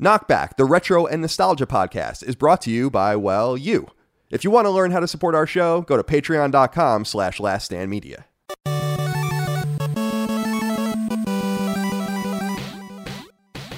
[0.00, 3.86] Knockback, the retro and nostalgia podcast, is brought to you by, well, you.
[4.30, 8.24] If you want to learn how to support our show, go to patreon.com slash laststandmedia.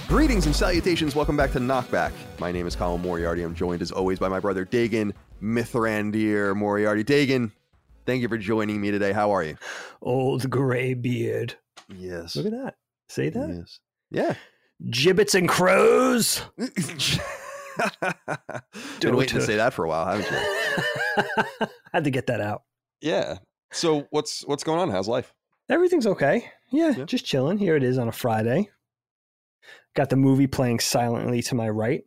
[0.06, 1.16] Greetings and salutations.
[1.16, 2.12] Welcome back to Knockback.
[2.38, 3.42] My name is Colin Moriarty.
[3.42, 7.02] I'm joined as always by my brother Dagan Mithrandir Moriarty.
[7.02, 7.50] Dagan,
[8.06, 9.10] thank you for joining me today.
[9.10, 9.56] How are you?
[10.00, 11.56] Old gray beard.
[11.88, 12.36] Yes.
[12.36, 12.74] Look at that.
[13.08, 13.48] Say that?
[13.48, 13.80] Yes.
[14.12, 14.34] Yeah.
[14.90, 16.42] Gibbets and crows.
[19.00, 21.66] Been waiting to say that for a while, haven't you?
[21.92, 22.62] Had to get that out.
[23.00, 23.38] Yeah.
[23.72, 24.90] So what's what's going on?
[24.90, 25.32] How's life?
[25.68, 26.50] Everything's okay.
[26.70, 27.04] Yeah, Yeah.
[27.04, 27.58] just chilling.
[27.58, 28.68] Here it is on a Friday.
[29.94, 32.02] Got the movie playing silently to my right.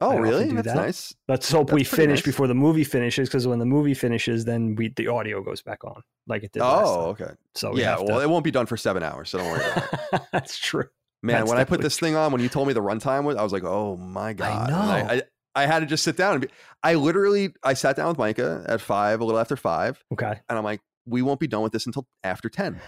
[0.00, 0.52] Oh, really?
[0.52, 0.76] That's that.
[0.76, 1.12] nice.
[1.26, 2.26] Let's hope we That's pretty finish nice.
[2.26, 5.82] before the movie finishes, because when the movie finishes, then we the audio goes back
[5.84, 7.30] on, like it did last Oh, okay.
[7.56, 7.96] So we yeah.
[7.98, 10.20] Well, to- it won't be done for seven hours, so don't worry about it.
[10.32, 10.84] That's true.
[11.22, 13.36] Man, That's when I put this thing on, when you told me the runtime was,
[13.36, 14.70] I was like, oh my god.
[14.70, 14.78] And know.
[14.80, 15.22] I, I,
[15.64, 16.48] I had to just sit down and be.
[16.84, 20.38] I literally, I sat down with Micah at five, a little after five, Okay.
[20.48, 22.80] and I'm like, we won't be done with this until after ten.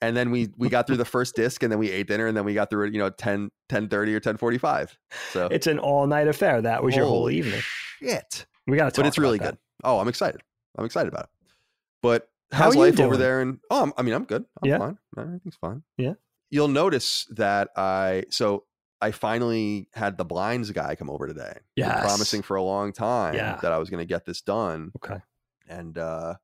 [0.00, 2.36] And then we we got through the first disc, and then we ate dinner, and
[2.36, 4.96] then we got through it, you know, 10, 10 30 or ten forty five.
[5.32, 6.60] So It's an all night affair.
[6.62, 7.60] That was your whole evening.
[8.00, 8.46] Shit.
[8.66, 8.96] We got to talk.
[8.98, 9.58] but it's really good.
[9.82, 10.40] Oh, I'm excited.
[10.78, 11.30] I'm excited about it.
[12.02, 13.40] But how's you life over there?
[13.40, 14.44] And oh, I'm, I mean, I'm good.
[14.62, 14.78] I'm Yeah?
[14.78, 14.98] fine.
[15.18, 15.82] Everything's fine.
[15.96, 16.14] Yeah.
[16.50, 18.64] You'll notice that I so
[19.00, 21.58] I finally had the blinds guy come over today.
[21.76, 23.58] Yeah, promising for a long time Yeah.
[23.62, 24.92] that I was going to get this done.
[24.96, 25.20] Okay.
[25.68, 26.34] and uh,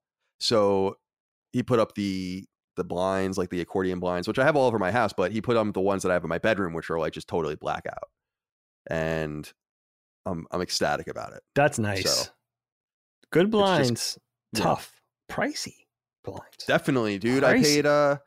[0.41, 0.97] so
[1.53, 2.45] he put up the
[2.77, 5.41] the blinds, like the accordion blinds, which I have all over my house, but he
[5.41, 7.57] put on the ones that I have in my bedroom, which are like just totally
[7.57, 8.09] blackout,
[8.89, 9.51] and
[10.27, 11.43] I'm I'm ecstatic about it.
[11.55, 12.11] That's nice.
[12.11, 12.31] So,
[13.33, 14.19] Good just- blinds.
[14.55, 14.63] yeah.
[14.63, 15.01] Tough.
[15.31, 15.87] Pricey
[16.25, 16.65] blinds.
[16.67, 17.45] Definitely, dude.
[17.45, 18.19] I paid uh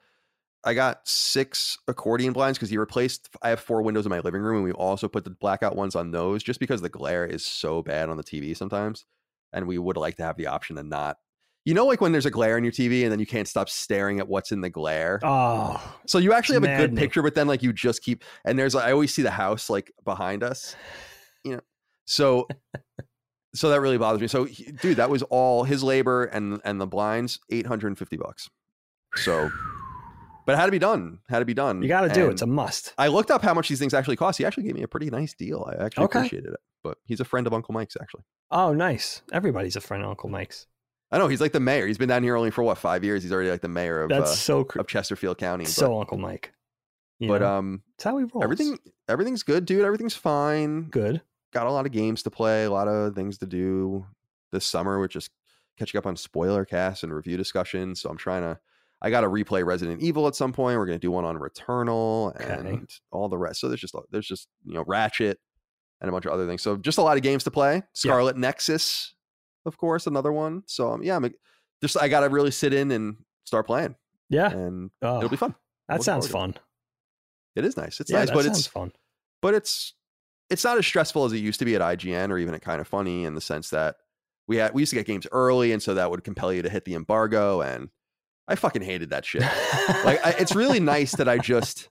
[0.66, 4.42] I got six accordion blinds because he replaced I have four windows in my living
[4.42, 7.46] room and we also put the blackout ones on those just because the glare is
[7.46, 9.06] so bad on the TV sometimes.
[9.52, 11.18] And we would like to have the option to not
[11.66, 13.70] you know, like when there's a glare in your TV and then you can't stop
[13.70, 15.22] staring at what's in the glare.
[15.24, 18.60] Oh, so you actually have a good picture, but then like you just keep and
[18.60, 20.76] there's I always see the house like behind us,
[21.46, 21.62] you know.
[22.06, 22.48] So
[23.56, 24.28] so that really bothers me.
[24.28, 27.98] So he- dude, that was all his labor and and the blinds, eight hundred and
[27.98, 28.50] fifty bucks.
[29.16, 29.52] So,
[30.46, 31.20] but it had to be done.
[31.30, 31.82] Had to be done.
[31.82, 32.32] you got to do it.
[32.34, 32.94] It's a must.
[32.98, 34.38] I looked up how much these things actually cost.
[34.38, 35.68] He actually gave me a pretty nice deal.
[35.70, 36.20] I actually Okay.
[36.20, 36.60] appreciated it.
[36.84, 38.24] But he's a friend of Uncle Mike's actually.
[38.52, 39.22] Oh, nice.
[39.32, 40.68] Everybody's a friend of Uncle Mike's.
[41.12, 41.86] I know he's like the mayor.
[41.88, 43.22] He's been down here only for what five years.
[43.24, 45.66] He's already like the mayor of That's uh, so cr- of Chesterfield County.
[45.66, 46.52] so Uncle Mike.
[47.20, 47.54] You but, but know?
[47.58, 48.44] um, that's how he rolls.
[48.44, 49.86] everything everything's good, dude.
[49.86, 50.86] Everything's fine.
[50.90, 51.22] good.
[51.54, 54.08] Got a lot of games to play, a lot of things to do
[54.52, 54.98] this summer.
[54.98, 55.30] We're just
[55.78, 58.02] catching up on spoiler casts and review discussions.
[58.02, 58.60] So I'm trying to.
[59.06, 60.78] I got to replay Resident Evil at some point.
[60.78, 62.54] We're going to do one on Returnal Okay.
[62.70, 63.60] and all the rest.
[63.60, 65.40] So there's just there's just you know Ratchet
[66.02, 66.62] and a bunch of other things.
[66.62, 67.84] So just a lot of games to play.
[67.94, 69.14] Scarlet Nexus,
[69.66, 70.64] of course, another one.
[70.68, 71.30] So um, yeah, I'm
[71.82, 73.96] just I got to really sit in and start playing,
[74.30, 74.50] Yeah.
[74.50, 75.54] and Oh, it'll be fun.
[75.90, 76.56] that looking sounds fun.
[77.56, 78.00] It is nice.
[78.00, 78.94] It's yeah, nice, but it's fun.
[79.42, 79.94] but it's
[80.50, 82.80] it's not as stressful as it used to be at IGN or even at kind
[82.80, 83.96] of funny in the sense that
[84.48, 86.70] we had we used to get games early and so that would compel you to
[86.70, 87.90] hit the embargo and
[88.48, 89.42] I fucking hated that shit.
[89.42, 91.90] like I, it's really nice that I just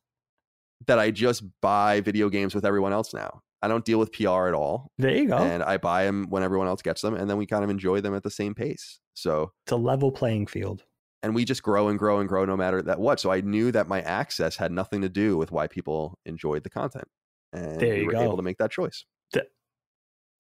[0.87, 3.41] that I just buy video games with everyone else now.
[3.65, 5.37] I don't deal with PR at all there you go.
[5.37, 8.01] and I buy them when everyone else gets them and then we kind of enjoy
[8.01, 8.99] them at the same pace.
[9.15, 10.83] So it's a level playing field.
[11.23, 13.21] and we just grow and grow and grow no matter that what.
[13.21, 16.71] So I knew that my access had nothing to do with why people enjoyed the
[16.71, 17.07] content.
[17.53, 18.23] And There we were go.
[18.23, 19.05] able to make that choice.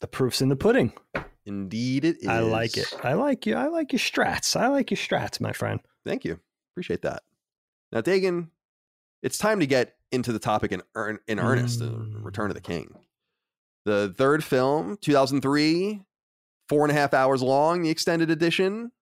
[0.00, 0.92] The proof's in the pudding.
[1.44, 2.28] Indeed, it is.
[2.28, 2.92] I like it.
[3.02, 3.54] I like you.
[3.56, 4.54] I like your strats.
[4.54, 5.80] I like your strats, my friend.
[6.06, 6.38] Thank you.
[6.72, 7.22] Appreciate that.
[7.90, 8.48] Now, Dagan,
[9.22, 12.24] it's time to get into the topic in earn, in earnest, the Mm.
[12.24, 12.94] Return of the King.
[13.84, 16.02] The third film, 2003,
[16.68, 18.92] four and a half hours long, the extended edition.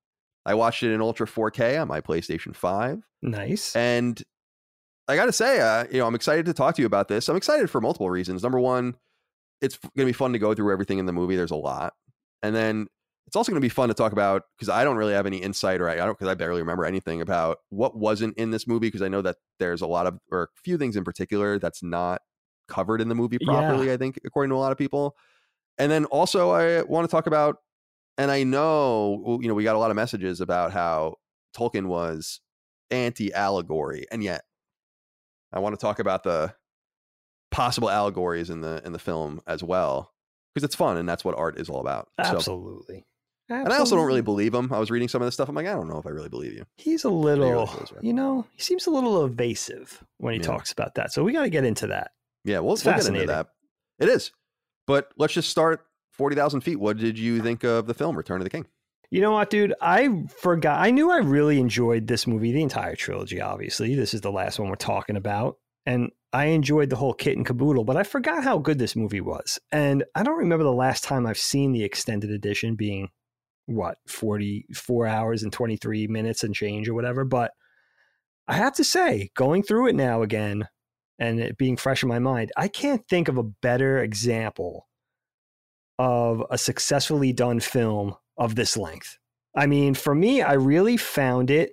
[0.47, 3.03] I watched it in Ultra 4K on my PlayStation 5.
[3.23, 3.77] Nice.
[3.77, 4.21] And
[5.07, 7.29] I got to say, uh, you know, I'm excited to talk to you about this.
[7.29, 8.43] I'm excited for multiple reasons.
[8.43, 8.95] Number one,
[9.61, 11.37] it's going to be fun to go through everything in the movie.
[11.37, 11.93] There's a lot.
[12.43, 12.87] And then
[13.31, 15.39] it's also going to be fun to talk about because I don't really have any
[15.39, 18.67] insight or I, I don't because I barely remember anything about what wasn't in this
[18.67, 21.57] movie because I know that there's a lot of or a few things in particular
[21.59, 22.23] that's not
[22.67, 23.93] covered in the movie properly.
[23.93, 25.15] I think according to a lot of people.
[25.79, 27.59] And then also I want to talk about,
[28.19, 31.15] and I know you know we got a lot of messages about how
[31.57, 32.41] Tolkien was
[32.91, 34.43] anti allegory, and yet
[35.53, 36.53] I want to talk about the
[37.53, 40.11] possible allegories in the in the film as well
[40.55, 42.09] because it's fun and that's what art is all about.
[42.25, 43.05] So, Absolutely.
[43.49, 44.73] and I also don't really believe him.
[44.73, 45.49] I was reading some of this stuff.
[45.49, 46.65] I'm like, I don't know if I really believe you.
[46.77, 47.69] He's a little,
[48.01, 50.47] you know, he seems a little evasive when he Yeah.
[50.47, 51.13] talks about that.
[51.13, 52.13] So we got to get into that.
[52.45, 53.49] Yeah, we'll, we'll get into that.
[53.99, 54.33] It is,
[54.87, 56.77] but let's just start forty thousand feet.
[56.77, 58.67] What did you think of the film Return of the King?
[59.11, 59.75] You know what, dude?
[59.81, 60.79] I forgot.
[60.81, 63.95] I knew I really enjoyed this movie, the entire trilogy, obviously.
[63.97, 65.59] This is the last one we're talking about.
[65.87, 69.21] And I enjoyed the whole kit and caboodle, but I forgot how good this movie
[69.21, 69.59] was.
[69.73, 73.09] And I don't remember the last time I've seen the extended edition being
[73.67, 77.25] what, 44 hours and 23 minutes and change or whatever.
[77.25, 77.53] But
[78.47, 80.69] I have to say, going through it now again
[81.19, 84.89] and it being fresh in my mind, I can't think of a better example
[85.99, 89.19] of a successfully done film of this length.
[89.55, 91.73] I mean, for me, I really found it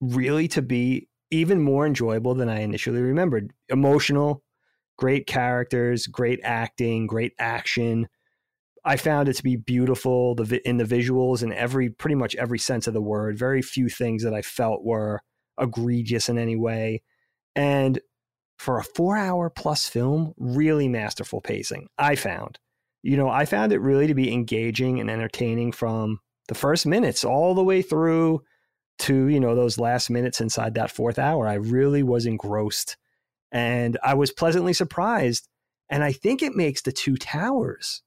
[0.00, 3.52] really to be even more enjoyable than I initially remembered.
[3.68, 4.44] Emotional,
[4.96, 8.06] great characters, great acting, great action.
[8.84, 12.58] I found it to be beautiful the in the visuals and every pretty much every
[12.58, 13.38] sense of the word.
[13.38, 15.20] Very few things that I felt were
[15.60, 17.02] egregious in any way.
[17.54, 18.00] And
[18.58, 21.88] for a 4-hour plus film, really masterful pacing.
[21.98, 22.58] I found.
[23.02, 27.24] You know, I found it really to be engaging and entertaining from the first minutes
[27.24, 28.42] all the way through
[29.02, 31.46] to you know those last minutes inside that fourth hour.
[31.46, 32.96] I really was engrossed
[33.52, 35.46] and i was pleasantly surprised
[35.90, 38.02] and i think it makes the two towers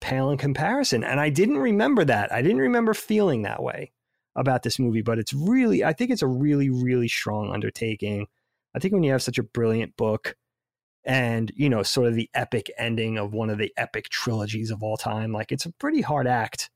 [0.00, 2.32] pale in comparison and i didn't remember that.
[2.32, 3.92] I didn't remember feeling that way
[4.36, 8.26] about this movie but it's really i think it's a really really strong undertaking.
[8.74, 10.36] I think when you have such a brilliant book
[11.04, 14.82] and you know sort of the epic ending of one of the epic trilogies of
[14.82, 16.70] all time like it's a pretty hard act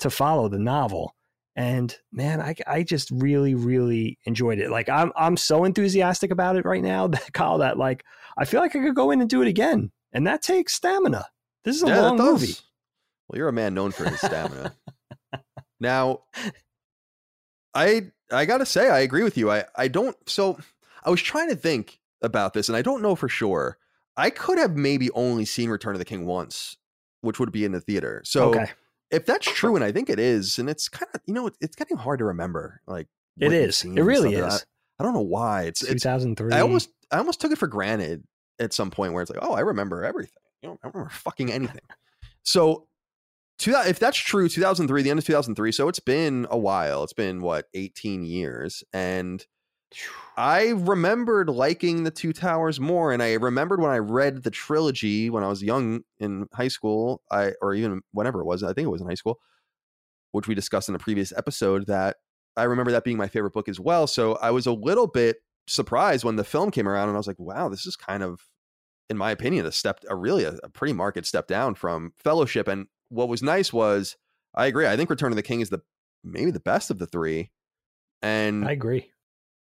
[0.00, 1.16] to follow the novel
[1.56, 6.56] and man I, I just really really enjoyed it like i'm i'm so enthusiastic about
[6.56, 8.04] it right now that Kyle that like
[8.38, 11.26] i feel like i could go in and do it again and that takes stamina
[11.64, 12.54] this is a Yeah, long movie
[13.28, 14.74] Well, you're a man known for his stamina.
[15.80, 16.22] now,
[17.74, 19.50] I I gotta say, I agree with you.
[19.50, 20.16] I I don't.
[20.28, 20.58] So
[21.04, 23.78] I was trying to think about this, and I don't know for sure.
[24.16, 26.76] I could have maybe only seen Return of the King once,
[27.20, 28.20] which would be in the theater.
[28.24, 28.70] So okay
[29.10, 31.56] if that's true, and I think it is, and it's kind of you know it-
[31.60, 32.80] it's getting hard to remember.
[32.86, 33.08] Like
[33.38, 34.64] it is it really is
[34.98, 37.66] I, I don't know why it's it's 2003 I almost I almost took it for
[37.68, 38.24] granted
[38.58, 40.32] at some point where it's like, oh, I remember everything.
[40.62, 41.80] You know, I don't remember fucking anything.
[42.44, 42.86] so,
[43.58, 45.72] two, if that's true, 2003, the end of 2003.
[45.72, 47.02] So it's been a while.
[47.02, 49.44] It's been what 18 years, and
[50.36, 55.28] I remembered liking the Two Towers more, and I remembered when I read the trilogy
[55.28, 58.62] when I was young in high school, I or even whenever it was.
[58.62, 59.38] I think it was in high school,
[60.32, 61.86] which we discussed in a previous episode.
[61.86, 62.16] That
[62.56, 64.06] I remember that being my favorite book as well.
[64.06, 67.26] So I was a little bit surprised when the film came around, and I was
[67.26, 68.40] like, "Wow, this is kind of,
[69.08, 72.68] in my opinion, a step, a really a, a pretty marked step down from Fellowship."
[72.68, 74.16] And what was nice was,
[74.54, 74.86] I agree.
[74.86, 75.80] I think Return of the King is the
[76.22, 77.50] maybe the best of the three,
[78.22, 79.10] and i agree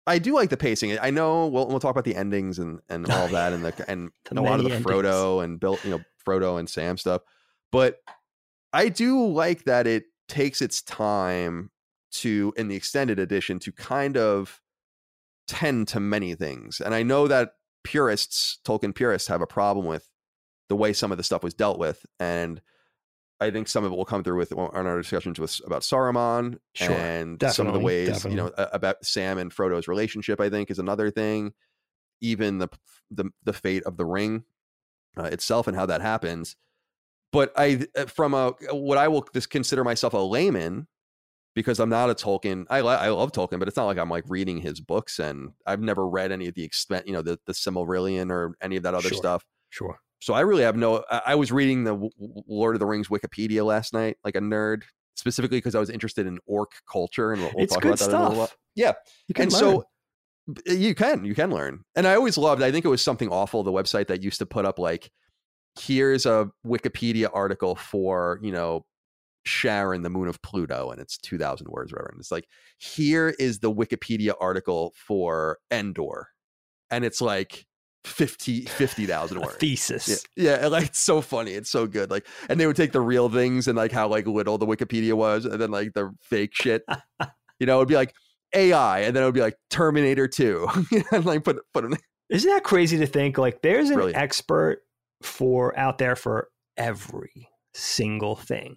[0.07, 0.97] I do like the pacing.
[1.01, 3.91] I know we'll we'll talk about the endings and and oh, all that and the
[3.91, 7.23] and The a lot of the Frodo and Bill, you know, Frodo and Sam stuff.
[7.73, 7.99] But
[8.73, 11.71] I do like that it takes its time
[12.13, 14.61] to in the extended edition to kind of
[15.47, 16.81] tend to many things.
[16.81, 17.53] And I know that
[17.85, 20.09] purists, Tolkien purists have a problem with
[20.69, 22.61] the way some of the stuff was dealt with and
[23.41, 26.59] I think some of it will come through with on our discussions with about Saruman
[26.75, 30.41] Sure, and some of the definitely, ways you know about Sam and Frodo's relationship.
[30.41, 31.53] I think is another thing.
[32.23, 32.69] Even the
[33.11, 34.45] the the fate of the ring
[35.19, 36.57] uh, itself and how that happens.
[37.33, 40.87] But I, uh, from a what I will just consider myself a layman,
[41.55, 42.65] because I'm not a Tolkien.
[42.71, 45.81] I I love Tolkien, but it's not like I'm like reading his books, and I've
[45.81, 48.95] never read any of the extent, you know, the the Silmarillion or any of that
[48.95, 49.19] other Sure.
[49.19, 49.45] stuff.
[49.69, 51.05] sure So I really have no.
[51.09, 52.11] I was reading the
[52.49, 54.83] Lord of the Rings Wikipedia last night, like a nerd,
[55.15, 58.15] specifically because I was interested in orc culture, and we'll, we'll talk about that in
[58.17, 58.47] a little while.
[58.49, 58.95] stuff Yeah,
[59.29, 59.61] you can and learn.
[59.61, 59.85] so
[60.67, 61.85] eh, You can, you can learn.
[61.95, 64.47] And I always loved, I think it was something awful, the website that used to
[64.47, 65.13] put up like,
[65.79, 68.85] here's a Wikipedia article for, you know,
[69.45, 72.09] Charon, the moon of Pluto, and it's 2,000 words, whatever.
[72.11, 76.31] And it's like, here is the Wikipedia article for Endor.
[76.91, 77.65] And it's like
[78.07, 79.57] 50 50,000 words.
[79.57, 80.25] thesis.
[80.37, 81.53] Yeah, yeah, like it's so funny.
[81.53, 82.11] It's so good.
[82.11, 85.13] Like, and they would take the real things and like how like little the Wikipedia
[85.15, 86.83] was, and then like the fake shit.
[87.59, 88.15] you know, it'd be like
[88.55, 90.67] AI, and then it would be like Terminator 2.
[91.13, 91.95] and like put put them.
[92.31, 93.39] Isn't that crazy to think?
[93.39, 94.21] Like, there's an Brilliant.
[94.21, 94.81] expert
[95.23, 98.77] for out there for every single thing,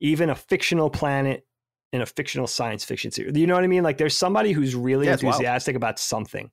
[0.00, 1.44] even a fictional planet
[1.92, 3.36] in a fictional science fiction series.
[3.36, 3.82] You know what I mean?
[3.82, 5.24] Like, there's somebody who's really Yeah, wild.
[5.24, 6.50] enthusiastic about something.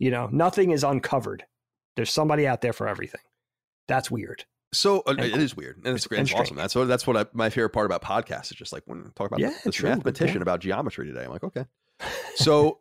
[0.00, 1.44] You know, nothing is uncovered.
[1.94, 3.20] There's somebody out there for everything.
[3.86, 4.44] That's weird.
[4.72, 6.56] So uh, And it is weird, and it's, And it's awesome.
[6.56, 9.28] That's what that's what I, my favorite part about podcasts is just like when talk
[9.28, 9.88] about Yeah, this true.
[9.90, 10.42] Mathematician point.
[10.42, 11.24] about geometry today.
[11.24, 11.66] I'm like, okay.
[12.36, 12.78] So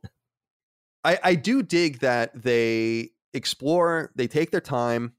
[1.03, 5.13] I I do dig that they explore, they take their time.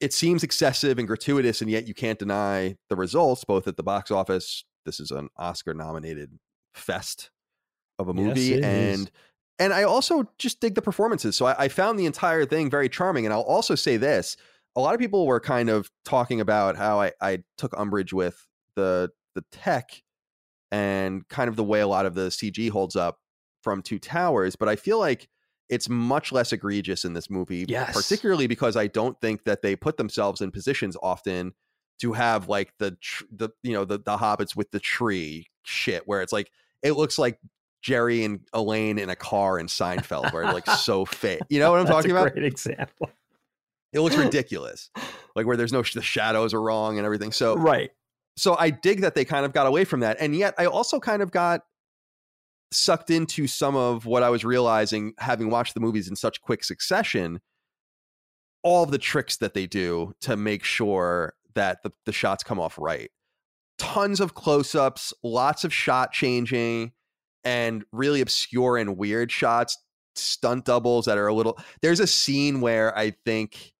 [0.00, 3.82] It seems excessive and gratuitous, and yet you can't deny the results, both at the
[3.82, 4.64] box office.
[4.84, 6.38] This is an Oscar nominated
[6.74, 7.30] fest
[7.98, 9.10] of a Yes, movie, it is.
[9.58, 11.36] And I also just dig the performances.
[11.36, 13.24] So I, I found the entire thing very charming.
[13.24, 14.36] And I'll also say this:
[14.76, 18.46] a lot of people were kind of talking about how I, I took umbrage with
[18.76, 20.02] the the tech
[20.70, 23.18] and kind of the way a lot of the CG holds up
[23.62, 25.28] from Two Towers, but I feel like
[25.68, 27.94] it's much less egregious in this movie, Yes.
[27.94, 31.54] particularly because I don't think that they put themselves in positions often
[32.00, 36.02] to have like the tr- the you know the the hobbits with the tree shit
[36.06, 36.50] where it's like
[36.82, 37.38] it looks like
[37.84, 41.42] Jerry and Elaine in a car in Seinfeld where like so fake.
[41.50, 42.32] You know what I'm That's talking a about?
[42.32, 43.10] Great example.
[43.92, 44.90] It looks ridiculous.
[45.36, 47.30] Like where there's no the shadows are wrong and everything.
[47.30, 47.90] So right.
[48.38, 50.16] so I dig that they kind of got away from that.
[50.18, 51.60] And yet I also kind of got
[52.72, 56.64] sucked into some of what I was realizing having watched the movies in such quick
[56.64, 57.40] succession,
[58.62, 62.58] all of the tricks that they do to make sure that the, the shots come
[62.58, 63.10] off right.
[63.76, 66.92] Tons of close-ups, lots of shot changing,
[67.44, 69.78] and really obscure and weird shots,
[70.16, 73.72] stunt doubles that are a little there's a scene where I think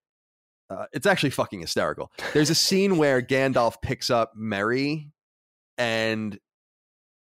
[0.71, 2.11] uh, it's actually fucking hysterical.
[2.33, 5.11] There's a scene where Gandalf picks up Merry
[5.79, 6.39] and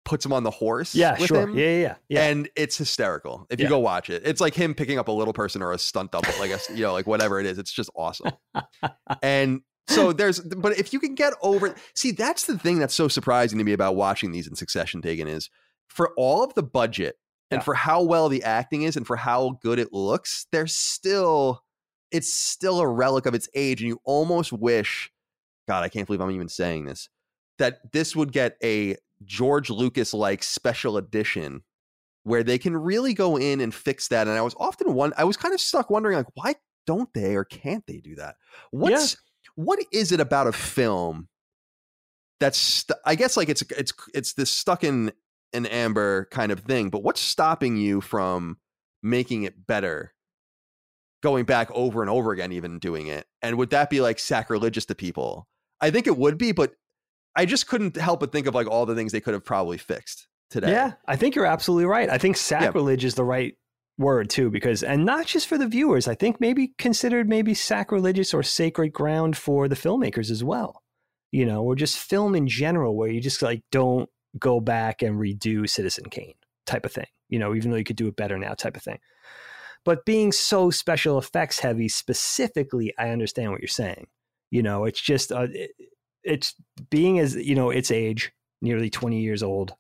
[0.04, 0.94] puts him on the horse.
[0.96, 1.42] Yeah, with sure.
[1.44, 2.24] him, Yeah, yeah, yeah.
[2.28, 3.46] And it's hysterical.
[3.50, 3.70] If you Yeah.
[3.70, 6.34] go watch it, it's like him picking up a little person or a stunt double,
[6.40, 7.58] like a, you know, like whatever it is.
[7.58, 8.32] It's just awesome.
[9.22, 13.08] and so there's, but if you can get over, see, that's the thing that's so
[13.08, 15.02] surprising to me about watching these in succession.
[15.02, 15.50] Taken is
[15.92, 17.18] for all of the budget
[17.50, 17.64] and Yeah.
[17.64, 21.64] for how well the acting is and for how good it looks, there's still,
[22.12, 25.12] it's still a relic of its age, and you almost wish,
[25.68, 27.10] God, I can't believe I'm even saying this,
[27.58, 28.96] that this would get a
[29.26, 31.62] George Lucas like special edition
[32.24, 34.28] where they can really go in and fix that.
[34.28, 36.56] And I was often one, I was kind of stuck wondering like, why
[36.88, 38.36] don't they or can't they do that?
[38.72, 39.18] What's
[39.56, 41.28] what is it about a film
[42.40, 45.12] that's st- I guess like it's it's it's this stuck in
[45.54, 48.58] an amber kind of thing, but what's stopping you from
[49.04, 50.14] making it better?
[51.22, 53.26] Going back over and over again, even doing it.
[53.42, 55.48] And would that be like sacrilegious to people?
[55.80, 56.74] I think it would be, but
[57.36, 59.78] I just couldn't help but think of like all the things they could have probably
[59.78, 60.72] fixed today.
[60.72, 62.10] Yeah, I think you're absolutely right.
[62.10, 63.56] I think sacrilege is the right
[63.98, 66.08] word too, because and not just for the viewers.
[66.08, 70.82] I think maybe considered maybe sacrilegious or sacred ground for the filmmakers as well.
[71.32, 75.20] You know, or just film in general, where you just like don't go back and
[75.20, 76.34] redo Citizen Kane
[76.66, 77.08] type of thing.
[77.30, 79.00] You know, even though you could do it better now, type of thing.
[79.84, 84.08] But being so special effects heavy, specifically, I understand what you're saying.
[84.52, 85.72] You know, it's just uh, it,
[86.24, 86.56] it's
[86.90, 89.74] being as you know its age, nearly 20 years old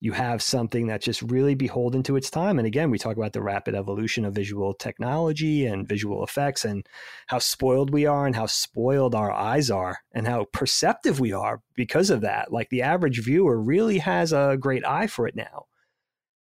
[0.00, 2.58] you have something that's just really beholden to its time.
[2.58, 6.86] And again, we talk about the rapid evolution of visual technology and visual effects and
[7.26, 11.62] how spoiled we are and how spoiled our eyes are and how perceptive we are
[11.74, 12.52] because of that.
[12.52, 15.66] Like the average viewer really has a great eye for it now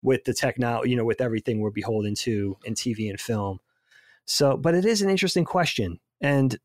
[0.04, 3.60] with the technology, you know, with everything we're beholden to in TV and film.
[4.26, 6.00] So, but it is an interesting question.
[6.22, 6.58] And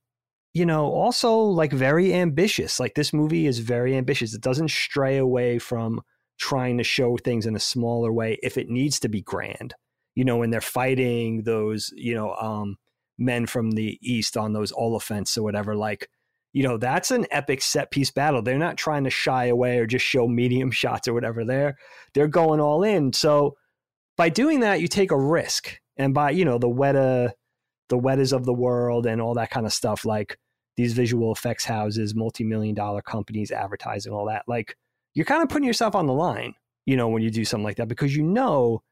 [0.55, 2.79] you know, also like very ambitious.
[2.79, 4.35] Like this movie is very ambitious.
[4.35, 6.03] It doesn't stray away from
[6.43, 9.75] trying to show things in a smaller way if it needs to be grand.
[10.17, 12.77] You know, when they're fighting those, you know, um,
[13.17, 16.09] men from the east on those Oliphaunts or whatever, like,
[16.53, 18.43] you know, that's an epic set piece battle.
[18.43, 21.45] They're not trying to shy away or just show medium shots or whatever.
[21.45, 21.77] They're
[22.13, 23.13] they're going all in.
[23.13, 23.55] So
[24.17, 25.79] by doing that, you take a risk.
[25.97, 27.31] And by, you know, the Weta,
[27.89, 30.37] the Wetas of the world and all that kind of stuff, like
[30.77, 34.77] these visual effects houses, multi-million dollar companies, advertising, all that, like
[35.15, 36.55] you're kind of putting yourself on the line,
[36.87, 38.83] you know, when you do something like that because you know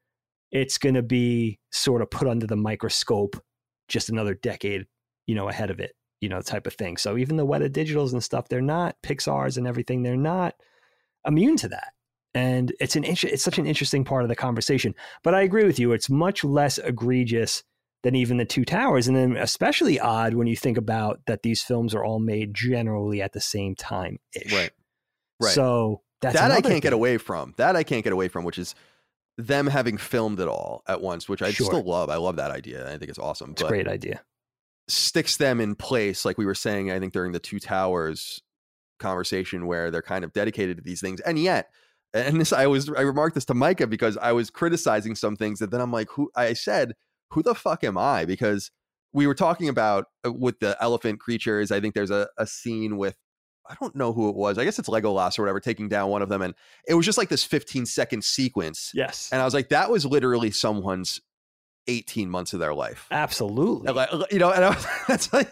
[0.51, 3.43] it's going to be sort of put under the microscope
[3.89, 4.87] just another decade,
[5.27, 6.97] you know, ahead of it, you know, type of thing.
[6.97, 10.03] So even the Weta Digitals and stuff, they're not Pixar's and everything.
[10.03, 10.55] They're not
[11.27, 11.93] immune to that.
[12.33, 14.95] And it's an it's such an interesting part of the conversation.
[15.25, 15.93] But I agree with you.
[15.93, 17.65] It's much less egregious
[18.03, 21.61] than even the Two Towers, and then especially odd when you think about that these
[21.61, 24.53] films are all made generally at the same time ish.
[24.53, 24.71] Right.
[25.41, 25.53] Right.
[25.53, 26.81] So that's that I can't thing.
[26.81, 27.55] get away from.
[27.57, 28.75] That I can't get away from, which is
[29.39, 31.67] them having filmed it all at once, which I Sure.
[31.67, 32.11] still love.
[32.11, 32.87] I love that idea.
[32.87, 33.53] I think it's awesome.
[33.53, 34.23] It's a but great idea.
[34.89, 38.43] sticks them in place, like we were saying, I think during the Two Towers
[38.99, 41.21] conversation, where they're kind of dedicated to these things.
[41.21, 41.71] And yet,
[42.13, 45.61] and this I was I remarked this to Micah because I was criticizing some things
[45.61, 46.95] that then I'm like, who I said,
[47.31, 48.25] who the fuck am I?
[48.25, 48.71] Because
[49.13, 51.71] we were talking about uh, with the elephant creatures.
[51.71, 53.17] I think there's a, a scene with
[53.71, 54.59] I don't know who it was.
[54.59, 56.43] I guess it's Legolas or whatever, taking down one of them.
[56.43, 56.55] And
[56.89, 58.91] it was just like this 15 second sequence.
[58.95, 59.29] Yes.
[59.33, 61.21] And I was like, that was literally someone's
[61.87, 63.07] 18 months of their life.
[63.11, 63.87] Absolutely.
[63.87, 65.51] And like, you know, and I was, that's like,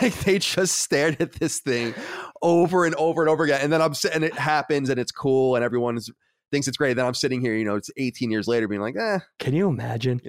[0.00, 1.94] like they just stared at this thing
[2.40, 3.60] over and over and over again.
[3.62, 6.10] And then I'm sitting, and it happens and it's cool and everyone is,
[6.50, 6.94] thinks it's great.
[6.94, 9.18] Then I'm sitting here, you know, it's 18 years later being like, eh.
[9.38, 10.20] Can you imagine?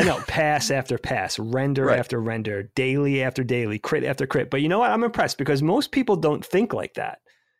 [0.00, 1.98] Know, pass after pass, render Right.
[1.98, 4.50] after render, daily after daily, crit after crit.
[4.50, 4.90] But you know what?
[4.90, 7.18] I'm impressed because most people don't think like that,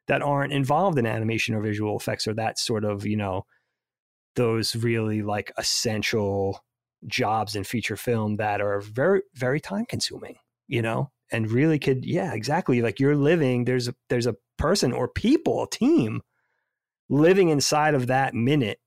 [0.08, 3.44] that aren't involved in animation or visual effects or that sort of, you know,
[4.36, 6.60] those really like essential
[7.06, 10.36] jobs in feature film that are very, very time consuming,
[10.68, 12.82] you know, and really could, yeah, exactly.
[12.82, 16.22] Like you're living, there's a, there's a person or people, a team
[17.08, 18.78] living inside of that minute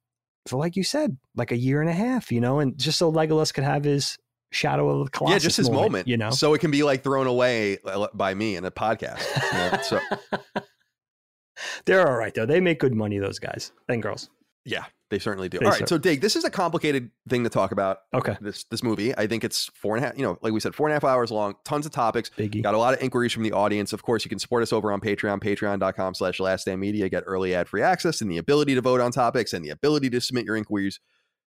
[0.48, 3.12] for like you said, like a year and a half, you know, and just so
[3.12, 4.18] Legolas could have his
[4.52, 5.34] Shadow of the Colossus.
[5.34, 6.30] yeah, just his moment, you know.
[6.30, 9.24] So it can be like thrown away uh, by me in a podcast.
[9.52, 9.84] you know?
[9.84, 10.62] So
[11.86, 12.46] They're all right though.
[12.46, 14.30] They make good money, those guys and girls.
[14.66, 15.60] Yeah, they certainly do.
[15.60, 15.80] They All right.
[15.80, 18.00] cer- So Dig, this is a complicated thing to talk about.
[18.14, 20.60] Okay, This, this movie, I think it's four and a half, you know, like we
[20.60, 22.32] said, four and a half hours long, tons of topics.
[22.38, 22.64] Biggie.
[22.64, 23.94] Got a lot of inquiries from the audience.
[23.94, 27.24] Of course, you can support us over on Patreon, patreon.com slash last stand media, get
[27.28, 30.20] early ad free access and the ability to vote on topics and the ability to
[30.20, 31.00] submit your inquiries.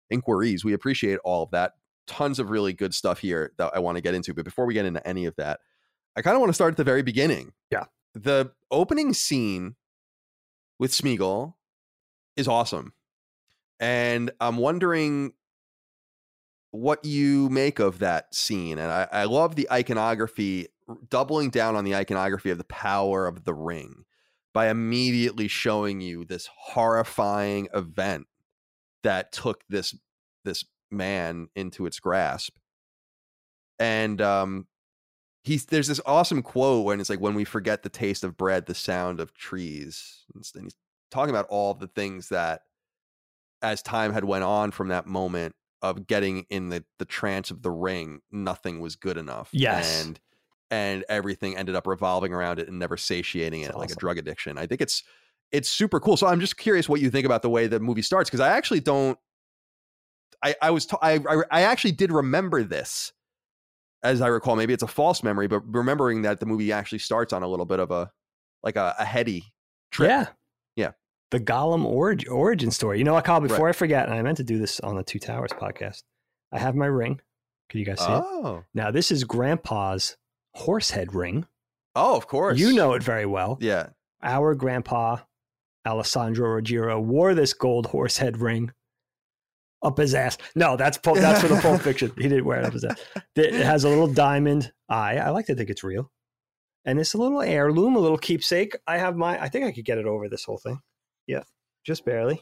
[0.09, 0.63] Inquiries.
[0.65, 1.73] We appreciate all of that.
[2.07, 4.33] Tons of really good stuff here that I want to get into.
[4.33, 5.59] But before we get into any of that,
[6.15, 7.53] I kind of want to start at the very beginning.
[7.71, 7.85] Yeah.
[8.13, 9.75] The opening scene
[10.77, 11.53] with Smeagol
[12.37, 12.93] is awesome.
[13.79, 15.33] And I'm wondering
[16.71, 18.77] what you make of that scene.
[18.79, 20.67] And I, I love the iconography,
[21.09, 24.05] doubling down on the iconography of the power of the ring
[24.53, 28.27] by immediately showing you this horrifying event
[29.03, 29.95] that took this
[30.43, 32.55] this man into its grasp.
[33.79, 34.67] And um
[35.43, 38.65] he's there's this awesome quote when it's like when we forget the taste of bread,
[38.65, 40.23] the sound of trees.
[40.33, 40.75] And and he's
[41.11, 42.61] talking about all the things that
[43.65, 47.61] as time had went on from that moment of getting in the the trance of
[47.61, 49.49] the ring, nothing was good enough.
[49.51, 50.03] Yes.
[50.03, 50.19] And
[50.71, 54.17] and everything ended up revolving around it and never satiating it That's like a drug
[54.17, 54.57] addiction.
[54.57, 55.03] I think it's
[55.51, 56.17] it's super cool.
[56.17, 58.49] So I'm just curious what you think about the way the movie starts because I
[58.49, 59.17] actually don't.
[60.43, 63.13] I I was ta- I, I I actually did remember this,
[64.03, 64.55] as I recall.
[64.55, 67.65] Maybe it's a false memory, but remembering that the movie actually starts on a little
[67.65, 68.11] bit of a
[68.63, 69.53] like a, a heady
[69.91, 70.09] trip.
[70.09, 70.27] Yeah.
[71.31, 72.97] The Gollum origin, origin story.
[72.99, 75.03] You know what, Kyle, before I forget, and I meant to do this on the
[75.03, 76.03] Two Towers podcast,
[76.51, 77.19] I have my ring.
[77.69, 78.23] Can you guys see it?
[78.23, 80.17] Oh, Now, this is Grandpa's
[80.53, 81.45] horsehead ring.
[81.95, 82.59] oh, of course.
[82.59, 83.57] You know it very well.
[83.59, 83.87] Yeah.
[84.21, 85.17] Our grandpa,
[85.85, 88.71] Alessandro Ruggiero, wore this gold horsehead ring
[89.81, 90.37] up his ass.
[90.55, 92.11] No, that's that's for the Pulp Fiction.
[92.17, 92.99] He didn't wear it up his ass.
[93.35, 95.17] It has a little diamond eye.
[95.17, 96.11] I like to think it's real.
[96.85, 98.77] And it's a little heirloom, a little keepsake.
[98.87, 100.79] I have my, I think I could get it over this whole thing.
[101.27, 101.43] Yeah,
[101.85, 102.41] just barely.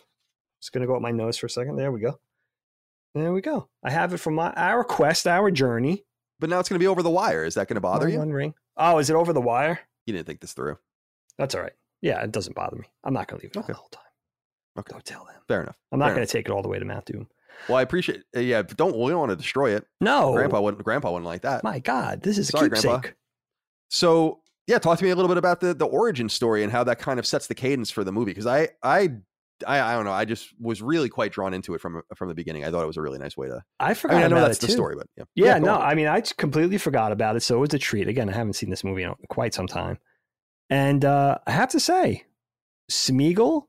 [0.62, 1.76] Just going to go up my nose for a second.
[1.76, 2.20] There we go.
[3.16, 3.68] There we go.
[3.84, 6.06] I have it from my, our quest, our journey.
[6.40, 7.46] But now it's going to be over the wire.
[7.46, 8.20] Is that going to bother My you?
[8.20, 8.54] One ring.
[8.76, 9.80] Oh, is it over the wire?
[10.06, 10.78] You didn't think this through.
[11.38, 11.74] That's all right.
[12.02, 12.86] Yeah, it doesn't bother me.
[13.04, 13.74] I'm not going to leave it on Okay.
[13.74, 14.04] the whole time.
[14.80, 14.92] Okay.
[14.92, 15.36] Don't tell them.
[15.48, 15.78] Fair enough.
[15.92, 17.28] I'm not Fair going to take it all the way to Mount Doom.
[17.70, 18.24] Well, I appreciate.
[18.36, 19.86] Uh, yeah, but don't we don't want to destroy it.
[20.02, 20.84] No, Grandpa wouldn't.
[20.84, 21.64] Grandpa wouldn't like that.
[21.64, 22.90] My God, this is Sorry, a keepsake.
[22.90, 23.10] Grandpa.
[23.92, 26.84] So yeah, talk to me a little bit about the the origin story and how
[26.86, 28.32] that kind of sets the cadence for the movie.
[28.32, 29.10] Because I, I
[29.68, 30.12] I I don't know.
[30.12, 32.64] I just was really quite drawn into it from from the beginning.
[32.64, 33.62] I thought it was a really nice way to.
[33.80, 35.24] I I forgot mean, I know that's the story, but yeah.
[35.36, 35.82] Yeah, go no, on.
[35.82, 37.42] I mean, I completely forgot about it.
[37.42, 38.08] So it was a treat.
[38.08, 39.98] Again, I haven't seen this movie in quite some time,
[40.70, 42.24] and uh, I have to say,
[42.90, 43.68] Smeagol,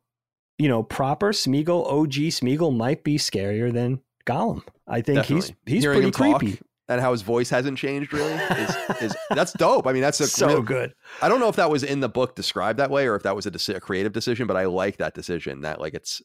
[0.59, 4.63] you know, proper Smeagol, OG Smeagol might be scarier than Gollum.
[4.87, 5.35] I think Definitely.
[5.67, 6.61] he's he's Hearing pretty him talk creepy.
[6.89, 9.87] And how his voice hasn't changed really is, is that's dope.
[9.87, 10.95] I mean, that's a so real- good.
[11.23, 13.35] I don't know if that was in the book described that way or if that
[13.35, 15.63] was a, deci- a creative decision, but I like that decision.
[15.63, 16.21] That like it's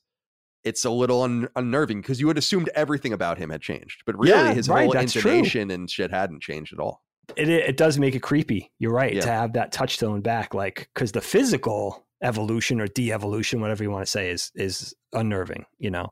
[0.64, 4.18] it's a little un- unnerving because you had assumed everything about him had changed, but
[4.20, 5.22] really Yeah, his right, whole that's true.
[5.32, 7.02] intonation and shit hadn't changed at all.
[7.38, 8.70] it, it does make it creepy.
[8.80, 9.22] You're right Yeah.
[9.22, 14.04] to have that touchstone back, like because the physical evolution or de-evolution, whatever you want
[14.06, 16.10] to say, is is unnerving, you know.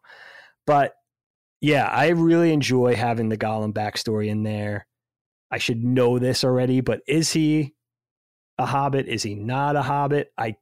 [0.65, 0.93] But
[1.61, 4.87] yeah, I really enjoy having the Gollum backstory in there.
[5.49, 7.73] I should know this already, but is he
[8.57, 9.07] a hobbit?
[9.07, 10.31] Is he not a hobbit?
[10.37, 10.55] I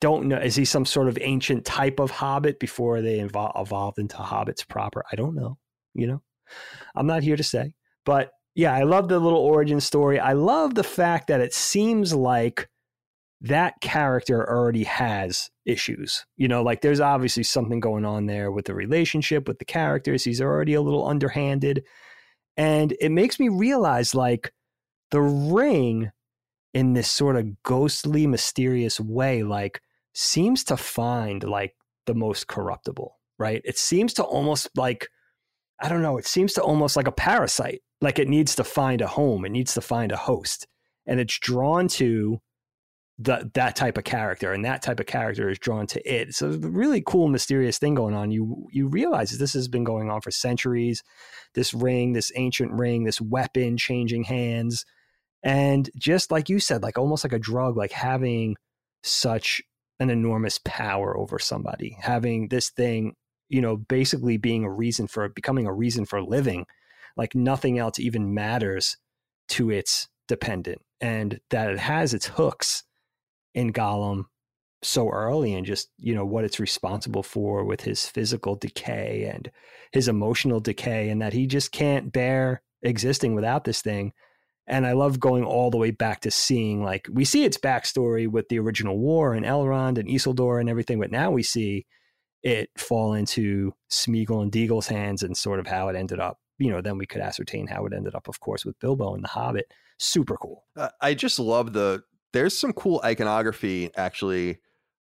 [0.00, 0.36] don't know.
[0.36, 4.66] Is he some sort of ancient type of hobbit before they evol- evolved into hobbits
[4.66, 5.04] proper?
[5.10, 5.56] I don't know.
[5.94, 6.22] You know,
[6.94, 7.74] I'm not here to say.
[8.04, 10.18] But yeah, I love the little origin story.
[10.18, 12.68] I love the fact that it seems like
[13.44, 16.24] that character already has issues.
[16.38, 20.24] You know, like there's obviously something going on there with the relationship with the characters.
[20.24, 21.84] He's already a little underhanded.
[22.56, 24.54] And it makes me realize like
[25.10, 26.10] the ring
[26.72, 29.82] in this sort of ghostly, mysterious way, like
[30.14, 31.74] seems to find like
[32.06, 33.60] the most corruptible, right?
[33.66, 35.08] It seems to almost like,
[35.82, 37.82] I don't know, it seems to almost like a parasite.
[38.00, 40.66] Like it needs to find a home, it needs to find a host.
[41.06, 42.40] And it's drawn to
[43.18, 46.34] the, that type of character, and that type of character is drawn to it.
[46.34, 48.30] So it's a really cool, mysterious thing going on.
[48.30, 51.02] You you realize this has been going on for centuries.
[51.54, 54.84] This ring, this ancient ring, this weapon changing hands,
[55.44, 58.56] and just like you said, like almost like a drug, like having
[59.04, 59.62] such
[60.00, 63.14] an enormous power over somebody, having this thing,
[63.48, 66.66] you know, basically being a reason for becoming a reason for living,
[67.16, 68.96] like nothing else even matters
[69.46, 72.82] to its dependent, and that it has its hooks
[73.54, 74.24] in Gollum
[74.84, 79.50] so early and just you know what it's responsible for with his physical decay and
[79.92, 84.12] his emotional decay and that he just can't bear existing without this thing
[84.66, 88.28] and i love going all the way back to seeing like we see its backstory
[88.28, 91.86] with the original war and elrond and isildur and everything but now we see
[92.42, 96.70] it fall into smeagol and deagol's hands and sort of how it ended up you
[96.70, 99.28] know then we could ascertain how it ended up of course with bilbo and the
[99.28, 99.64] hobbit
[99.98, 102.02] super cool Uh, I just love the.
[102.34, 104.58] There's some cool iconography actually.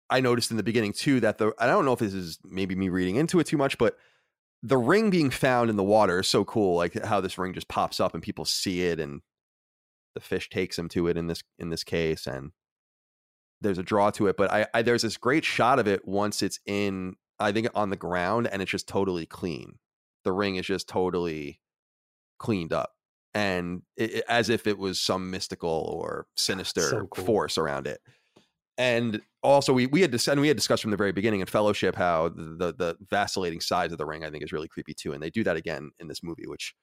[0.10, 1.54] I noticed in the beginning too that the.
[1.60, 3.98] I don't know if this is maybe me reading into it too much, but
[4.64, 6.78] the ring being found in the water is so cool.
[6.78, 9.22] Like how this ring just pops up and people see it, and
[10.16, 12.54] the fish takes them to it in this in this case, and
[13.60, 14.38] there's a draw to it.
[14.38, 17.18] But I, I there's this great shot of it once it's in.
[17.40, 19.80] I think on the ground, and it's just totally clean.
[20.24, 21.60] The ring is just totally
[22.40, 22.97] cleaned up
[23.38, 27.26] and it, it- as if it was some mystical or ah, sinister So cool.
[27.26, 28.00] force around it.
[28.80, 31.48] And also, we we had dis- and we had discussed from the very beginning in
[31.48, 34.94] Fellowship how the, the the vacillating size of the ring I think is really creepy
[34.94, 36.76] too, and they do that again in this movie, which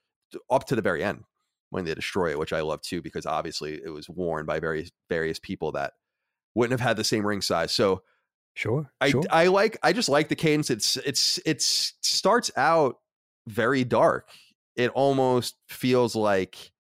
[0.51, 1.23] up to the very end
[1.71, 4.91] when they destroy it, which I love too because obviously it was worn by various
[5.09, 5.93] various people that
[6.57, 7.71] wouldn't have had the same ring size.
[7.73, 8.03] So
[8.55, 9.23] sure I sure.
[9.31, 10.71] I like I just like the cadence.
[10.71, 12.97] It's it's it's starts out
[13.47, 14.29] very dark.
[14.77, 16.73] It almost feels like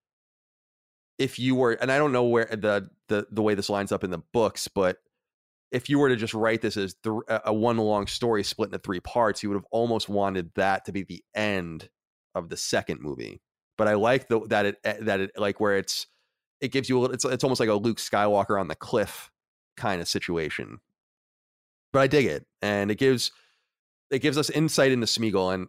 [1.18, 4.04] if you were and I don't know where the the the way this lines up
[4.04, 4.98] in the books, but
[5.70, 8.78] if you were to just write this as th- a one long story split into
[8.78, 11.88] three parts, you would have almost wanted that to be the end
[12.35, 13.40] of the second movie.
[13.76, 16.07] But I like the that it eh, that it like where it's
[16.61, 19.30] it gives you a little, it's it's almost like a Luke Skywalker on the cliff
[19.76, 20.78] kind of situation
[21.94, 23.30] but I dig it, and it gives
[24.11, 25.54] it gives us insight into Smeagol.
[25.54, 25.68] And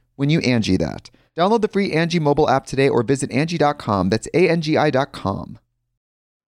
[0.21, 1.09] when you Angie that.
[1.35, 4.09] Download the free Angie mobile app today or visit Angie.com.
[4.09, 5.57] That's A-N-G-I dot com.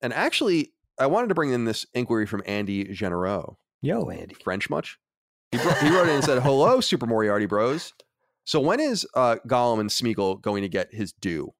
[0.01, 3.55] And actually, I wanted to bring in this inquiry from Andy Genereux.
[3.81, 4.35] Yo, Andy.
[4.43, 4.99] French much?
[5.53, 7.93] He, bro- he wrote in and said, "Hello, Super Moriarty Bros.
[8.43, 11.53] So when is uh, Gollum and Smeagol going to get his due?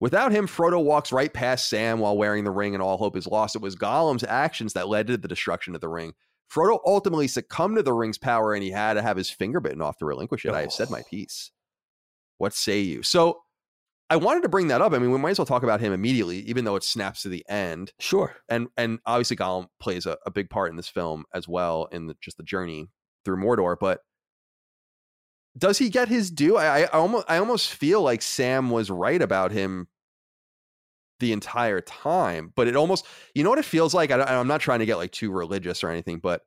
[0.00, 3.26] Without him, Frodo walks right past Sam while wearing the ring, and all hope is
[3.26, 3.54] lost.
[3.54, 6.14] It was Gollum's actions that led to the destruction of the ring.
[6.54, 9.82] Frodo ultimately succumbed to the ring's power, and he had to have his finger bitten
[9.82, 10.52] off to relinquish it.
[10.54, 11.50] I have said my piece.
[12.38, 13.02] What say you?
[13.02, 13.40] So
[14.10, 14.92] I wanted to bring that up.
[14.92, 17.28] I mean, we might as well talk about him immediately, even though it snaps to
[17.28, 18.36] the end Sure.
[18.48, 22.06] and and obviously Gollum plays a, a big part in this film as well in
[22.06, 22.88] the, just the journey
[23.24, 23.76] through Mordor.
[23.80, 24.00] But
[25.56, 26.56] does he get his due?
[26.56, 29.88] I, I almost I almost feel like Sam was right about him
[31.24, 32.52] the entire time.
[32.54, 34.10] But it almost you know what it feels like.
[34.10, 36.42] I, I'm not trying to get like too religious or anything, but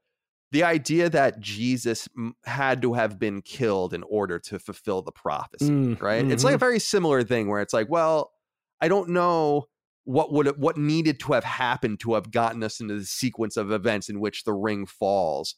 [0.52, 2.08] the idea that Jesus
[2.46, 6.24] had to have been killed in order to fulfill the prophecy Mm, right?
[6.32, 8.32] It's like a very similar thing where it's like, well,
[8.80, 9.66] I don't know
[10.06, 13.72] what would what needed to have happened to have gotten us into the sequence of
[13.72, 15.56] events in which the ring falls.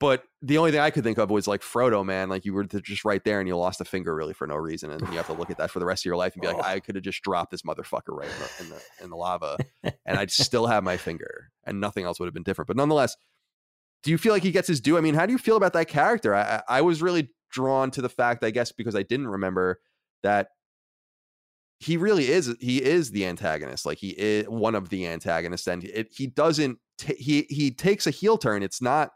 [0.00, 2.28] But the only thing I could think of was like Frodo, man.
[2.28, 4.90] Like you were just right there and you lost a finger really for no reason,
[4.90, 6.46] and you have to look at that for the rest of your life and be
[6.46, 6.62] like, Oh.
[6.62, 9.56] I could have just dropped this motherfucker right in the in the, in the lava,
[9.82, 12.68] and I'd still have my finger, and nothing else would have been different.
[12.68, 13.16] But nonetheless,
[14.04, 14.96] do you feel like he gets his due?
[14.96, 16.34] I mean, how do you feel about that character?
[16.34, 19.80] I, I was really drawn to the fact, I guess, because I didn't remember
[20.22, 20.48] that
[21.80, 23.86] he really is he is the antagonist.
[23.86, 28.06] Like he is one of the antagonists, and it, he doesn't ta he he takes
[28.06, 28.62] a heel turn.
[28.62, 29.10] It's not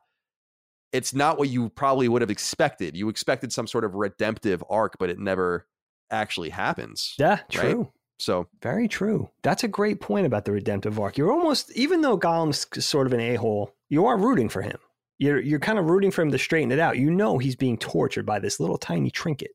[0.93, 2.97] it's not what you probably would have expected.
[2.97, 5.67] You expected some sort of redemptive arc, but it never
[6.11, 7.15] actually happens.
[7.19, 7.49] Yeah, Right?
[7.51, 7.93] true.
[8.19, 9.31] So Very true.
[9.43, 11.17] That's a great point about the redemptive arc.
[11.19, 14.79] You're almost, even though Gollum's sort of an a hole, you are rooting for him.
[15.19, 16.99] You're you're kind of rooting for him to straighten it out.
[16.99, 19.53] You know he's being tortured by this little tiny trinket,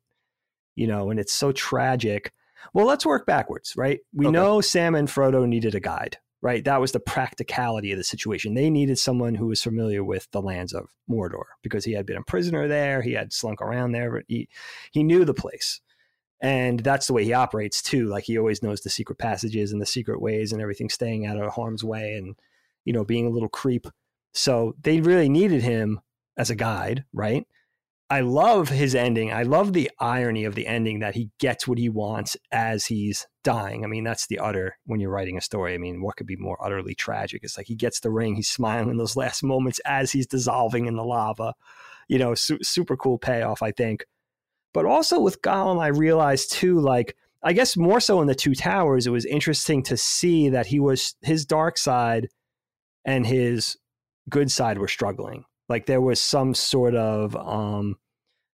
[0.75, 2.33] you know, and it's so tragic.
[2.73, 3.99] Well, let's work backwards, right?
[4.13, 4.33] We Okay.
[4.33, 6.63] know Sam and Frodo needed a guide, right?
[6.63, 8.53] That was the practicality of the situation.
[8.53, 12.17] They needed someone who was familiar with the lands of Mordor because he had been
[12.17, 14.47] a prisoner there, he had slunk around there, but he
[14.91, 15.81] he knew the place.
[16.39, 18.07] And that's the way he operates too.
[18.07, 21.37] Like he always knows the secret passages and the secret ways and everything staying out
[21.37, 22.35] of harm's way and
[22.85, 23.87] you know being a little creep.
[24.33, 26.01] So they really needed him
[26.37, 27.47] as a guide right
[28.09, 29.33] i love his ending.
[29.33, 33.27] I love the irony of the ending that he gets what he wants as he's
[33.43, 33.83] dying.
[33.83, 36.35] I mean that's the utter when you're writing a story i mean what could be
[36.37, 37.41] more utterly tragic?
[37.43, 40.85] It's like he gets the ring he's smiling in those last moments as he's dissolving
[40.85, 41.53] in the lava.
[42.07, 44.05] You know su- super cool payoff i think.
[44.73, 48.53] But also with Gollum, I realized too, like, I guess more so in the Two
[48.53, 52.27] Towers, it was interesting to see that he was his dark side
[53.05, 53.77] and his
[54.29, 55.45] good side were struggling.
[55.69, 57.97] Like there was some sort of um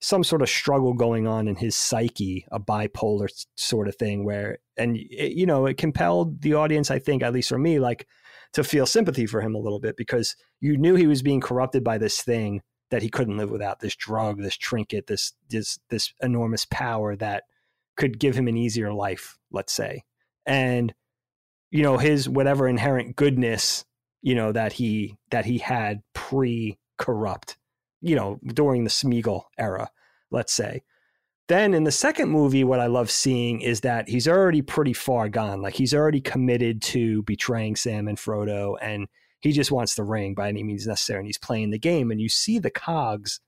[0.00, 4.58] some sort of struggle going on in his psyche, a bipolar sort of thing where
[4.76, 8.06] and it, you know, it compelled the audience, I think, at least for me, like
[8.52, 11.82] to feel sympathy for him a little bit because you knew he was being corrupted
[11.82, 16.12] by this thing that he couldn't live without this drug, this trinket, this this this
[16.22, 17.44] enormous power that
[17.96, 20.04] could give him an easier life, let's say.
[20.46, 20.94] And
[21.70, 23.84] you know, his whatever inherent goodness,
[24.22, 26.02] you know, that he that he had
[26.98, 27.56] pre-corrupt,
[28.00, 29.90] you know, during the Smeagol era,
[30.30, 30.82] let's say.
[31.48, 35.30] Then in the second movie, what I love seeing is that he's already pretty far
[35.30, 35.62] gone.
[35.62, 39.08] Like he's already committed to betraying Sam and Frodo, and
[39.40, 41.20] he just wants the ring by any means necessary.
[41.20, 43.40] And he's playing the game, and you see the cogs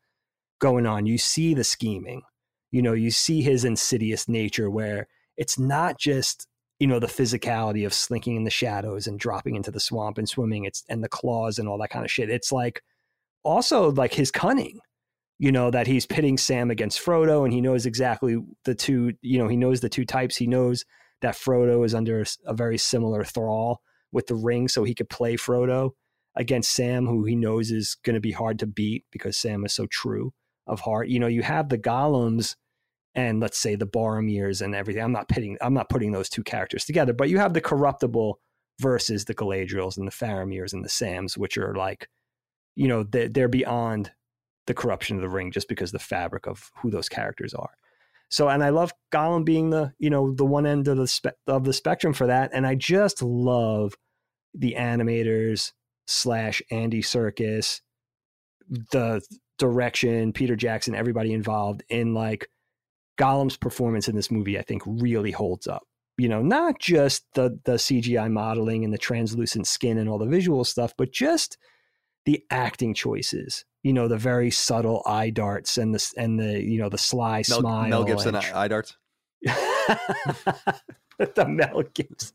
[0.61, 1.05] going on.
[1.05, 2.23] You see the scheming.
[2.71, 6.47] You know, you see his insidious nature where it's not just
[6.79, 10.27] you know the physicality of slinking in the shadows and dropping into the swamp and
[10.27, 10.65] swimming.
[10.65, 12.31] It's and the claws and all that kind of shit.
[12.31, 12.83] It's like
[13.45, 14.79] also like his cunning
[15.41, 19.15] you know that he's pitting Sam against Frodo, and he knows exactly the two.
[19.23, 20.37] You know, he knows the two types.
[20.37, 20.85] He knows
[21.23, 23.81] that Frodo is under a very similar thrall
[24.13, 25.93] with the ring, so he could play Frodo
[26.37, 29.73] against Sam, who he knows is going to be hard to beat because Sam is
[29.73, 30.35] so true
[30.67, 31.09] of heart.
[31.09, 32.55] You know, you have the Gollums
[33.15, 35.03] and let's say the Boromirs and everything.
[35.03, 35.57] I'm not pitting.
[35.63, 38.39] I'm not putting those two characters together, but you have the corruptible
[38.79, 42.09] versus the Galadriels and the Faramir's and the Sams, which are like,
[42.77, 44.11] you know, they're, they're beyond
[44.67, 47.71] the corruption of the ring just because the fabric of who those characters are.
[48.29, 51.39] So, and I love Gollum being the you know the one end of the spe-
[51.49, 53.97] of the spectrum for that, and I just love
[54.55, 55.73] the animators
[56.07, 57.81] slash Andy Serkis,
[58.69, 59.21] the
[59.59, 62.49] direction, Peter Jackson, everybody involved in like
[63.19, 64.59] Gollum's performance in this movie.
[64.59, 65.83] I think really holds up.
[66.17, 70.27] You know, not just the the CGI modeling and the translucent skin and all the
[70.27, 71.59] visual stuff, but just
[72.25, 73.65] the acting choices.
[73.83, 77.43] You know, the very subtle eye darts and the and the you know the sly
[77.49, 77.89] Mel, smile.
[77.89, 78.97] Mel Gibson and- eye darts.
[79.43, 82.35] the Mel Gibson.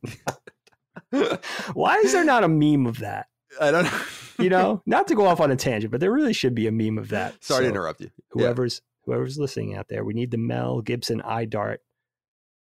[1.74, 3.28] Why is there not a meme of that?
[3.60, 4.00] I don't know.
[4.38, 6.72] You know, not to go off on a tangent, but there really should be a
[6.74, 7.42] meme of that.
[7.42, 8.12] Sorry to interrupt you.
[8.36, 8.48] Yeah.
[8.48, 11.80] Whoever's whoever's listening out there, we need the Mel Gibson eye dart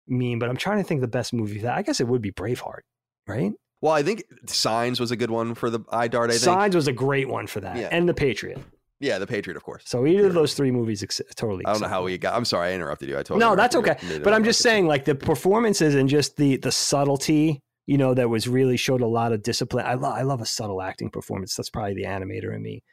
[0.08, 0.40] meme.
[0.40, 1.76] But I'm trying to think of the best movie that.
[1.76, 2.80] I guess it would be Braveheart,
[3.28, 3.52] right?
[3.82, 6.30] Well, I think Signs was a good one for the eye dart.
[6.30, 6.42] I think.
[6.44, 7.88] Signs was a great one for that, Yeah.
[7.92, 8.58] and The Patriot.
[9.00, 9.82] Yeah, The Patriot, of course.
[9.84, 11.66] So either of those three movies, ex- totally.
[11.66, 12.34] I don't know how we got.
[12.36, 13.16] I'm sorry, I interrupted you.
[13.16, 13.40] I totally.
[13.40, 13.96] no, that's okay.
[14.08, 14.20] you.
[14.20, 18.28] But I'm just saying, like the performances and just the the subtlety, you know, that
[18.30, 19.84] was really showed a lot of discipline.
[19.84, 21.56] I love I love a subtle acting performance.
[21.56, 22.84] That's probably the animator in me.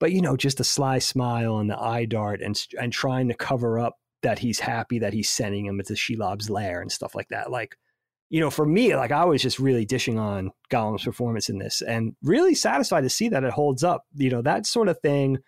[0.00, 3.34] But you know, just a sly smile and the eye dart and and trying to
[3.34, 7.28] cover up that he's happy that he's sending him into Shelob's lair and stuff like
[7.30, 7.50] that.
[7.50, 7.76] Like,
[8.30, 11.82] you know, for me, like I was just really dishing on Gollum's performance in this
[11.82, 14.04] and really satisfied to see that it holds up.
[14.14, 15.38] You know, that sort of thing.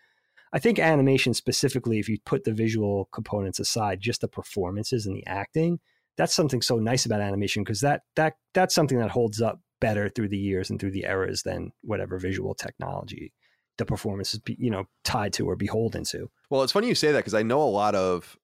[0.52, 5.14] I think animation specifically, if you put the visual components aside, just the performances and
[5.14, 5.78] the acting,
[6.16, 10.08] that's something so nice about animation because that that that's something that holds up better
[10.08, 13.32] through the years and through the eras than whatever visual technology
[13.78, 16.30] the performance is, you know, tied to or beholden to.
[16.50, 18.36] Well, it's funny you say that because I know a lot of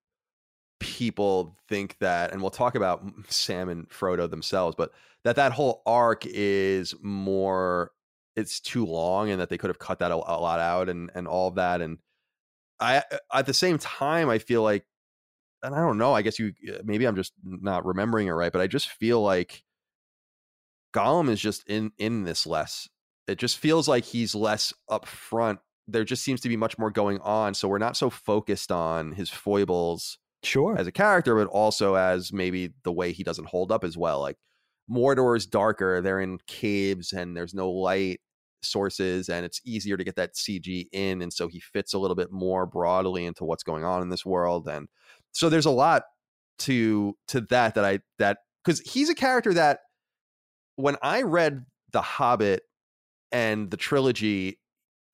[0.79, 4.93] people think that, and we'll talk about Sam and Frodo themselves, but
[5.25, 7.93] that that whole arc is more,
[8.37, 11.11] it's too long, and that they could have cut that a, a lot out, and
[11.15, 11.81] and all of that.
[11.81, 11.99] And
[12.81, 14.85] I, uh, at the same time, I feel like,
[15.63, 18.53] and I don't know, I guess you, uh, maybe I'm just not remembering it right,
[18.53, 19.65] but I just feel like
[20.95, 22.89] Gollum is just in in this less.
[23.27, 25.59] It just feels like he's less upfront
[25.89, 27.55] there just seems to be much more going on.
[27.55, 30.79] So we're not so focused on his foibles Sure.
[30.79, 34.21] as a character, but also as maybe the way he doesn't hold up as well.
[34.21, 34.37] Like
[34.91, 38.21] Mordor is darker; they're in caves and there's no light
[38.63, 42.15] sources, and it's easier to get that CG in, and so he fits a little
[42.17, 44.69] bit more broadly into what's going on in this world.
[44.69, 44.89] And
[45.33, 46.03] so there's a lot
[46.61, 49.81] to to that that I that because he's a character that
[50.77, 52.63] when I read The Hobbit
[53.33, 54.61] and the trilogy,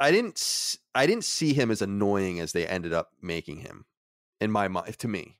[0.00, 3.85] I didn't i didn't see him as annoying as they ended up making him
[4.42, 5.38] in my mind to me.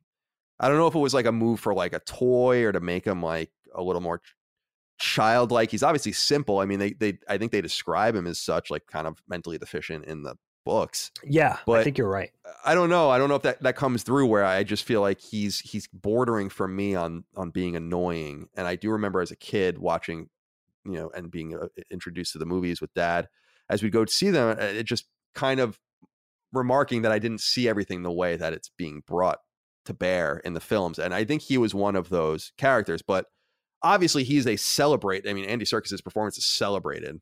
[0.61, 2.81] I don't know if it was like a move for like a toy or to
[2.81, 4.21] make him like a little more
[4.99, 5.71] childlike.
[5.71, 6.61] He's obviously simple.
[6.61, 9.59] I mean, they they I think they describe him as such, like kind of mentally
[9.59, 11.11] deficient in the books.
[11.25, 12.31] yeah, but I think you're right.
[12.65, 13.11] I don't know.
[13.11, 15.89] I don't know if that, that comes through where I just feel like he's he's
[15.89, 18.49] bordering for me on on being annoying.
[18.57, 20.29] And I do remember as a kid watching,
[20.85, 23.29] you know, and being uh, introduced to the movies with dad
[23.69, 24.57] as we go to see them.
[24.57, 25.81] uh, It just kind of
[26.53, 29.39] remarking that I didn't see everything the way that it's being brought
[29.87, 30.99] to bear in the films.
[30.99, 33.03] And I think he was one of those characters.
[33.03, 33.27] But
[33.83, 35.29] obviously, he's a celebrate.
[35.29, 37.21] I mean, Andy Serkis's performance is celebrated,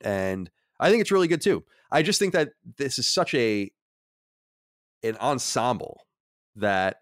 [0.00, 1.64] and I think it's really good too.
[1.90, 3.70] I just think that this is such a
[5.02, 6.06] an ensemble
[6.56, 6.96] that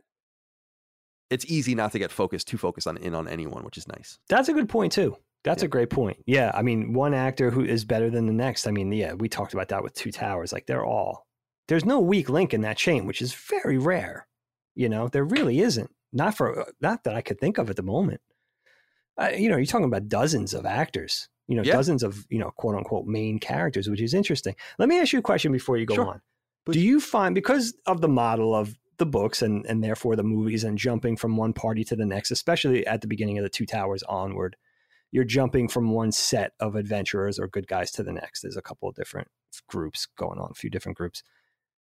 [1.31, 4.19] it's easy not to get focused too focused on in on anyone, which is nice.
[4.29, 5.17] That's a good point too.
[5.45, 5.67] That's Yeah.
[5.67, 6.19] a great point.
[6.27, 8.67] Yeah, I mean, one actor who is better than the next.
[8.67, 10.53] I mean, yeah, we talked about that with Two Towers.
[10.53, 11.26] Like they're all
[11.69, 14.27] there's no weak link in that chain, which is very rare.
[14.75, 15.91] You know, there really isn't.
[16.13, 18.21] Not for uh, not that I could think of at the moment.
[19.19, 21.29] Uh, you know, you're talking about dozens of actors.
[21.49, 21.73] You know, Yeah.
[21.73, 24.55] dozens of you know quote unquote main characters, which is interesting.
[24.79, 26.07] Let me ask you a question before you go Sure.
[26.09, 26.21] on.
[26.65, 26.75] Please.
[26.75, 30.65] Do you find because of the model of the books and and therefore the movies
[30.65, 33.67] and jumping from one party to the next, especially at the beginning of the Two
[33.67, 34.57] Towers onward,
[35.13, 38.43] you're jumping from one set of adventurers or good guys to the next.
[38.43, 39.29] There's a couple of different
[39.69, 41.23] groups going on, a few different groups.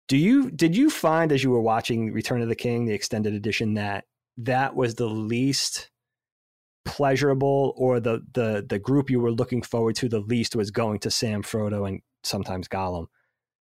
[0.07, 3.33] Do you did you find as you were watching Return of the King, the extended
[3.33, 4.05] edition, that
[4.37, 5.89] that was the least
[6.85, 10.99] pleasurable or the the the group you were looking forward to the least was going
[10.99, 13.07] to Sam, Frodo, and sometimes Gollum?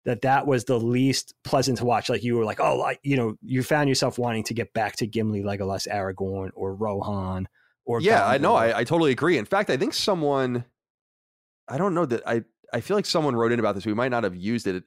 [0.06, 2.10] That that was the least pleasant to watch.
[2.10, 4.96] Like you were like, oh, like you know, you found yourself wanting to get back
[4.98, 7.48] to Gimli, Legolas, Aragorn, or Rohan,
[7.86, 8.56] or yeah, I know.
[8.56, 9.38] I, I totally agree.
[9.38, 10.66] In fact, I think someone,
[11.68, 12.44] I don't know that I,
[12.74, 13.86] I feel like someone wrote in about this.
[13.86, 14.84] We might not have used it.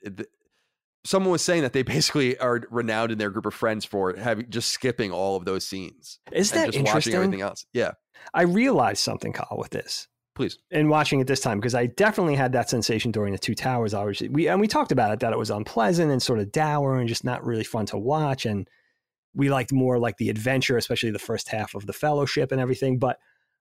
[1.07, 4.51] Someone was saying that they basically are renowned in their group of friends for having
[4.51, 7.15] just skipping all of those scenes Is that just watching interesting?
[7.15, 7.65] everything else.
[7.73, 7.93] Yeah,
[8.35, 10.59] I realized something, Kyle, with this please.
[10.71, 13.95] in watching it this time because I definitely had that sensation during the Two Towers.
[13.95, 16.97] Obviously, we and we talked about it that it was unpleasant and sort of dour
[16.97, 18.47] and just not really fun to watch.
[18.47, 18.69] And
[19.35, 22.99] we liked more like the adventure, especially the first half of the Fellowship and everything.
[22.99, 23.19] But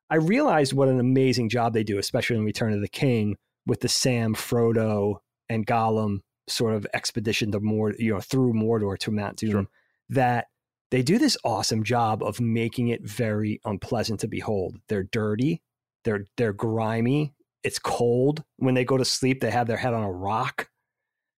[0.10, 3.82] I realized what an amazing job they do, especially in Return of the King with
[3.82, 5.18] the Sam, Frodo,
[5.50, 9.52] and Gollum sort of expedition to Mord, you know, through Mordor to Mount Doom.
[9.52, 9.68] Sure.
[10.10, 10.48] That
[10.92, 14.78] they do this awesome job of making it very unpleasant to behold.
[14.88, 15.62] They're dirty,
[16.04, 17.34] they're they're grimy
[17.66, 19.42] it's cold when they go to sleep.
[19.42, 20.70] They have their head on a rock.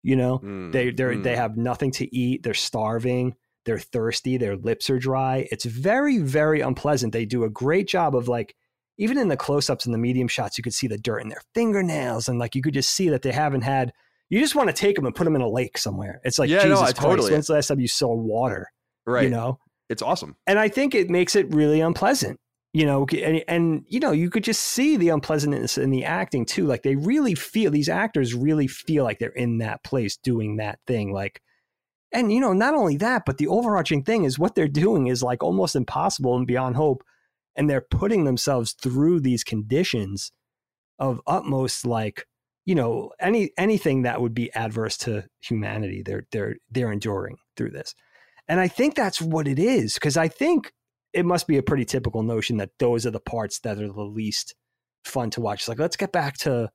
[0.02, 1.22] You know, Mm, they they mm.
[1.22, 2.42] they have nothing to eat.
[2.42, 3.34] They're starving.
[3.64, 4.36] They're thirsty.
[4.36, 5.48] Their lips are dry.
[5.50, 7.12] It's very very unpleasant.
[7.12, 8.56] They do a great job of like
[8.98, 11.28] even in the close ups and the medium shots, you could see the dirt in
[11.28, 13.92] their fingernails, and like you could just see that they haven't had.
[14.28, 16.20] You just want to take them and put them in a lake somewhere.
[16.24, 16.96] It's like Yeah, Jesus I Christ.
[16.96, 18.68] totally- When's the last time you saw water?
[19.06, 19.24] right.
[19.24, 19.58] You know,
[19.88, 20.36] it's awesome.
[20.48, 22.40] and I think it makes it really unpleasant.
[22.72, 26.44] You know, and, and you know, you could just see the unpleasantness in the acting
[26.44, 26.66] too.
[26.66, 30.78] Like they really feel these actors really feel like they're in that place doing that
[30.86, 31.10] thing.
[31.12, 31.40] Like,
[32.12, 35.22] and you know, not only that, but the overarching thing is what they're doing is
[35.22, 37.02] like almost impossible and beyond hope,
[37.54, 40.32] and they're putting themselves through these conditions
[40.98, 42.26] of utmost like
[42.66, 46.02] you know any anything that would be adverse to humanity.
[46.04, 47.94] They're they're they're enduring through this.
[48.48, 50.72] And I think that's what it is because I think
[51.12, 54.02] it must be a pretty typical notion that those are the parts that are the
[54.02, 54.54] least
[55.04, 55.60] fun to watch.
[55.60, 56.68] It's like, let's get back to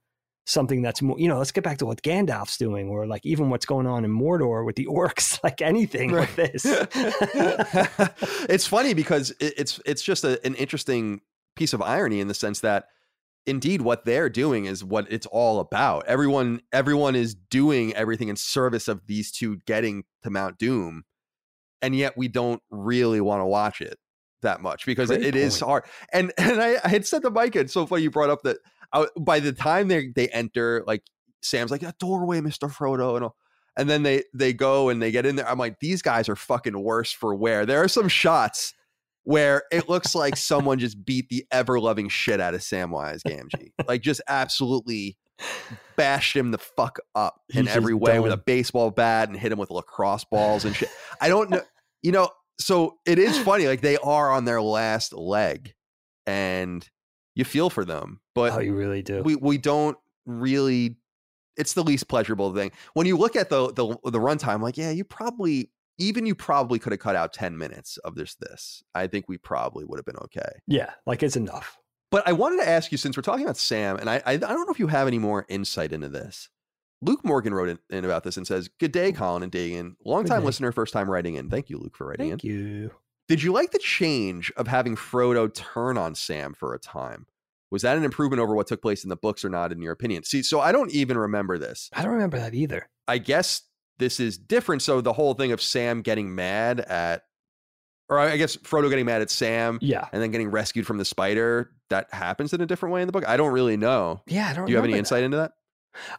[0.45, 3.49] something that's more, you know, let's get back to what Gandalf's doing or like even
[3.49, 6.63] what's going on in Mordor with the orcs, like anything like this.
[8.49, 11.21] it's funny because it's it's just a, an interesting
[11.55, 12.85] piece of irony in the sense that
[13.45, 16.05] indeed what they're doing is what it's all about.
[16.07, 21.03] Everyone everyone is doing everything in service of these two getting to Mount Doom,
[21.81, 23.97] and yet we don't really want to watch it
[24.41, 25.83] that much because Great it is hard.
[26.11, 28.57] And and I, I had said to Mike, it's so funny you brought up that
[28.93, 31.03] I, by the time they they enter, like
[31.41, 33.35] Sam's like a doorway, Mister Frodo, and all.
[33.77, 35.47] And then they they go and they get in there.
[35.47, 37.65] I'm like, these guys are fucking worse for wear.
[37.65, 38.73] There are some shots
[39.23, 43.71] where it looks like someone just beat the ever loving shit out of Samwise Gamgee,
[43.87, 45.17] like just absolutely
[45.95, 49.51] bashed him the fuck up in He's every way with a baseball bat and hit
[49.51, 50.89] him with lacrosse balls and shit.
[51.19, 51.61] I don't know,
[52.03, 52.29] you know.
[52.59, 55.73] So it is funny, like they are on their last leg,
[56.27, 56.87] and
[57.35, 59.23] you feel for them, but oh, you really do.
[59.23, 60.97] we we don't really
[61.57, 64.91] it's the least pleasurable thing when you look at the the, the runtime like yeah
[64.91, 65.69] you probably
[66.01, 69.37] even you probably could have cut out 10 minutes of this this i think we
[69.37, 71.77] probably would have been okay yeah, like it's enough.
[72.09, 74.37] but i wanted to ask you since we're talking about sam and i i, I
[74.37, 76.49] don't know if you have any more insight into this
[77.01, 80.25] luke morgan wrote in, in about this and says good day colin and dagan long
[80.25, 82.31] time listener first time writing in thank you luke for writing in.
[82.31, 82.91] Thank in you.
[83.27, 87.27] did you like the change of having frodo turn on sam for a time
[87.69, 89.93] was that an improvement over what took place in the books or not in your
[89.93, 92.89] opinion see so i don't even remember this I don't remember that either.
[93.07, 93.63] I guess
[94.01, 94.81] this is different.
[94.81, 97.23] So the whole thing of Sam getting mad at,
[98.09, 100.07] or I guess Frodo getting mad at Sam Yeah.
[100.11, 103.13] and then getting rescued from the spider, that happens in a different way in the
[103.13, 103.27] book.
[103.27, 104.21] I don't really know.
[104.27, 104.97] Yeah, I don't Do you have any remember that.
[104.99, 105.51] insight into that?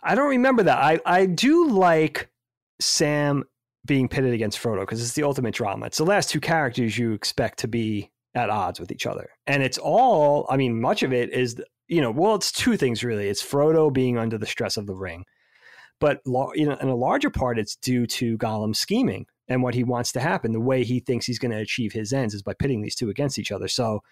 [0.02, 0.78] I don't remember that.
[0.78, 2.30] I, I do like
[2.80, 3.44] Sam
[3.86, 5.86] being pitted against Frodo because it's the ultimate drama.
[5.86, 9.28] It's the last two characters you expect to be at odds with each other.
[9.46, 13.02] And it's all, I mean, much of it is, you know, well, it's two things
[13.04, 13.28] really.
[13.28, 15.24] It's Frodo being under the stress of the ring.
[16.02, 19.84] But, you know, in a larger part, it's due to Gollum scheming and what he
[19.84, 20.52] wants to happen.
[20.52, 23.08] The way he thinks he's going to achieve his ends is by pitting these two
[23.08, 23.68] against each other.
[23.68, 24.02] So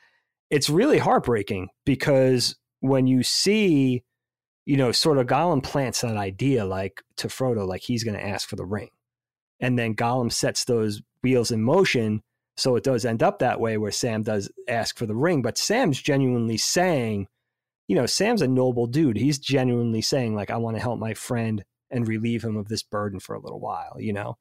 [0.49, 4.05] it's really heartbreaking because when you see
[4.70, 8.24] you know, sort of Gollum plants that idea like to Frodo, like he's going to
[8.24, 8.91] ask for the ring.
[9.59, 12.22] And then Gollum sets those wheels in motion.
[12.57, 15.43] So it does end up that way where Sam does ask for the ring.
[15.43, 17.26] But Sam's genuinely saying,
[17.88, 19.16] you know, Sam's a noble dude.
[19.16, 22.82] He's genuinely saying, like, I want to help my friend and relieve him of this
[22.82, 24.38] burden for a little while, you know?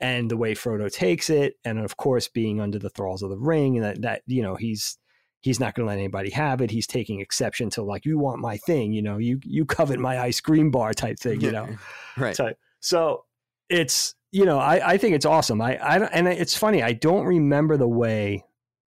[0.00, 3.38] And the way Frodo takes it, and of course, being under the thralls of the
[3.38, 4.98] ring, and that, that you know, he's
[5.40, 6.70] he's not going to let anybody have it.
[6.70, 10.18] He's taking exception to like, you want my thing, you know, you you covet my
[10.18, 11.68] ice cream bar type thing, you know.
[12.16, 12.36] Right.
[12.36, 13.24] So, so
[13.68, 15.60] it's you know, I I think it's awesome.
[15.60, 16.82] I I and it's funny.
[16.82, 18.44] I don't remember the way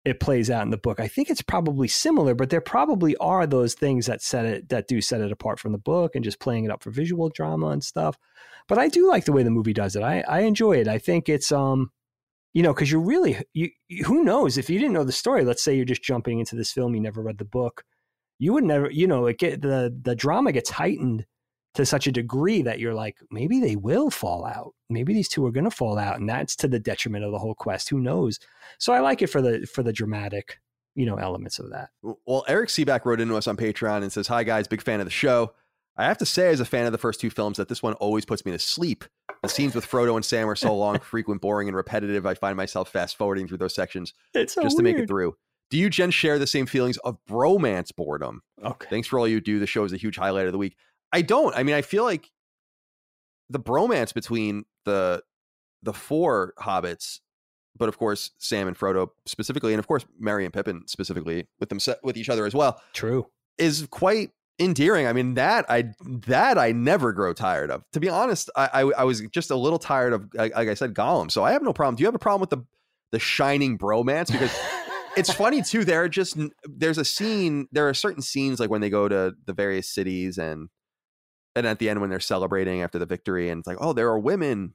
[0.07, 1.01] it plays out in the book.
[1.01, 4.87] I think it's probably similar, but there probably are those things that set it that
[4.87, 7.67] do set it apart from the book and just playing it up for visual drama
[7.67, 8.17] and stuff.
[8.69, 10.03] But I do like the way the movie does it.
[10.03, 10.87] I I enjoy it.
[10.87, 11.91] I think it's um
[12.53, 13.69] you know, because you're really, you,
[14.05, 15.43] who knows if you didn't know the story?
[15.43, 17.83] Let's say you're just jumping into this film, you never read the book,
[18.39, 21.25] you would never, you know, it get the the drama gets heightened
[21.77, 24.73] to such a degree that you're like, maybe they will fall out.
[24.89, 27.39] Maybe these two are going to fall out, and that's to the detriment of the
[27.39, 27.89] whole quest.
[27.89, 28.39] Who knows?
[28.79, 30.59] So I like it for the for the dramatic,
[30.95, 31.89] you know, elements of that.
[32.25, 35.05] Well, Eric Seaback wrote into us on Patreon and says, Hi, guys, big fan of
[35.05, 35.53] the show.
[35.95, 37.93] I have to say, as a fan of the first two films, that this one
[37.93, 39.05] always puts me to sleep.
[39.43, 42.25] The scenes with Frodo and Sam are so long, frequent, boring, and repetitive.
[42.25, 45.35] I find myself fast forwarding through those sections It's so just to make it through.
[45.69, 48.41] Do you, Jen, share the same feelings of bromance boredom?
[48.63, 48.87] Okay.
[48.89, 49.59] Thanks for all you do.
[49.59, 50.77] The show is a huge highlight of the week.
[51.13, 51.55] I don't.
[51.55, 52.29] I mean, I feel like
[53.49, 55.23] the bromance between the
[55.83, 57.19] the four hobbits,
[57.77, 61.69] but of course Sam and Frodo specifically, and of course Merry and Pippin specifically with
[61.69, 63.27] them with each other as well, True.
[63.57, 65.07] is quite endearing.
[65.07, 65.93] I mean that I
[66.27, 67.83] that I never grow tired of.
[67.93, 70.73] To be honest, I I, I was just a little tired of like, like I
[70.73, 71.31] said Gollum.
[71.31, 71.95] So I have no problem.
[71.95, 72.65] Do you have a problem with the
[73.11, 74.51] the shining bromance because
[75.15, 75.85] it's funny too.
[75.85, 77.67] There are just there's a scene.
[77.71, 80.69] There are certain scenes like when they go to the various cities and
[81.57, 84.07] and at the end when they're celebrating after the victory and it's like oh there
[84.09, 84.73] are women.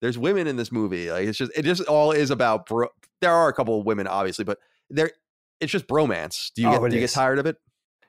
[0.00, 1.10] There's women in this movie.
[1.10, 2.86] Like it's just it just all is about bro.
[3.20, 4.58] There are a couple of women obviously, but
[4.90, 5.10] there
[5.60, 6.52] it's just bromance.
[6.54, 7.10] Do you Oh, get do you is.
[7.10, 7.56] get tired of it?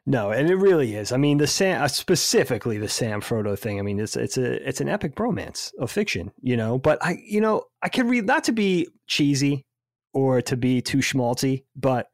[0.06, 1.12] No, and it really is.
[1.12, 3.80] I mean, the Sam uh, specifically the Sam Frodo thing.
[3.80, 6.78] I mean, it's it's a it's an epic bromance of fiction, you know.
[6.78, 9.66] But I, you know, I can read not to be cheesy
[10.14, 12.08] or to be too schmaltzy, but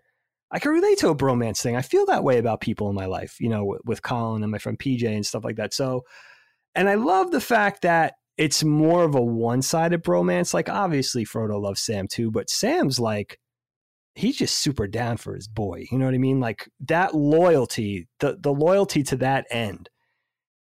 [0.52, 1.76] I can relate to a bromance thing.
[1.76, 4.58] I feel that way about people in my life, you know, with, Colin and my
[4.58, 5.74] friend PJ and stuff like that.
[5.74, 6.04] So,
[6.76, 10.54] and I love the fact that it's more of a one sided bromance.
[10.54, 13.40] Like, obviously, Frodo loves Sam too, but Sam's like
[14.16, 15.86] he's just super down for his boy.
[15.92, 16.40] You know what I mean?
[16.40, 19.90] Like that loyalty, the the loyalty to that end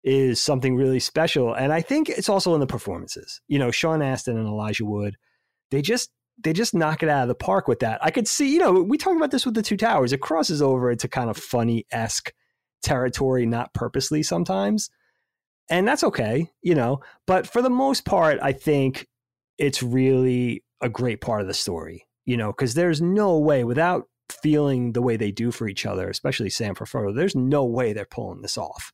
[0.04, 1.54] is something really special.
[1.54, 3.42] And I think it's also in the performances.
[3.48, 5.18] You know, Sean Astin and Elijah Wood,
[5.72, 6.10] they just
[6.42, 8.04] they just knock it out of the park with that.
[8.04, 10.14] I could see, you know, we talk about this with the two towers.
[10.14, 12.34] It crosses over into kind of funny esque
[12.82, 14.90] territory, not purposely sometimes.
[15.70, 17.02] And that's okay, you know.
[17.28, 19.08] But for the most part, I think
[19.58, 24.06] it's really a great part of the story you know, because there's no way without
[24.30, 27.92] feeling the way they do for each other, especially Sam for Frodo, there's no way
[27.92, 28.94] they're pulling this off.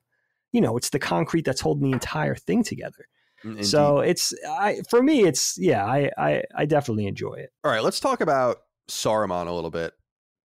[0.54, 3.10] You know, it's the concrete that's holding the entire thing together.
[3.46, 3.66] Mm, indeed.
[3.66, 7.52] So it's I for me, it's yeah, I I, I definitely enjoy it.
[7.64, 8.58] All right, let's talk about
[8.90, 9.94] Saruman a little bit.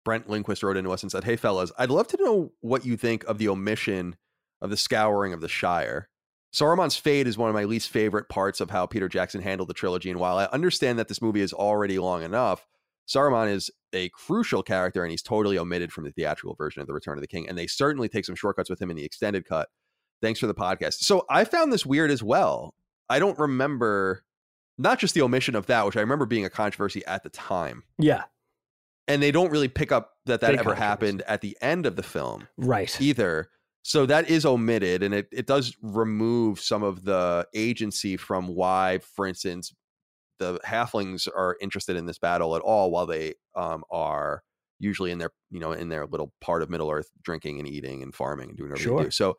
[0.06, 2.97] Brent Lindquist wrote into us and said, Hey, fellas, I'd love to know what you
[2.97, 4.16] think of the omission
[4.62, 6.10] of the scouring of the Shire.
[6.54, 9.74] Saruman's fate is one of my least favorite parts of how Peter Jackson handled the
[9.74, 10.10] trilogy.
[10.10, 12.66] And while I understand that this movie is already long enough,
[13.08, 16.93] Saruman is a crucial character and he's totally omitted from the theatrical version of The
[16.93, 17.47] Return of the King.
[17.47, 19.70] And they certainly take some shortcuts with him in the extended cut.
[20.22, 20.95] Thanks for the podcast.
[20.95, 22.74] So I found this weird as well.
[23.10, 24.24] I don't remember
[24.78, 27.84] not just the omission of that, which I remember being a controversy at the time
[27.97, 28.24] Yeah,
[29.07, 31.95] and they don't really pick up that that Big ever happened at the end of
[31.95, 32.95] the film right.
[33.01, 33.49] either.
[33.82, 38.99] So that is omitted, and it, it does remove some of the agency from why,
[39.16, 39.74] for instance,
[40.38, 44.43] the halflings are interested in this battle at all, while they um, are
[44.80, 48.03] usually in their you know in their little part of Middle Earth, drinking and eating
[48.03, 49.03] and farming and doing whatever they Sure.
[49.05, 49.12] do.
[49.12, 49.38] So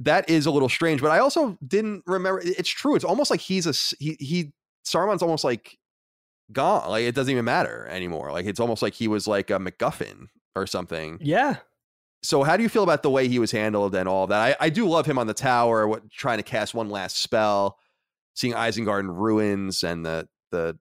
[0.00, 1.00] that is a little strange.
[1.00, 2.40] But I also didn't remember.
[2.44, 2.94] It's true.
[2.96, 3.72] It's almost like he's a
[4.02, 4.52] he he
[4.84, 5.78] Saruman's almost like
[6.52, 6.88] gone.
[6.88, 8.32] Like it doesn't even matter anymore.
[8.32, 11.18] Like it's almost like he was like a MacGuffin or something.
[11.20, 11.58] Yeah,
[12.22, 14.58] So how do you feel about the way he was handled and all that?
[14.60, 17.78] I, I do love him on the tower, what trying to cast one last spell,
[18.34, 20.78] seeing Isengard in ruins and the the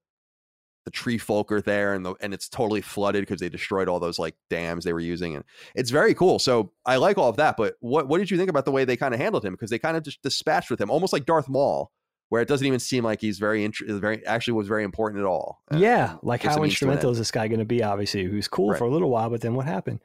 [0.90, 4.00] the tree folk are there and the and it's totally flooded because they destroyed all
[4.00, 6.40] those like dams they were using and it's very cool.
[6.40, 7.58] So I like all of that.
[7.58, 9.54] But what what did you think about the way they kind of handled him?
[9.54, 11.92] Because they kind of just dispatched with him, almost like Darth Maul,
[12.30, 15.28] where it doesn't even seem like he's very int- very actually was very important at
[15.28, 15.62] all.
[15.72, 16.16] Yeah.
[16.24, 17.84] Like how means to an instrumental is this guy going to be?
[17.84, 18.80] Obviously, who's cool Right.
[18.80, 20.00] for a little while, but then what happened?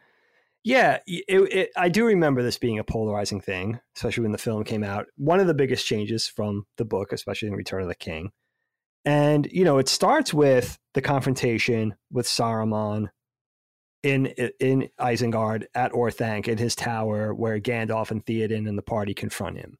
[0.66, 4.64] Yeah, it, it, I do remember this being a polarizing thing, especially when the film
[4.64, 5.05] came out.
[5.18, 8.32] One of the biggest changes from the book, especially in Return of the King.
[9.05, 13.09] And, you know, it starts with the confrontation with Saruman
[14.02, 14.26] in
[14.61, 19.57] in Isengard at Orthanc in his tower where Gandalf and Theoden and the party confront
[19.57, 19.78] him.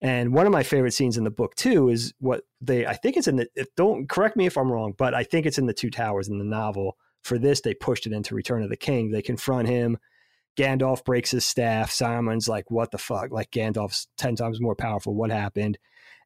[0.00, 3.16] And one of my favorite scenes in the book too is what they I think
[3.16, 5.74] it's in the don't correct me if I'm wrong, but I think it's in the
[5.74, 6.96] Two Towers in the novel.
[7.22, 9.10] For this, they pushed it into Return of the King.
[9.10, 9.98] They confront him.
[10.56, 11.90] Gandalf breaks his staff.
[11.90, 15.14] Saruman's like, "What the fuck?" Like Gandalf's ten times more powerful.
[15.14, 15.76] What happened?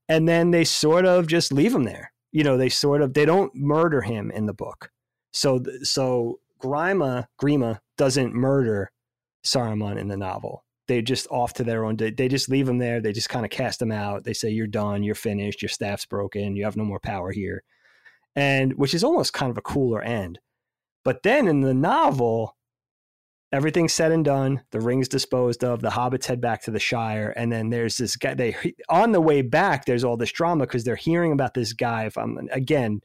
[0.09, 2.12] And then they sort of just leave him there.
[2.33, 4.91] You know, they sort of they don't murder him in the book.
[5.33, 8.91] So so Grima Grima doesn't murder
[9.45, 10.64] Saruman in the novel.
[10.87, 11.97] They just off to their own.
[11.97, 13.01] They, they just leave him there.
[13.01, 14.24] They just kind of cast him out.
[14.24, 15.03] They say you're done.
[15.03, 15.62] You're finished.
[15.62, 16.57] Your staff's broken.
[16.57, 17.62] You have no more power here,
[18.35, 20.41] and which is almost kind of a cooler end.
[21.05, 22.57] But then in the novel,
[23.53, 24.62] everything's said and done.
[24.70, 25.80] The ring's disposed of.
[25.80, 28.34] The hobbits head back to the Shire, and then there's this guy.
[28.34, 29.84] They on the way back.
[29.84, 32.05] There's all this drama because they're hearing about this guy.
[32.05, 33.01] If I'm again,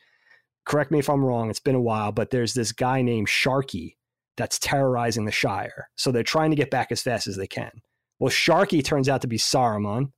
[0.66, 1.50] correct me if I'm wrong.
[1.50, 3.96] It's been a while, but there's this guy named Sharky
[4.38, 5.90] that's terrorizing the Shire.
[5.96, 7.72] So they're trying to get back as fast as they can.
[8.20, 10.12] Well, Sharky turns out to be Saruman,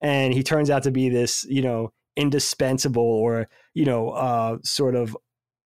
[0.00, 4.94] and he turns out to be this, you know, indispensable or you know, uh, sort
[4.94, 5.16] of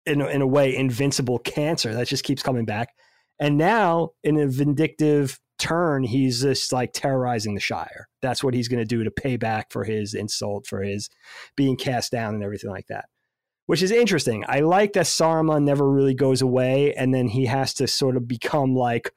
[0.06, 2.90] in in a way invincible cancer that just keeps coming back.
[3.40, 8.08] And now, in a vindictive turn, he's just like terrorizing the Shire.
[8.22, 11.10] That's what he's going to do to pay back for his insult, for his
[11.56, 13.06] being cast down, and everything like that.
[13.68, 14.46] Which is interesting.
[14.48, 18.28] I like that Saruman never really goes away, and then he has to sort of
[18.28, 19.12] become like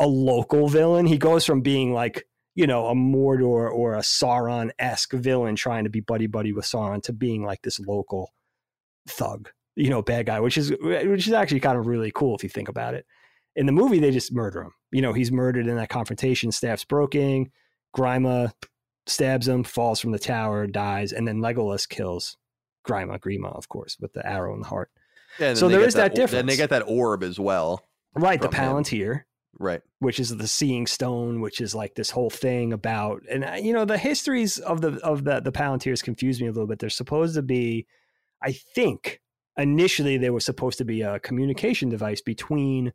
[0.00, 1.06] a local villain.
[1.06, 5.84] He goes from being like you know a Mordor or a Sauron esque villain trying
[5.84, 8.32] to be buddy buddy with Sauron to being like this local
[9.08, 12.42] thug, you know, bad guy, which is which is actually kind of really cool if
[12.42, 13.06] you think about it.
[13.56, 14.72] In the movie, they just murder him.
[14.90, 16.50] You know, he's murdered in that confrontation.
[16.52, 17.50] Staff's broken.
[17.96, 18.52] Grima
[19.06, 22.36] stabs him, falls from the tower, dies, and then Legolas kills
[22.86, 24.90] Grima, Grima, of course, with the arrow in the heart.
[25.38, 26.32] Yeah, so there is that, that difference.
[26.32, 27.84] Then they get that orb as well.
[28.14, 29.14] Right, the Palantir.
[29.14, 29.24] Him.
[29.58, 29.82] Right.
[30.00, 33.72] Which is the seeing stone, which is like this whole thing about and uh, you
[33.72, 36.80] know, the histories of the of the the Palantirs confuse me a little bit.
[36.80, 37.86] They're supposed to be
[38.42, 39.20] I think
[39.56, 42.92] initially they were supposed to be a communication device between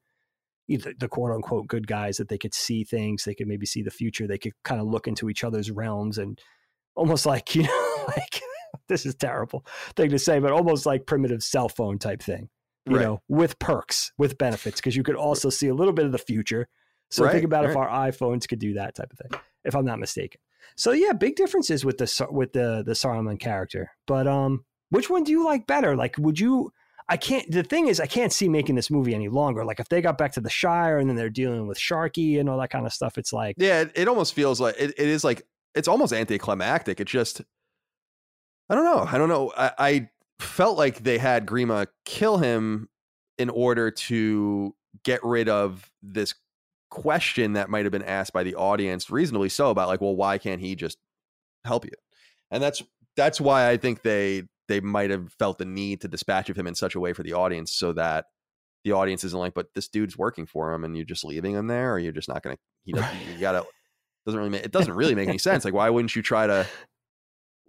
[0.77, 3.81] the, the quote unquote good guys that they could see things, they could maybe see
[3.81, 6.39] the future, they could kind of look into each other's realms and
[6.95, 8.41] almost like, you know, like
[8.87, 9.65] this is terrible
[9.95, 12.49] thing to say, but almost like primitive cell phone type thing,
[12.85, 13.03] you right.
[13.03, 16.17] know, with perks, with benefits, because you could also see a little bit of the
[16.17, 16.67] future.
[17.11, 17.71] So right, think about right.
[17.71, 20.39] if our iPhones could do that type of thing, if I'm not mistaken.
[20.75, 23.91] So yeah, big differences with the with the the Saruman character.
[24.05, 25.95] But um, which one do you like better?
[25.95, 26.71] Like, would you?
[27.09, 27.49] I can't.
[27.51, 29.65] The thing is, I can't see making this movie any longer.
[29.65, 32.47] Like, if they got back to the Shire and then they're dealing with Sharky and
[32.47, 35.07] all that kind of stuff, it's like yeah, it, it almost feels like it, it
[35.07, 35.41] is like
[35.73, 36.99] it's almost anticlimactic.
[36.99, 37.41] It's just
[38.69, 39.07] I don't know.
[39.11, 39.51] I don't know.
[39.57, 42.87] I, I felt like they had Grima kill him
[43.39, 46.35] in order to get rid of this
[46.91, 50.37] question that might have been asked by the audience, reasonably so, about like, well, why
[50.37, 50.97] can't he just
[51.65, 51.91] help you?
[52.51, 52.83] And that's
[53.15, 56.67] that's why I think they they might have felt the need to dispatch of him
[56.67, 58.25] in such a way for the audience so that
[58.85, 61.67] the audience isn't like, but this dude's working for him, and you're just leaving him
[61.67, 62.57] there, or you're just not gonna.
[62.85, 63.65] You know, you gotta.
[64.25, 65.65] Doesn't really make it doesn't really make any sense.
[65.65, 66.65] Like, why wouldn't you try to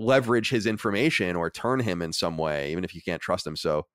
[0.01, 3.55] leverage his information or turn him in some way, even if you can't trust him.
[3.55, 3.87] So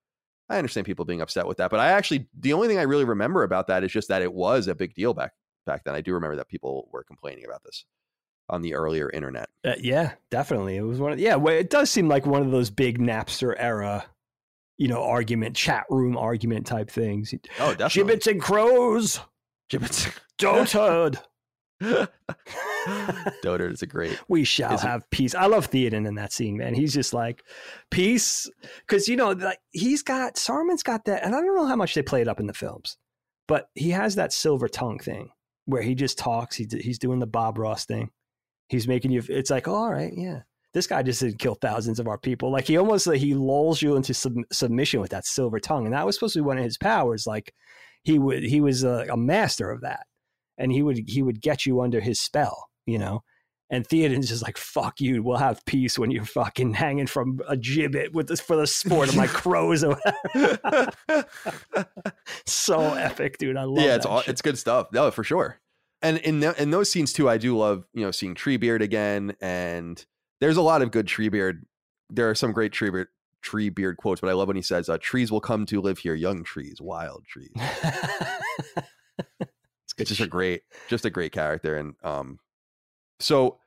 [0.48, 1.72] I understand people being upset with that.
[1.72, 4.32] But I actually, the only thing I really remember about that is just that it
[4.32, 5.34] was a big deal back
[5.66, 5.96] back then.
[5.96, 7.86] I do remember that people were complaining about this
[8.50, 9.50] on the earlier internet.
[9.64, 10.78] Uh, yeah, definitely.
[10.78, 11.36] It was one of yeah.
[11.36, 14.06] Well, it does seem like one of those big Napster era,
[14.78, 17.34] you know, argument chat room argument type things.
[17.60, 18.12] Oh, definitely.
[18.12, 19.20] Gibbets and crows.
[19.70, 20.08] Gibbets.
[20.40, 21.18] Dotard.
[21.82, 24.20] Dotard is a great.
[24.28, 25.10] We shall have it?
[25.12, 25.36] peace.
[25.36, 26.74] I love Theoden in that scene, man.
[26.74, 27.44] He's just like
[27.90, 28.50] peace,
[28.86, 31.94] because you know, like he's got Saruman's got that, and I don't know how much
[31.94, 32.98] they play it up in the films,
[33.48, 35.30] but he has that silver tongue thing
[35.66, 36.56] where he just talks.
[36.56, 38.12] He, he's doing the Bob Ross thing.
[38.70, 39.24] He's making you.
[39.30, 40.42] It's like, oh, all right, yeah.
[40.74, 42.52] This guy just didn't kill thousands of our people.
[42.52, 45.94] Like he almost like he lulls you into sub- submission with that silver tongue, and
[45.94, 47.26] that was supposed to be one of his powers.
[47.26, 47.54] Like
[48.04, 50.06] he would, he was a, a master of that
[50.58, 53.24] and he would he would get you under his spell, you know.
[53.72, 57.58] And Theoden's just like, fuck you, we'll have peace when you're fucking hanging from a
[57.58, 59.98] gibbet with this for the sport of my crows or
[60.34, 61.26] whatever.
[62.46, 63.58] so epic, dude.
[63.58, 63.88] I love it.
[63.88, 64.90] Yeah, it's all, it's good stuff.
[64.94, 65.60] No, for sure.
[66.02, 69.36] And in the, in those scenes too, I do love, you know, seeing Treebeard again.
[69.42, 70.04] And
[70.40, 71.62] there's a lot of good Treebeard.
[72.10, 73.08] There are some great Treebeard
[73.44, 76.16] Treebeard quotes, but I love when he says, uh, trees will come to live here,
[76.16, 77.52] young trees, wild trees
[79.38, 81.78] it's just a great, just a great character.
[81.78, 82.40] And um,
[83.20, 83.60] so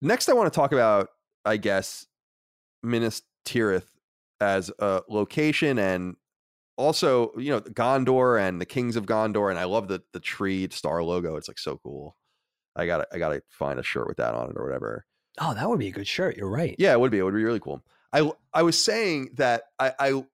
[0.00, 1.08] next, I want to talk about,
[1.44, 2.06] I guess,
[2.82, 3.86] Minas Tirith
[4.40, 6.16] as a location and
[6.76, 9.50] also, you know, Gondor and the Kings of Gondor.
[9.50, 11.36] And I love the the tree star logo.
[11.36, 12.16] It's like so cool.
[12.76, 15.06] I gotta I gotta find a shirt with that on it or whatever.
[15.40, 16.36] Oh, that would be a good shirt.
[16.36, 16.76] You're right.
[16.78, 17.18] Yeah, it would be.
[17.18, 17.82] It would be really cool.
[18.12, 20.24] I I was saying that I I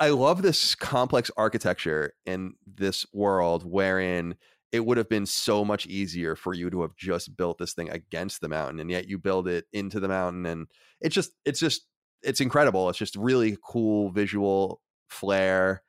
[0.00, 4.36] I love this complex architecture in this world wherein
[4.72, 7.90] it would have been so much easier for you to have just built this thing
[7.90, 10.66] against the mountain and yet you build it into the mountain and
[11.00, 11.86] it's just it's just
[12.22, 14.80] it's incredible it's just really cool visual
[15.14, 15.82] flair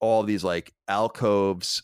[0.00, 1.82] all these like alcoves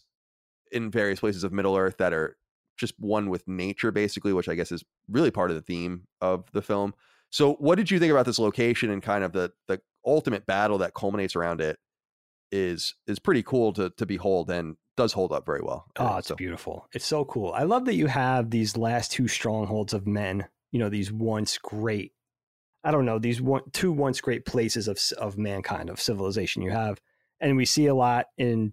[0.72, 2.36] in various places of middle earth that are
[2.78, 6.44] just one with nature basically which i guess is really part of the theme of
[6.52, 6.94] the film
[7.30, 10.78] so what did you think about this location and kind of the the ultimate battle
[10.78, 11.78] that culminates around it
[12.52, 15.86] is is pretty cool to to behold and does hold up very well.
[15.98, 16.34] Oh, it's so.
[16.34, 16.88] beautiful.
[16.92, 17.52] It's so cool.
[17.52, 21.58] I love that you have these last two strongholds of men, you know, these once
[21.58, 22.12] great
[22.86, 26.70] I don't know, these one two once great places of of mankind of civilization you
[26.70, 27.00] have
[27.40, 28.72] and we see a lot in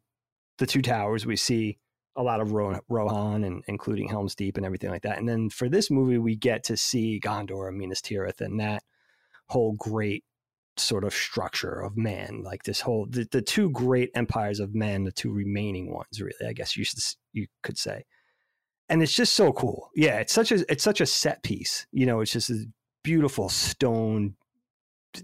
[0.57, 1.25] the two towers.
[1.25, 1.79] We see
[2.15, 5.17] a lot of Rohan and including Helm's Deep and everything like that.
[5.17, 8.83] And then for this movie, we get to see Gondor and Minas Tirith and that
[9.49, 10.23] whole great
[10.77, 15.03] sort of structure of man like this whole the, the two great empires of men
[15.03, 16.97] the two remaining ones really i guess you should
[17.31, 18.03] you could say
[18.89, 22.07] and it's just so cool yeah it's such a it's such a set piece you
[22.07, 22.65] know it's just this
[23.03, 24.35] beautiful stone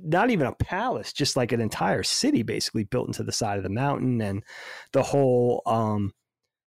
[0.04, 3.64] not even a palace just like an entire city basically built into the side of
[3.64, 4.44] the mountain and
[4.92, 6.14] the whole um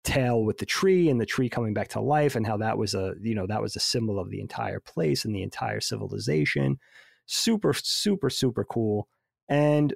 [0.08, 2.94] tale with the tree and the tree coming back to life and how that was
[2.94, 6.80] a you know that was a symbol of the entire place and the entire civilization.
[7.26, 9.10] Super super super cool.
[9.50, 9.94] And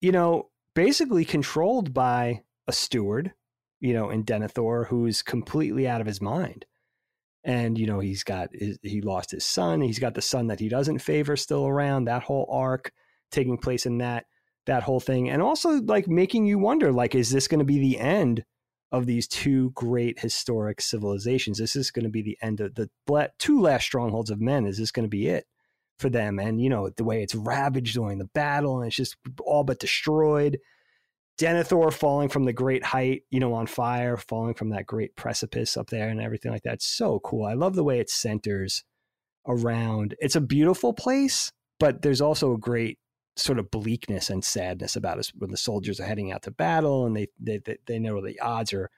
[0.00, 3.32] you know basically controlled by a steward
[3.78, 6.66] you know in denethor who's completely out of his mind
[7.44, 10.60] and you know he's got his, he lost his son he's got the son that
[10.60, 12.92] he doesn't favor still around that whole arc
[13.30, 14.26] taking place in that
[14.66, 17.78] that whole thing and also like making you wonder like is this going to be
[17.78, 18.44] the end
[18.92, 21.58] of these two great historic civilizations?
[21.58, 22.90] This is this going to be the end of the
[23.38, 24.66] two last strongholds of men?
[24.66, 25.46] Is this going to be it
[25.98, 26.38] for them?
[26.38, 29.78] And you know the way it's ravaged during the battle and it's just all but
[29.78, 30.58] destroyed
[31.40, 35.76] Denethor falling from the great height, you know, on fire, falling from that great precipice
[35.76, 36.82] up there and everything like that.
[36.82, 37.46] So cool.
[37.46, 38.84] I love the way it centers
[39.48, 40.14] around.
[40.20, 42.98] It's a beautiful place, but there's also a great
[43.36, 47.06] sort of bleakness and sadness about us when the soldiers are heading out to battle
[47.06, 48.90] and they they they know the odds are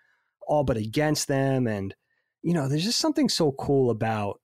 [0.49, 1.95] all but against them and
[2.43, 4.41] you know, there's just something so cool about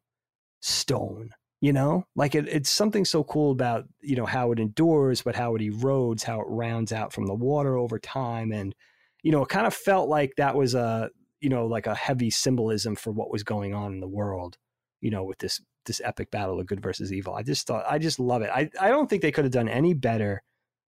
[0.61, 1.31] stone
[1.61, 5.35] you know like it, it's something so cool about you know how it endures but
[5.35, 8.75] how it erodes how it rounds out from the water over time and
[9.23, 12.31] you know it kind of felt like that was a you know like a heavy
[12.31, 14.57] symbolism for what was going on in the world
[15.01, 17.35] you know with this this epic battle of good versus evil.
[17.35, 18.51] I just thought i just love it.
[18.55, 20.43] I, I don't think they could have done any better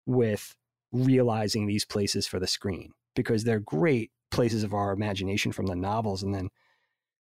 [0.05, 0.53] with
[0.91, 5.75] realizing these places for the screen because they're great places of our imagination from the
[5.75, 6.49] novels and then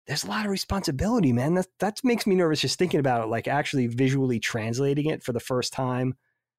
[0.09, 1.55] there's a lot of responsibility, man.
[1.55, 5.35] That that makes me nervous just thinking about it, like actually visually translating it for
[5.35, 6.15] the first time.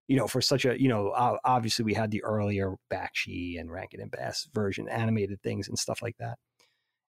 [0.08, 1.12] You know, for such a you know,
[1.44, 6.02] obviously we had the earlier Bakshi and Rankin and Bass version animated things and stuff
[6.02, 6.38] like that,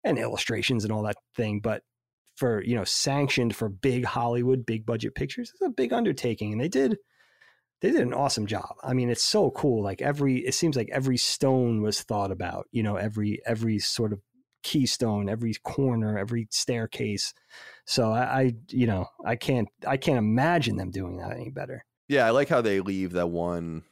[0.03, 1.59] and illustrations and all that thing.
[1.59, 1.83] But
[2.37, 6.61] for you know, sanctioned for big Hollywood, big budget pictures, it's a big undertaking, and
[6.61, 6.97] they did
[7.81, 8.75] they did an awesome job.
[8.83, 9.83] I mean, it's so cool.
[9.83, 12.67] Like every, it seems like every stone was thought about.
[12.71, 14.21] You know, every every sort of
[14.63, 17.33] keystone, every corner, every staircase.
[17.85, 21.85] So I, I, you know, I can't, I can't imagine them doing that any better.
[22.07, 23.83] Yeah, I like how they leave that one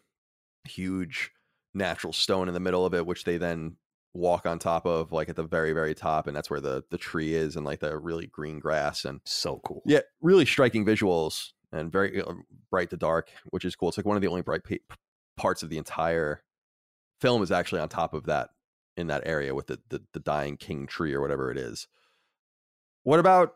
[0.65, 1.31] huge
[1.73, 3.77] natural stone in the middle of it, which they then
[4.13, 6.97] walk on top of, like at the very, very top, and that's where the the
[6.97, 9.83] tree is, and like the really green grass, and so cool.
[9.85, 12.33] Yeah, really striking visuals and very uh,
[12.71, 13.89] bright to dark, which is cool.
[13.89, 14.61] It's like one of the only bright
[15.37, 16.41] parts of the entire
[17.21, 18.49] film is actually on top of that
[18.97, 21.87] in that area with the, the, the dying king tree or whatever it is.
[23.03, 23.55] What about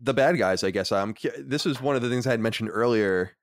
[0.00, 0.62] the bad guys?
[0.62, 1.14] I guess I'm.
[1.38, 3.36] This is one of the things I had mentioned earlier.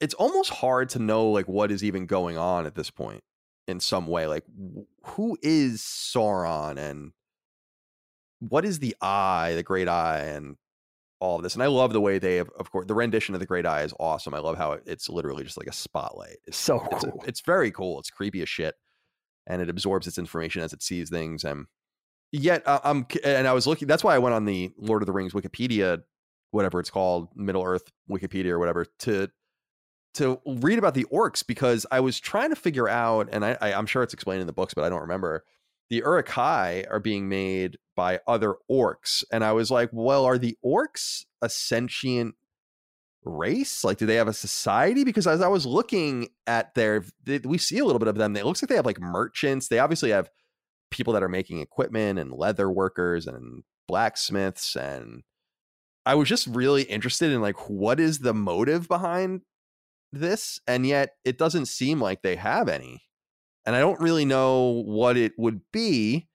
[0.00, 3.22] It's almost hard to know like what is even going on at this point
[3.68, 4.26] in some way.
[4.26, 4.44] Like
[5.04, 7.12] who is Sauron and
[8.38, 10.56] what is the eye, the great eye, and
[11.22, 11.54] all of this.
[11.54, 13.82] And I love the way they have, of course, the rendition of the Great Eye
[13.82, 14.34] is awesome.
[14.34, 16.38] I love how it's literally just like a spotlight.
[16.46, 17.20] It's so cool.
[17.20, 18.00] It's, it's, very cool.
[18.00, 18.74] It's creepy as shit
[19.46, 21.44] and it absorbs its information as it sees things.
[21.44, 21.66] And
[22.30, 23.88] yet, uh, I'm and I was looking.
[23.88, 26.02] That's why I went on the Lord of the Rings Wikipedia,
[26.50, 29.28] whatever it's called, Middle Earth Wikipedia or whatever, to
[30.14, 33.70] to read about the orcs because I was trying to figure out, and I, I
[33.70, 35.44] am sure it's explained in the books, but I don't remember.
[35.88, 40.56] The Uruk-hai are being made by other orcs, and I was like, well, are the
[40.64, 42.34] orcs a sentient
[43.24, 43.84] race?
[43.84, 45.04] Like, do they have a society?
[45.04, 48.36] Because as I was looking at their, they, we see a little bit of them.
[48.36, 49.68] It looks like they have like merchants.
[49.68, 50.30] They obviously have
[50.90, 54.76] people that are making equipment and leather workers and blacksmiths.
[54.76, 55.22] And
[56.04, 59.42] I was just really interested in like, what is the motive behind
[60.12, 60.60] this?
[60.66, 63.02] And yet it doesn't seem like they have any.
[63.64, 66.28] And I don't really know what it would be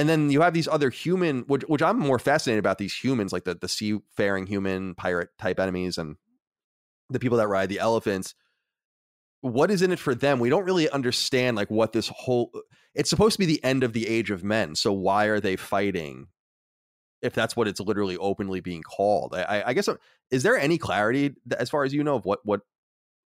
[0.00, 3.32] and then you have these other human which, which i'm more fascinated about these humans
[3.32, 6.16] like the, the seafaring human pirate type enemies and
[7.10, 8.34] the people that ride the elephants.
[9.42, 10.38] What is in it for them?
[10.38, 12.50] We don't really understand like what this whole
[12.94, 15.56] it's supposed to be the end of the age of men so why are they
[15.56, 16.26] fighting
[17.22, 19.34] if that's what it's literally openly being called?
[19.34, 19.96] I, I guess uh,
[20.30, 22.60] is there any clarity as far as you know of what what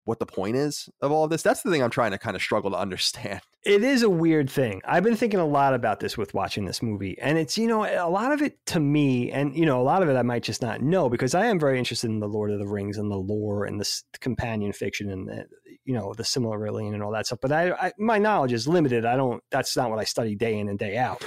[0.05, 1.43] what the point is of all of this.
[1.43, 3.41] That's the thing I'm trying to kind of struggle to understand.
[3.67, 4.83] It is a weird thing.
[4.85, 7.19] I've been thinking a lot about this with watching this movie.
[7.19, 10.03] And it's, you know, a lot of it to me, and, you know, a lot
[10.03, 12.51] of it I might just not know because I am very interested in the Lord
[12.51, 15.47] of the Rings and the lore and the companion fiction and, the,
[15.87, 17.39] you know, the Silmarillion and all that stuff.
[17.41, 19.07] But I, I, my knowledge is limited.
[19.07, 21.25] I don't, that's not what I study day in and day out.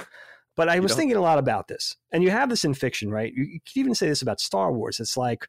[0.54, 1.96] But I was thinking a lot about this.
[2.12, 3.32] And you have this in fiction, right?
[3.34, 5.00] You, you could even say this about Star Wars.
[5.00, 5.48] It's like,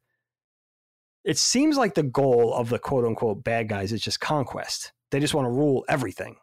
[1.30, 4.94] it seems like the goal of the quote unquote bad guys is just conquest.
[5.12, 6.38] They just want to rule everything.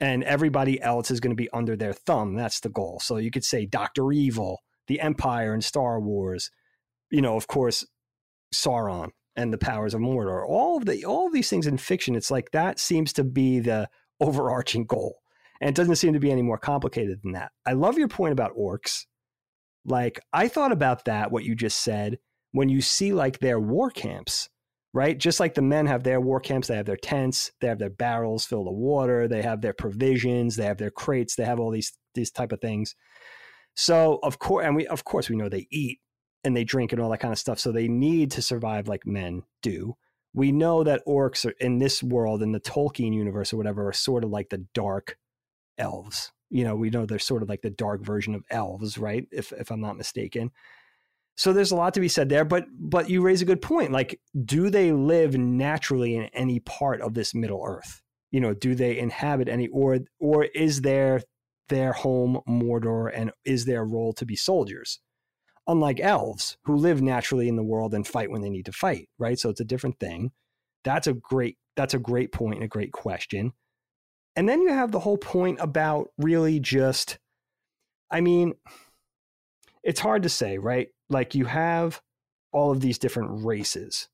[0.00, 2.36] And everybody else is going to be under their thumb.
[2.36, 3.00] That's the goal.
[3.04, 4.12] So you could say Dr.
[4.12, 6.50] Evil, the Empire in Star Wars,
[7.10, 7.86] you know, of course,
[8.54, 10.42] Sauron and the powers of Mordor.
[10.48, 13.60] All of the all of these things in fiction, it's like that seems to be
[13.60, 15.18] the overarching goal.
[15.60, 17.52] And it doesn't seem to be any more complicated than that.
[17.66, 19.04] I love your point about orcs.
[19.84, 22.16] Like, I thought about that, what you just said,
[22.52, 24.48] when you see like their war camps,
[24.92, 25.16] right?
[25.16, 27.90] Just like the men have their war camps, they have their tents, they have their
[27.90, 31.70] barrels filled with water, they have their provisions, they have their crates, they have all
[31.70, 32.94] these these type of things.
[33.74, 36.00] So of course, and we of course we know they eat
[36.42, 37.58] and they drink and all that kind of stuff.
[37.58, 39.96] So they need to survive like men do.
[40.32, 43.92] We know that orcs are in this world, in the Tolkien universe or whatever, are
[43.92, 45.18] sort of like the dark
[45.76, 46.32] elves.
[46.50, 49.26] You know, we know they're sort of like the dark version of elves, right?
[49.30, 50.50] If if I'm not mistaken.
[51.36, 53.92] So there's a lot to be said there, but but you raise a good point.
[53.92, 58.02] Like, do they live naturally in any part of this Middle Earth?
[58.30, 61.22] You know, do they inhabit any, or or is there
[61.68, 65.00] their home Mordor, and is their role to be soldiers?
[65.66, 69.08] Unlike elves who live naturally in the world and fight when they need to fight,
[69.18, 69.38] right?
[69.38, 70.32] So it's a different thing.
[70.84, 73.52] That's a great that's a great point and a great question.
[74.36, 77.18] And then you have the whole point about really just,
[78.10, 78.54] I mean,
[79.82, 80.88] it's hard to say, right?
[81.10, 82.00] Like you have
[82.52, 84.08] all of these different races.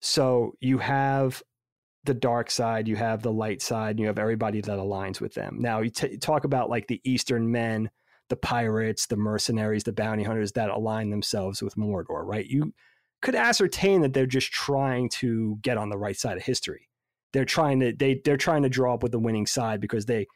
[0.00, 1.42] So you have
[2.04, 5.34] the dark side, you have the light side, and you have everybody that aligns with
[5.34, 5.56] them.
[5.58, 7.90] Now, you, t- you talk about like the Eastern men,
[8.28, 12.46] the pirates, the mercenaries, the bounty hunters that align themselves with Mordor, right?
[12.46, 12.72] You
[13.22, 16.88] could ascertain that they're just trying to get on the right side of history.
[17.32, 20.26] They're trying to they they're trying to draw up with the winning side because they,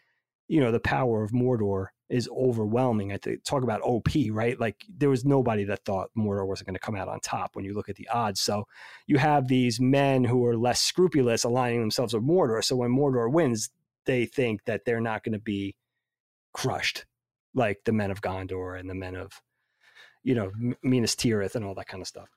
[0.49, 3.13] you know, the power of Mordor is overwhelming.
[3.13, 4.59] I think talk about OP, right?
[4.59, 7.65] Like there was nobody that thought Mordor wasn't going to come out on top when
[7.65, 8.41] you look at the odds.
[8.41, 8.67] So
[9.07, 12.65] you have these men who are less scrupulous aligning themselves with Mordor.
[12.65, 13.71] So when Mordor wins,
[14.07, 15.77] they think that they're not going to be
[16.53, 17.07] crushed
[17.55, 19.41] like the men of Gondor and the men of,
[20.25, 20.51] you know,
[20.83, 22.29] Minas Tirith and all that kind of stuff,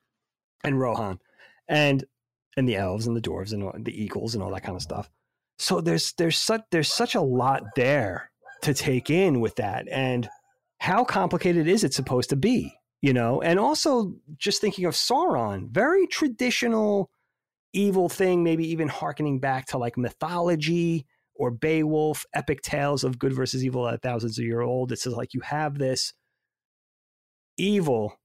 [0.63, 1.19] and Rohan,
[1.67, 2.03] and
[2.55, 5.09] and the elves and the dwarves and the eagles and all that kind of stuff.
[5.57, 8.31] So there's there's such there's such a lot there
[8.63, 10.29] to take in with that and
[10.79, 13.41] how complicated is it supposed to be you know?
[13.41, 17.11] And also just thinking of sauron very traditional
[17.73, 21.05] evil thing maybe even harkening back to like mythology
[21.35, 24.91] or beowulf epic tales of good versus evil thousands of year old.
[24.91, 26.13] It's like you have this
[27.57, 28.15] evil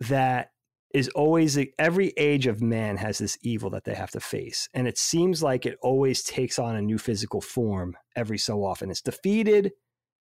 [0.00, 0.48] that
[0.92, 4.68] is always every age of man has this evil that they have to face.
[4.74, 8.90] And it seems like it always takes on a new physical form every so often.
[8.90, 9.72] It's defeated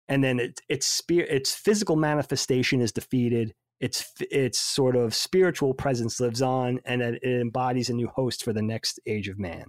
[0.08, 3.53] and then it, its spirit, its physical manifestation is defeated.
[3.82, 8.43] Its its sort of spiritual presence lives on, and it, it embodies a new host
[8.43, 9.66] for the next age of man,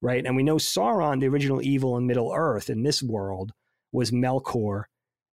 [0.00, 0.24] right?
[0.24, 3.52] And we know Sauron, the original evil in Middle Earth in this world,
[3.92, 4.84] was Melkor,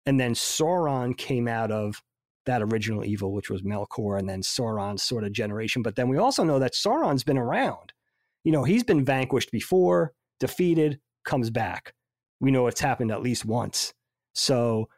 [0.05, 2.01] and then Sauron came out of
[2.45, 5.81] that original evil, which was Melkor, and then Sauron's sort of generation.
[5.81, 7.91] But then we also know that Sauron's been around.
[8.43, 11.93] You know, he's been vanquished before, defeated, comes back.
[12.39, 13.93] We know it's happened at least once.
[14.35, 14.89] So,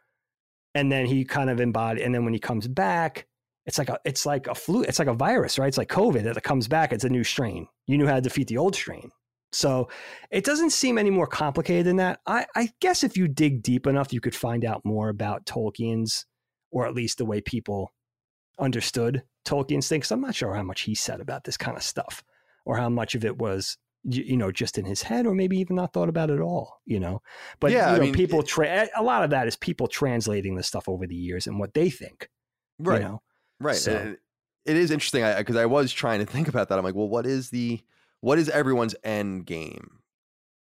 [0.74, 3.26] and then he kind of embodied, and then when he comes back,
[3.64, 5.68] it's like a it's like a flu, it's like a virus, right?
[5.68, 6.92] It's like COVID that comes back.
[6.92, 7.66] It's a new strain.
[7.86, 9.10] You knew how to defeat the old strain.
[9.52, 9.88] So
[10.30, 12.20] it doesn't seem any more complicated than that.
[12.26, 16.26] I, I guess if you dig deep enough, you could find out more about Tolkien's,
[16.70, 17.92] or at least the way people
[18.58, 20.10] understood Tolkien's things.
[20.10, 22.22] I'm not sure how much he said about this kind of stuff,
[22.66, 25.76] or how much of it was you know just in his head or maybe even
[25.76, 27.20] not thought about at all you know
[27.60, 30.62] but yeah, you know, mean, people tra- a lot of that is people translating the
[30.62, 32.28] stuff over the years and what they think
[32.78, 33.22] right you know?
[33.60, 34.14] right so,
[34.64, 37.08] it is interesting because I, I was trying to think about that i'm like well
[37.08, 37.80] what is the
[38.20, 39.98] what is everyone's end game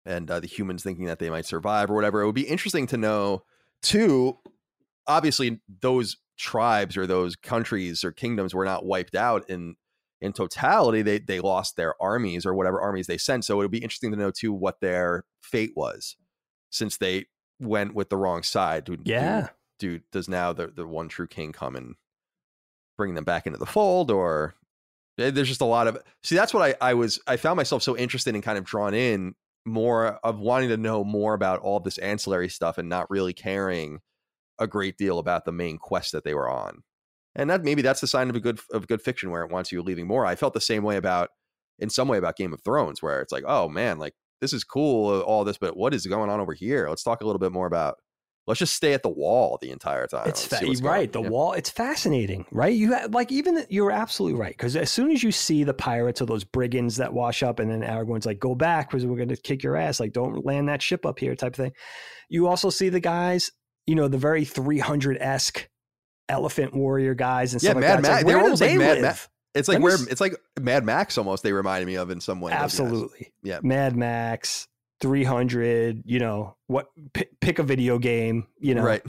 [0.05, 2.89] and uh, the humans thinking that they might survive or whatever it would be interesting
[2.89, 3.45] to know
[3.83, 4.37] too
[5.07, 9.77] obviously those tribes or those countries or kingdoms were not wiped out in
[10.23, 13.45] in totality, they they lost their armies or whatever armies they sent.
[13.45, 16.17] So it would be interesting to know too what their fate was,
[16.71, 17.27] since they
[17.61, 18.85] went with the wrong side.
[18.85, 19.49] Do, yeah.
[19.79, 21.97] Do, do does now the the one true king come and
[22.97, 24.55] bring them back into the fold, or
[25.19, 26.37] eh, there's just a lot of see.
[26.37, 29.35] That's what I I was I found myself so interested and kind of drawn in
[29.67, 34.01] more of wanting to know more about all this ancillary stuff and not really caring
[34.59, 36.83] a great deal about the main quest that they were on
[37.35, 39.73] and that maybe that's the sign of a good of good fiction where it wants
[39.73, 40.27] you leaving more.
[40.27, 41.31] I felt the same way about
[41.79, 44.65] in some way about Game of Thrones, where it's like, oh man, like this is
[44.65, 46.89] cool, uh, all this, but what is going on over here?
[46.89, 47.97] Let's talk a little bit more about.
[48.45, 50.27] Let's just stay at the wall the entire time.
[50.27, 51.13] It's fa- right.
[51.13, 51.29] The yeah.
[51.29, 51.53] wall.
[51.53, 52.75] It's fascinating, right?
[52.75, 56.21] You have, like even you're absolutely right because as soon as you see the pirates
[56.21, 59.29] or those brigands that wash up, and then Aragorn's like, "Go back because we're going
[59.29, 61.73] to kick your ass." Like, don't land that ship up here, type of thing.
[62.29, 63.49] You also see the guys,
[63.87, 65.69] you know, the very 300 esque
[66.29, 68.09] elephant warrior guys and yeah, stuff Mad like that.
[68.09, 68.17] Max.
[68.25, 69.29] Like, they're almost like Mad Max.
[69.55, 71.43] It's like where it's like Mad Max almost.
[71.43, 72.53] They reminded me of in some way.
[72.53, 73.33] Absolutely.
[73.43, 73.61] Yeah.
[73.63, 74.67] Mad Max,
[75.03, 79.03] 300, you know, what p- pick a video game, you know, right.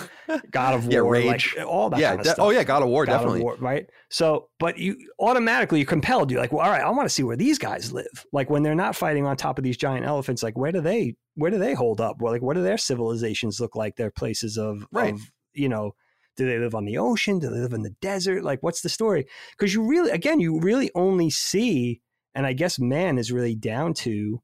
[0.50, 1.56] God of War, Yeah, like Rage.
[1.66, 2.10] all that yeah.
[2.16, 2.44] kind of oh, de- stuff.
[2.46, 3.42] oh yeah, God of War God of definitely.
[3.42, 3.86] War, right?
[4.10, 6.30] So, but you automatically you're compelled.
[6.30, 8.24] You're like, well, all right, I want to see where these guys live.
[8.32, 11.16] Like when they're not fighting on top of these giant elephants, like where do they
[11.34, 12.16] where do they hold up?
[12.20, 13.96] Well, like what do their civilizations look like?
[13.96, 15.12] Their places of, Right.
[15.14, 15.20] of
[15.52, 15.92] you know,
[16.36, 17.38] do they live on the ocean?
[17.38, 18.44] Do they live in the desert?
[18.44, 19.26] Like what's the story?
[19.52, 22.00] Because you really, again, you really only see,
[22.34, 24.40] and I guess man is really down to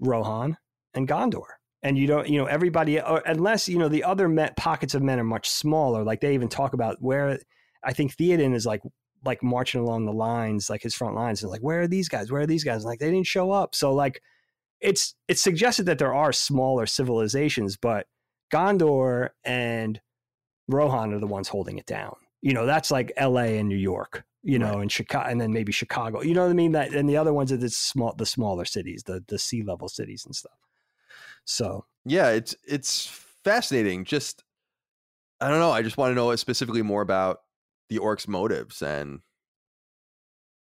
[0.00, 0.56] Rohan
[0.94, 1.46] and Gondor.
[1.82, 5.02] And you don't, you know, everybody, or unless, you know, the other met pockets of
[5.02, 6.02] men are much smaller.
[6.02, 7.38] Like they even talk about where
[7.82, 8.80] I think Theoden is like,
[9.22, 12.30] like marching along the lines, like his front lines, and like, where are these guys?
[12.30, 12.76] Where are these guys?
[12.76, 13.74] And like they didn't show up.
[13.74, 14.20] So like,
[14.80, 18.06] it's it's suggested that there are smaller civilizations, but
[18.52, 20.00] Gondor and
[20.68, 22.14] Rohan are the ones holding it down.
[22.40, 23.58] You know, that's like L.A.
[23.58, 24.24] and New York.
[24.46, 26.20] You know, and Chicago, and then maybe Chicago.
[26.20, 26.72] You know what I mean?
[26.72, 29.88] That and the other ones are the small, the smaller cities, the the sea level
[29.88, 30.58] cities and stuff.
[31.46, 33.06] So Yeah, it's it's
[33.42, 34.04] fascinating.
[34.04, 34.44] Just
[35.40, 35.70] I don't know.
[35.70, 37.40] I just want to know specifically more about
[37.88, 39.20] the orcs' motives and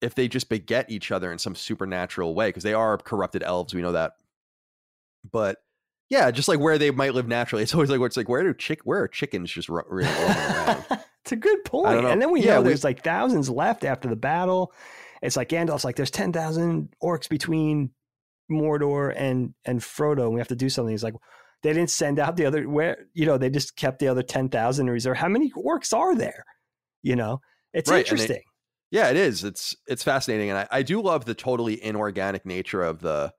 [0.00, 3.74] if they just beget each other in some supernatural way because they are corrupted elves.
[3.74, 4.12] We know that,
[5.30, 5.58] but
[6.08, 7.62] yeah, just like where they might live naturally.
[7.62, 10.50] It's always like where it's like where do chick where are chickens just really roaming
[10.50, 10.84] around?
[11.22, 12.04] it's a good point.
[12.04, 14.72] And then we Yeah, know we- there's like thousands left after the battle.
[15.22, 17.90] It's like Gandalf's like there's ten thousand orcs between
[18.50, 20.24] Mordor and and Frodo.
[20.24, 20.92] And we have to do something.
[20.92, 21.14] He's like
[21.62, 24.48] they didn't send out the other where you know they just kept the other ten
[24.48, 25.16] thousand in reserve.
[25.16, 26.44] How many orcs are there?
[27.02, 27.40] You know,
[27.72, 28.42] it's Right, interesting.
[28.92, 29.42] Yeah, it is.
[29.42, 33.32] It's it's fascinating, and I, I do love the totally inorganic nature of the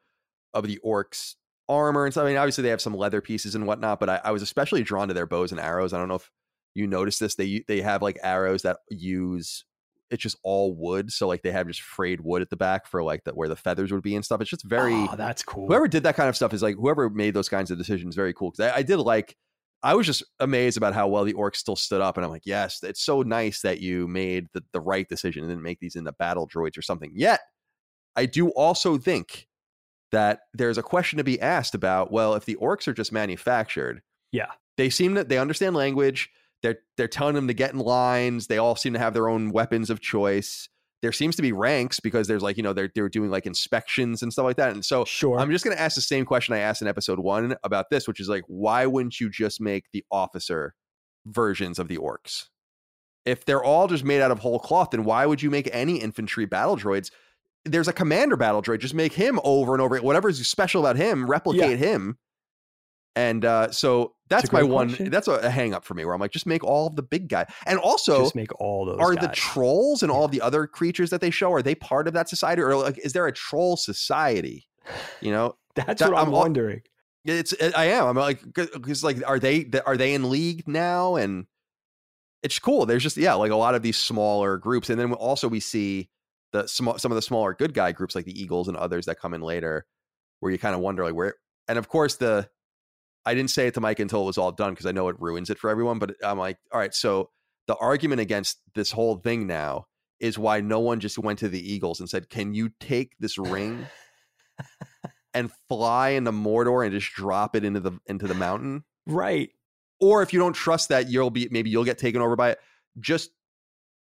[0.54, 1.36] of the orcs
[1.70, 2.26] armor and stuff.
[2.26, 4.84] I mean, obviously they have some leather pieces and whatnot, but I, I was especially
[4.84, 5.94] drawn to their bows and arrows.
[5.94, 6.30] I don't know if
[6.76, 7.36] you noticed this.
[7.36, 9.66] They they have like arrows that use
[10.10, 13.04] it's just all wood, so like they have just frayed wood at the back for
[13.04, 14.40] like that where the feathers would be and stuff.
[14.40, 15.68] It's just very oh, that's cool.
[15.68, 18.34] whoever did that kind of stuff is like whoever made those kinds of decisions very
[18.34, 19.36] cool because I, I did like
[19.84, 22.46] i was just amazed about how well the orcs still stood up and i'm like
[22.46, 25.96] yes it's so nice that you made the, the right decision and didn't make these
[25.96, 27.42] into battle droids or something yet
[28.16, 29.48] i do also think
[30.12, 34.02] that there's a question to be asked about well if the orcs are just manufactured
[34.32, 34.48] Yeah.
[34.78, 36.30] they seem that they understand language
[36.64, 39.52] they're they're telling them to get in lines they all seem to have their own
[39.52, 40.70] weapons of choice
[41.04, 44.24] there seems to be ranks because there's like you know they're they're doing like inspections
[44.24, 45.38] and stuff like that and so Sure.
[45.40, 48.08] I'm just going to ask the same question I asked in episode one about this,
[48.08, 50.74] which is like, why wouldn't you just make the officer
[51.28, 52.46] versions of the orcs?
[53.26, 55.98] If they're all just made out of whole cloth, then why would you make any
[55.98, 57.12] infantry battle droids?
[57.72, 58.80] There's a commander battle droid.
[58.80, 59.98] Just make him over and over.
[59.98, 62.18] Whatever is special about him, replicate him.
[63.16, 64.90] And uh, so that's my one.
[64.90, 65.10] question.
[65.10, 67.02] That's a, a hang up for me, where I'm like, just make all of the
[67.02, 67.48] big guy.
[67.66, 69.00] And also, just make all those.
[69.00, 72.14] are the trolls and all the other creatures that they show are they part of
[72.14, 74.68] that society, or like, is there a troll society?
[75.20, 76.82] You know, That's that- what I'm, I'm wondering.
[77.26, 78.06] it's I am.
[78.06, 81.16] I'm like because like are they are they in league now?
[81.16, 81.48] And
[82.44, 82.86] it's cool.
[82.86, 86.10] There's just yeah, like a lot of these smaller groups, and then also we see
[86.54, 89.20] the small some of the smaller good guy groups like the Eagles and others that
[89.20, 89.86] come in later,
[90.40, 91.36] where you kind of wonder like where.
[91.68, 92.50] And of course the
[93.26, 95.20] I didn't say it to Mike until it was all done because I know it
[95.20, 96.00] ruins it for everyone.
[96.00, 97.30] But I'm like, all right, so
[97.68, 99.88] the argument against this whole thing now
[100.20, 103.38] is why no one just went to the Eagles and said, "Can you take this
[103.38, 103.86] ring?"
[105.34, 108.84] and fly into Mordor and just drop it into the into the mountain.
[109.06, 109.50] Right.
[110.00, 112.60] Or if you don't trust that, you'll be maybe you'll get taken over by it.
[113.00, 113.32] Just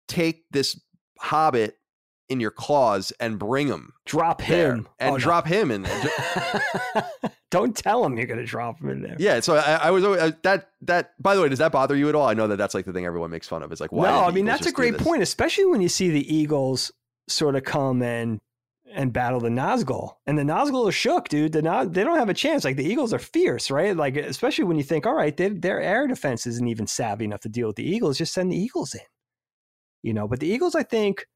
[0.08, 0.78] take this
[1.18, 1.76] hobbit
[2.28, 5.18] in your claws and bring him Drop him and Oh, no.
[5.18, 5.86] drop him and
[7.50, 9.16] Don't tell him you're going to drop him in there.
[9.18, 9.40] yeah.
[9.40, 11.10] So I, I was always, uh, that that.
[11.22, 12.26] By the way, does that bother you at all?
[12.26, 13.70] I know that that's like the thing everyone makes fun of.
[13.72, 14.06] Is like why?
[14.08, 16.90] no, I mean Eagles that's a great point, especially when you see the Eagles
[17.28, 18.40] sort of come and
[18.94, 21.52] and battle the Nazgul, and the Nazgul are shook, dude.
[21.52, 22.64] The Naz- they don't have a chance.
[22.64, 23.94] Like the Eagles are fierce, right?
[23.96, 27.40] Like especially when you think, all right, they, their air defense isn't even savvy enough
[27.40, 28.16] to deal with the Eagles.
[28.16, 29.00] Just send the Eagles in,
[30.02, 30.26] you know.
[30.26, 31.26] But the Eagles, I think,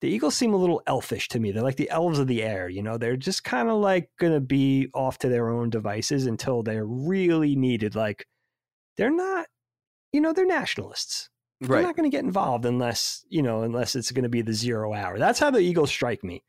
[0.00, 1.50] the Eagles seem a little elfish to me.
[1.50, 2.98] They're like the elves of the air, you know.
[2.98, 7.56] They're just kind of like gonna be off to their own devices until they're really
[7.56, 7.94] needed.
[7.94, 8.26] Like
[8.96, 9.46] they're not,
[10.12, 11.30] you know, they're nationalists
[11.60, 14.52] they're not going to get involved unless you know unless it's going to be the
[14.52, 16.42] zero hour that's how the eagles strike me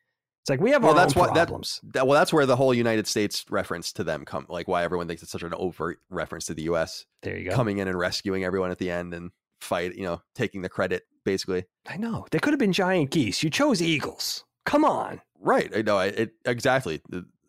[0.46, 2.06] it's like we have Well, our that's own what that, problems that.
[2.06, 4.46] Well, that's where the whole United States reference to them come.
[4.48, 7.08] Like why everyone thinks it's such an overt reference to the U.S.
[7.24, 9.32] there you go coming in and rescuing everyone at the end and
[9.66, 9.96] fight.
[9.96, 11.66] You know, taking the credit basically.
[11.88, 15.72] i know they could have been giant geese you chose eagles come on Right.
[15.76, 15.98] I know.
[15.98, 17.02] I- It exactly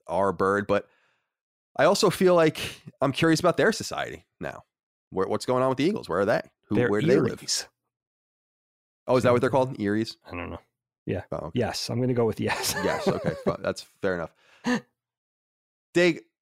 [0.07, 0.87] our bird, but
[1.77, 2.59] I also feel like
[3.01, 4.65] I'm curious about their society now.
[5.11, 6.09] Where, what's going on with the Eagles?
[6.09, 6.43] Where are they?
[6.69, 6.75] Who?
[6.75, 7.41] they're where do they live?
[9.07, 9.73] Oh, is that what they're called?
[9.75, 9.83] Mm-hmm.
[9.83, 10.17] Eries.
[10.27, 10.59] i don't know
[11.07, 11.23] Yeah.
[11.33, 11.61] Oh, okay.
[11.61, 13.07] yes i'm going to go with yes yes.
[13.09, 13.33] Okay.
[13.61, 14.33] That's fair enough.
[15.95, 16.21] Dig,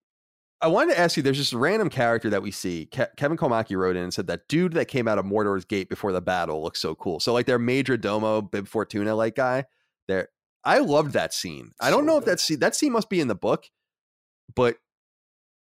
[0.61, 1.22] I wanted to ask you.
[1.22, 2.86] There's this random character that we see.
[2.86, 5.88] Ke- Kevin Komaki wrote in and said that dude that came out of Mordor's gate
[5.88, 7.20] before the battle looks so cool.
[7.20, 9.64] So like their Major Domo Bib Fortuna like guy.
[10.09, 10.28] There,
[10.64, 11.72] I loved that scene.
[11.80, 13.66] I don't So know if that scene that scene must be in the book,
[14.55, 14.76] but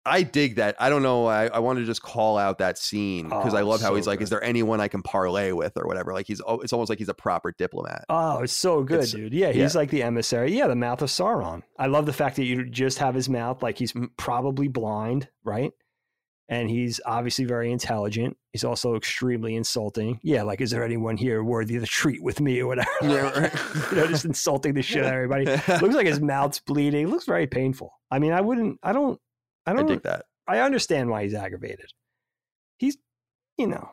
[0.09, 0.75] I dig that.
[0.81, 1.27] I don't know.
[1.27, 3.95] I, I want to just call out that scene because I Oh, love how so
[3.97, 6.89] he's like, "Is there anyone I can parlay with or whatever?" Like he's it's almost
[6.89, 8.05] like he's a proper diplomat.
[8.09, 9.33] Oh, it's so good, It's- dude.
[9.33, 10.53] Yeah, he's like the emissary.
[10.57, 11.63] Yeah, the mouth of Sauron.
[11.79, 15.73] I love the fact that you just have his mouth, like he's probably blind, right?
[16.51, 18.39] And he's obviously very intelligent.
[18.55, 20.19] He's also extremely insulting.
[20.23, 22.89] Yeah, like, is there anyone here worthy of the treat with me or whatever?
[23.03, 23.53] Yeah, right.
[23.91, 25.45] you know, just insulting the shit out of everybody.
[25.83, 27.07] Looks like his mouth's bleeding.
[27.09, 27.93] It looks very painful.
[28.11, 29.21] I mean, I wouldn't, I don't,
[29.69, 30.25] I I don't, dig that.
[30.47, 31.91] I understand why he's aggravated.
[32.79, 32.97] He's,
[33.57, 33.91] you know,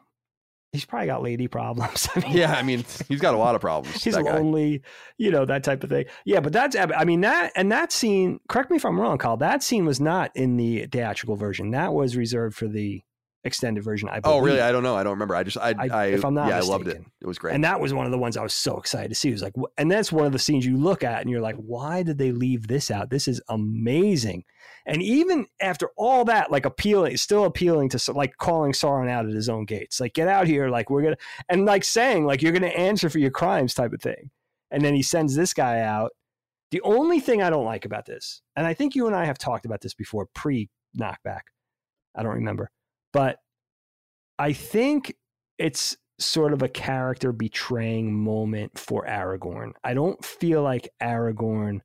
[0.72, 2.08] he's probably got lady problems.
[2.16, 4.04] I mean, Yeah, I mean, he's got a lot of problems.
[4.04, 4.36] he's that guy.
[4.38, 4.82] lonely,
[5.18, 6.06] you know, that type of thing.
[6.26, 9.38] Yeah, but that's, I mean, that, and that scene, correct me if I'm wrong, Kyle,
[9.38, 11.72] that scene was not in the theatrical version.
[11.72, 13.02] That was reserved for the
[13.44, 14.38] extended version, I believe.
[14.38, 14.60] Oh, really?
[14.62, 14.96] I don't know.
[14.96, 15.36] I don't remember.
[15.36, 16.98] I just, I, I- I, if I'm not yeah, I loved it.
[16.98, 17.12] mistaken.
[17.22, 17.54] It was great.
[17.56, 19.30] And that was one of the ones I was so excited to see.
[19.30, 21.56] It was like, and that's one of the scenes you look at and you're like,
[21.58, 23.10] why did they leave this out?
[23.12, 24.44] This is amazing.
[24.86, 29.34] And even after all that, like appealing, still appealing to like calling Sauron out at
[29.34, 31.18] his own gates, like get out here, like we're gonna,
[31.50, 34.30] and like saying like you're gonna answer for your crimes type of thing.
[34.72, 36.12] And then he sends this guy out.
[36.72, 39.38] The only thing I don't like about this, and I think you and I have
[39.38, 40.70] talked about this before, pre
[41.00, 41.42] knockback.
[42.16, 42.70] I don't remember,
[43.12, 43.38] but
[44.38, 45.16] I think
[45.58, 49.72] it's sort of a character betraying moment for Aragorn.
[49.84, 51.82] I don't feel like Aragorn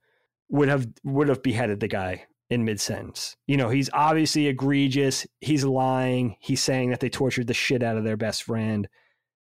[0.50, 3.36] would have would have beheaded the guy in mid sentence.
[3.46, 5.26] You know, he's obviously egregious.
[5.40, 6.36] He's lying.
[6.40, 8.88] He's saying that they tortured the shit out of their best friend.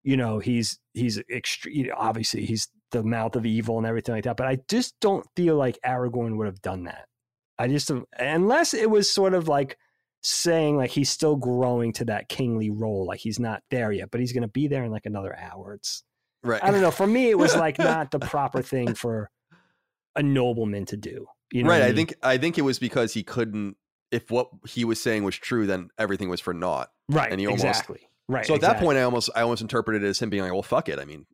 [0.04, 1.90] You know, he's he's extreme.
[1.96, 4.38] Obviously, he's the mouth of evil and everything like that.
[4.38, 7.06] But I just don't feel like Aragorn would have done that.
[7.60, 9.78] I just unless it was sort of like
[10.22, 14.20] saying like he's still growing to that kingly role, like he's not there yet, but
[14.20, 15.74] he's going to be there in like another hour.
[15.74, 16.04] It's
[16.44, 16.64] right.
[16.64, 16.92] I don't know.
[16.92, 19.30] For me, it was like not the proper thing for
[20.16, 21.28] a nobleman to do.
[21.52, 21.84] You know right.
[21.84, 21.96] I mean?
[21.96, 23.78] think, I think it was because he couldn't,
[24.12, 26.90] if what he was saying was true, then everything was for naught.
[27.10, 27.32] right.
[27.32, 28.02] and he almost- exactly.
[28.30, 28.46] Right.
[28.46, 30.62] So at that point, I almost, I almost interpreted it as him being like, well,
[30.62, 31.00] fuck it.
[31.00, 31.26] I mean,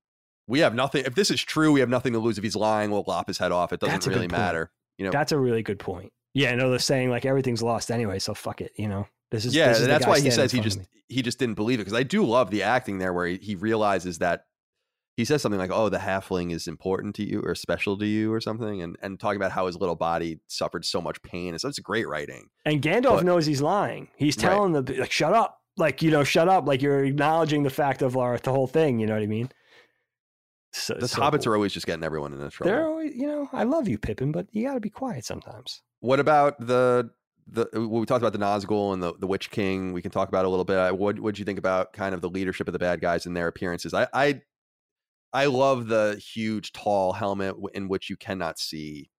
[0.48, 1.06] we have nothing.
[1.06, 2.38] If this is true, we have nothing to lose.
[2.38, 3.74] If he's lying, we'll lop his head off.
[3.74, 4.72] It doesn't That's a good really matter.
[4.98, 6.12] You know, that's a really good point.
[6.36, 6.54] Yeah.
[6.54, 8.74] No, they're saying like everything's lost anyway, so fuck it.
[8.78, 11.40] You know, this is yeah, this is that's why he says he just he just
[11.40, 14.46] didn't believe it because I do love the acting there where he, he realizes that
[15.16, 18.32] he says something like, "Oh, the halfling is important to you or special to you
[18.34, 21.50] or something," and and talking about how his little body suffered so much pain.
[21.54, 22.50] And so it's great writing.
[22.66, 24.10] And Gandalf But- knows he's lying.
[24.16, 24.50] He's Right.
[24.50, 25.60] telling the like, shut up.
[25.78, 26.68] Like, you know, shut up.
[26.68, 29.00] Like you're acknowledging the fact of our, the whole thing.
[29.00, 29.50] You know what I mean?
[30.72, 31.54] So, The so hobbits cool.
[31.54, 32.72] are always just getting everyone into trouble.
[32.72, 35.82] They're always, you know, I love you, Pippin, but you got to be quiet sometimes.
[36.00, 37.12] What about the
[37.48, 39.92] the we talked about the Nazgul and the, the Witch King.
[39.94, 40.78] We can talk about a little bit.
[40.78, 43.36] I- What would you think about kind of the leadership of the bad guys and
[43.36, 43.94] their appearances?
[43.94, 44.42] I I,
[45.34, 49.10] I love the huge tall helmet in which you cannot see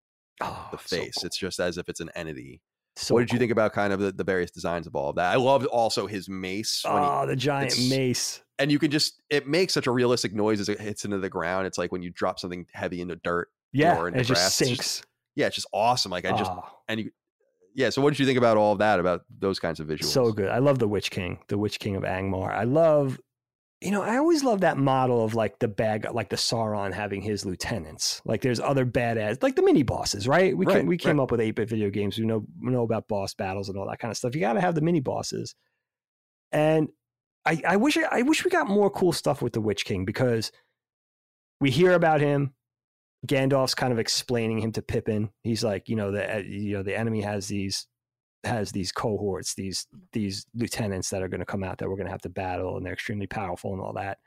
[0.41, 1.15] Oh, the so face.
[1.19, 1.27] cool.
[1.27, 2.61] It's just as if it's an entity.
[2.97, 3.41] So what did you cool.
[3.41, 5.33] think about kind of the, the various designs of all of that?
[5.33, 6.83] I loved also his mace.
[6.85, 8.41] When he, Oh, the giant mace.
[8.59, 11.29] and you can just it makes such a realistic noise as it hits into the
[11.29, 11.67] ground.
[11.67, 13.49] It's like when you drop something heavy into dirt.
[13.73, 15.03] Yeah, or in and the it just grass, it's sinks.
[15.35, 16.13] Yeah, it's just awesome.
[16.13, 17.11] Like I just Oh, and you
[17.75, 17.91] yeah.
[17.91, 19.01] So what did you think about all of that?
[19.01, 20.05] About those kinds of visuals?
[20.05, 20.49] so good.
[20.49, 22.53] I love the Witch King, the Witch King of Angmar.
[22.53, 23.21] I love,
[23.85, 27.21] you know, I always love that model of like the bag, like the Sauron having
[27.21, 28.23] his lieutenants.
[28.25, 30.57] Like there's other badass, like the mini bosses, right?
[30.57, 31.25] We Right, can, we came right.
[31.25, 32.19] up with eight bit video games.
[32.19, 34.35] We know we know about boss battles and all that kind of stuff.
[34.35, 35.55] You got to have the mini bosses,
[36.51, 36.89] and
[37.45, 40.51] I I wish I wish we got more cool stuff with the Witch King because
[41.61, 42.55] we hear about him.
[43.27, 45.31] Gandalf's kind of explaining him to Pippin.
[45.43, 47.87] He's like, you know, the uh, you know the enemy has these
[48.47, 52.07] has these cohorts, these these lieutenants that are going to come out that we're going
[52.07, 54.19] to have to battle, and they're extremely powerful and all that.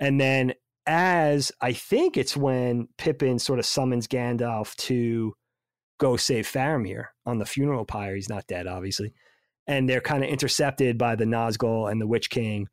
[0.00, 0.54] And then,
[0.86, 5.34] as I think it's when Pippin sort of summons Gandalf to
[5.98, 8.14] go save Faramir on the funeral pyre.
[8.14, 9.12] He's not dead, obviously,
[9.66, 12.68] and they're kind of intercepted by the Nazgul and the Witch King,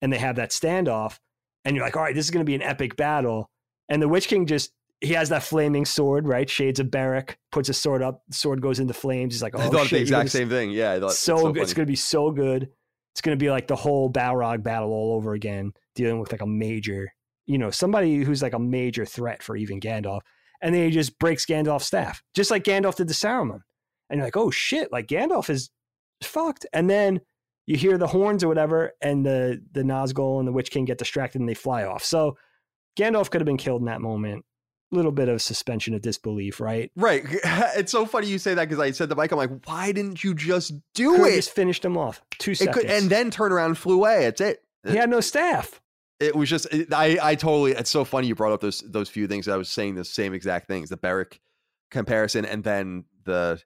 [0.00, 1.18] and they have that standoff.
[1.64, 3.48] And you're like, all right, this is going to be an epic battle.
[3.88, 4.72] And the Witch King just
[5.02, 6.48] he has that flaming sword, right?
[6.48, 9.34] Shades of Beric puts his sword up, sword goes into flames.
[9.34, 10.70] He's like, oh, I thought shit, the exact same thing.
[10.70, 11.62] Yeah, I thought so, it's good.
[11.62, 12.68] it's going to be so good.
[13.12, 16.40] It's going to be like the whole Balrog battle all over again, dealing with like
[16.40, 17.12] a major,
[17.46, 20.20] you know, somebody who's like a major threat for even Gandalf.
[20.62, 23.60] And then he just breaks Gandalf's staff, just like Gandalf did to Saruman.
[24.08, 25.70] And you're like, oh shit, like Gandalf is
[26.22, 26.64] fucked.
[26.72, 27.20] And then
[27.66, 30.98] you hear the horns or whatever, and the the Nazgul and the Witch King get
[30.98, 32.04] distracted and they fly off.
[32.04, 32.36] So
[32.96, 34.44] Gandalf could have been killed in that moment.
[34.92, 36.90] Little bit of suspension of disbelief, right?
[36.96, 37.24] Right.
[37.74, 40.22] It's so funny you say that because I said to Mike, I'm like, why didn't
[40.22, 41.36] you just do Could've it?
[41.36, 44.26] just finished him off two seconds, could, and then turn around and flew away.
[44.26, 44.62] It's it.
[44.86, 45.80] he had no staff.
[46.20, 47.72] It was just it, I I totally.
[47.72, 49.48] It's so funny you brought up those those few things.
[49.48, 50.88] I was saying the same exact things.
[50.90, 51.40] The Beric
[51.90, 53.60] comparison, and then the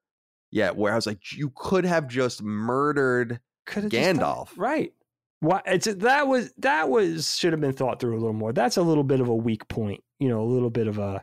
[0.50, 4.20] yeah, where I was like, you could have just murdered Could have just.
[4.20, 4.48] Gandalf.
[4.56, 4.92] right?
[5.40, 5.60] Why?
[5.66, 8.52] It's that was that was should have been thought through a little more.
[8.52, 11.22] That's a little bit of a weak point, you know, a little bit of a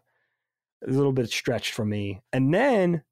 [0.86, 2.22] a little bit stretched for me.
[2.34, 3.04] And then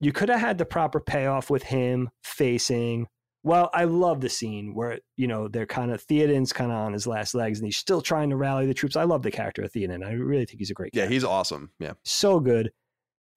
[0.00, 3.06] you could have had the proper payoff with him facing.
[3.42, 6.92] Well, I love the scene where you know they're kind of Theoden's kind of on
[6.92, 8.96] his last legs, and he's still trying to rally the troops.
[8.96, 10.04] I love the character of Theoden.
[10.04, 10.90] I really think he's a great.
[10.94, 11.70] Yeah, character he's awesome.
[11.78, 12.72] Yeah, so good.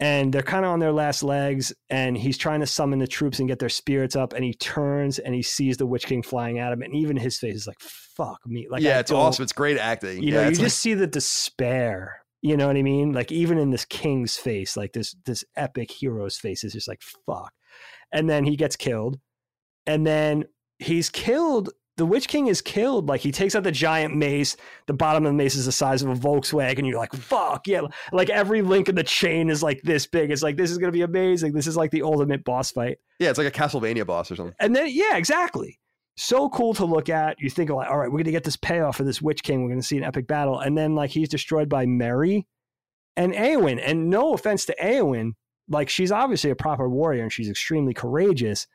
[0.01, 3.37] And they're kind of on their last legs, and he's trying to summon the troops
[3.37, 4.33] and get their spirits up.
[4.33, 7.37] And he turns and he sees the Witch King flying at him, and even his
[7.37, 9.43] face is like, "Fuck me!" Like, yeah, I it's awesome.
[9.43, 10.23] It's great acting.
[10.23, 12.23] You yeah, know, you just see the despair.
[12.41, 13.13] You know what I mean?
[13.13, 17.03] Like even in this king's face, like this this epic hero's face is just like
[17.27, 17.53] fuck.
[18.11, 19.19] And then he gets killed,
[19.85, 20.45] and then
[20.79, 21.69] he's killed.
[22.01, 23.07] The Witch King is killed.
[23.07, 24.57] Like he takes out the giant mace.
[24.87, 26.79] The bottom of the mace is the size of a Volkswagen.
[26.79, 27.81] And you're like, fuck yeah!
[28.11, 30.31] Like every link in the chain is like this big.
[30.31, 31.53] It's like this is gonna be amazing.
[31.53, 32.97] This is like the ultimate boss fight.
[33.19, 34.55] yeah, it's like a Castlevania boss or something.
[34.59, 35.79] And then, yeah, exactly.
[36.17, 37.39] So cool to look at.
[37.39, 39.61] You think, like, all right, we're going to get this payoff for this Witch King.
[39.61, 40.57] We're going to see an epic battle.
[40.57, 42.47] And then, like, he's destroyed by Merry
[43.15, 43.79] and Eowyn.
[43.79, 45.33] And no offense to Eowyn,
[45.69, 48.65] like, she's obviously a proper warrior and she's extremely courageous.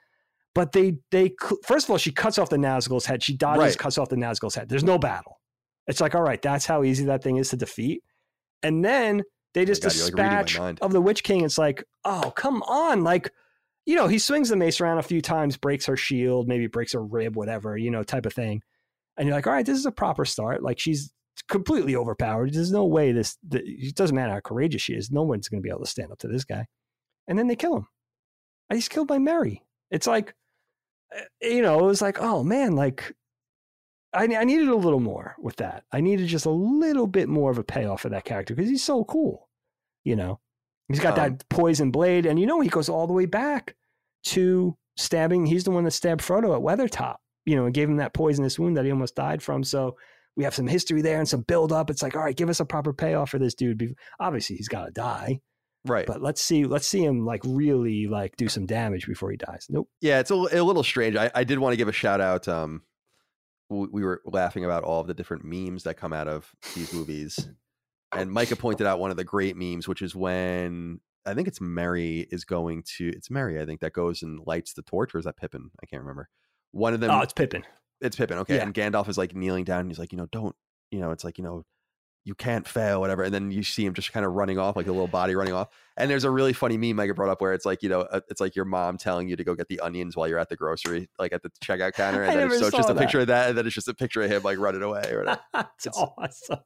[0.56, 1.34] But they, they,
[1.64, 3.22] first of all, she cuts off the Nazgul's head.
[3.22, 3.78] She dodges, Right.
[3.78, 4.70] cuts off the Nazgul's head.
[4.70, 5.38] There's no battle.
[5.86, 8.02] It's like, all right, that's how easy that thing is to defeat.
[8.62, 9.22] And then
[9.52, 11.44] they oh just God, you're, like, dispatch of the Witch King.
[11.44, 13.04] It's like, oh, come on.
[13.04, 13.30] Like,
[13.84, 16.94] you know, he swings the mace around a few times, breaks her shield, maybe breaks
[16.94, 18.62] her rib, whatever, you know, type of thing.
[19.18, 20.62] And you're like, all right, this is a proper start.
[20.62, 21.12] Like she's
[21.48, 22.54] completely overpowered.
[22.54, 25.10] There's no way this, th- it doesn't matter how courageous she is.
[25.10, 26.66] No one's going to be able to stand up to this guy.
[27.28, 27.86] And then they kill him.
[28.70, 29.62] And he's killed by Merry.
[29.90, 30.34] It's like,
[31.40, 33.14] you know, it was like, oh man, like
[34.12, 35.84] I, I needed a little more with that.
[35.92, 38.84] I needed just a little bit more of a payoff for that character because he's
[38.84, 39.48] so cool,
[40.04, 40.40] you know.
[40.88, 43.74] He's got Um, that poison blade, and you know he goes all the way back
[44.24, 45.44] to stabbing.
[45.44, 48.58] He's the one that stabbed Frodo at Weathertop, you know, and gave him that poisonous
[48.58, 49.64] wound that he almost died from.
[49.64, 49.96] So
[50.36, 51.90] we have some history there and some build up.
[51.90, 53.96] It's like, all right, give us a proper payoff for this dude.
[54.20, 55.40] Obviously, he's got to die,
[55.88, 56.06] Right.
[56.06, 59.66] but let's see, let's see him like really like do some damage before he dies.
[59.68, 59.88] Nope.
[60.00, 61.16] Yeah, it's a, a little strange.
[61.16, 62.48] I, I did want to give a shout out.
[62.48, 62.82] Um,
[63.68, 66.92] we, we were laughing about all of the different memes that come out of these
[66.92, 67.48] movies,
[68.14, 71.60] and Micah pointed out one of the great memes, which is when I think it's
[71.60, 73.08] Merry is going to.
[73.08, 75.70] It's Merry, I think, that goes and lights the torch, or is that Pippin?
[75.82, 76.28] I can't remember.
[76.70, 77.10] One of them.
[77.10, 77.64] oh, it's Pippin.
[78.00, 78.38] it's Pippin.
[78.38, 78.62] Okay, yeah.
[78.62, 79.80] and Gandalf is like kneeling down.
[79.80, 80.54] And he's like, you know, don't.
[80.92, 81.64] You know, it's like you know.
[82.26, 83.22] You can't fail, whatever.
[83.22, 85.54] And then you see him just kind of running off, like a little body running
[85.54, 85.68] off.
[85.96, 88.20] And there's a really funny meme Micah brought up where it's like, you know, uh,
[88.28, 90.56] it's like your mom telling you to go get the onions while you're at the
[90.56, 92.24] grocery, like at the checkout counter.
[92.24, 93.50] I And then it's, so it's just saw a picture of that.
[93.50, 95.40] And then it's just a picture of him like running away or whatever.
[95.54, 96.58] It's- awesome.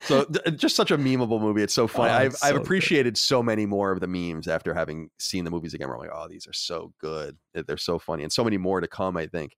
[0.00, 1.62] So th- just such a memeable movie.
[1.62, 2.10] It's so funny.
[2.12, 2.62] Oh, I've, it's I've so good.
[2.62, 5.88] appreciated so many more of the memes after having seen the movies again.
[5.88, 7.36] Where I'm like, oh, these are so good.
[7.52, 8.22] They're so funny.
[8.22, 9.56] And so many more to come, I think.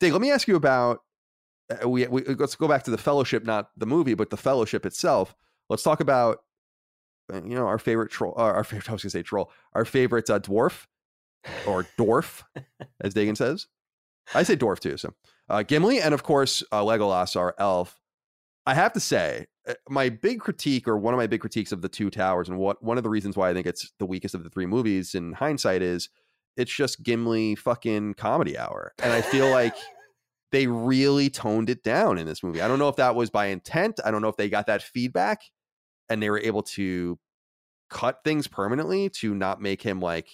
[0.00, 1.00] Dave, let me ask you about uh,
[1.84, 5.34] we, we let's go back to the fellowship not the movie but the fellowship itself.
[5.68, 6.38] Let's talk about
[7.32, 9.84] uh, you know our favorite troll uh, our favorite i was gonna say troll our
[9.84, 10.86] favorite uh, dwarf
[11.66, 12.42] or dwarf
[13.00, 13.66] as dagan says.
[14.34, 15.14] I say dwarf too so
[15.48, 17.98] uh, gimli and of course uh, legolas our elf.
[18.66, 21.80] I have to say uh, my big critique or one of my big critiques of
[21.80, 24.34] the two towers and what one of the reasons why i think it's the weakest
[24.34, 26.08] of the three movies in hindsight is
[26.56, 29.74] it's just gimli fucking comedy hour and i feel like
[30.50, 32.60] they really toned it down in this movie.
[32.60, 34.00] I don't know if that was by intent.
[34.04, 35.40] I don't know if they got that feedback
[36.08, 37.18] and they were able to
[37.90, 40.28] cut things permanently to not make him like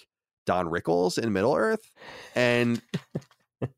[0.45, 1.91] Don Rickles in Middle Earth.
[2.33, 2.81] And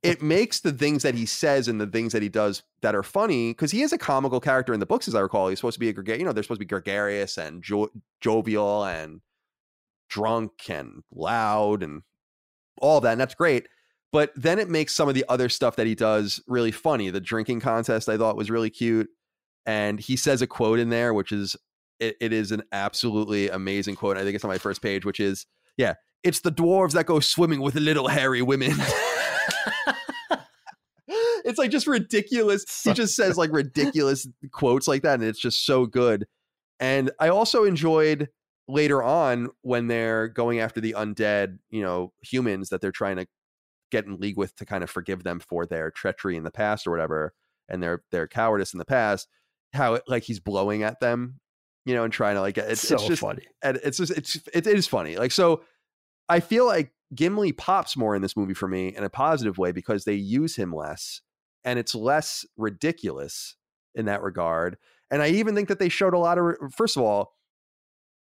[0.04, 3.04] it makes the things that he says and the things that he does that are
[3.04, 5.50] funny because he is a comical character in the books, as I recall.
[5.50, 7.92] He's supposed to be a gregarious, you know, they're supposed to be gregarious and jo-
[8.22, 9.22] jovial and
[10.10, 12.04] drunk and loud and
[12.80, 13.14] all that.
[13.14, 13.68] And that's great
[14.12, 17.10] but then it makes some of the other stuff that he does really funny.
[17.10, 19.10] The drinking contest I thought was really cute,
[19.66, 21.56] and he says a quote in there, which is
[22.00, 24.18] it, it is an absolutely amazing quote.
[24.18, 25.46] I think it's on my first page, which is
[25.78, 28.72] yeah, it's the dwarves that go swimming with little hairy women.
[31.08, 32.66] it's like just ridiculous.
[32.84, 36.26] He just says like ridiculous quotes like that, and it's just so good.
[36.80, 38.30] And I also enjoyed
[38.68, 43.26] later on when they're going after the undead, you know, humans that they're trying to
[43.92, 46.88] get in league with to kind of forgive them for their treachery in the past
[46.88, 47.34] or whatever
[47.70, 49.28] and their their cowardice in the past
[49.74, 51.40] how it, like he's blowing at them
[51.88, 53.44] you know, and trying to like it's, so it's just funny.
[53.64, 55.16] and it's just it's it is funny.
[55.16, 55.64] Like so,
[56.28, 59.72] I feel like Gimli pops more in this movie for me in a positive way
[59.72, 61.22] because they use him less,
[61.64, 63.56] and it's less ridiculous
[63.96, 64.78] in that regard.
[65.10, 66.58] And I even think that they showed a lot of.
[66.76, 67.32] First of all,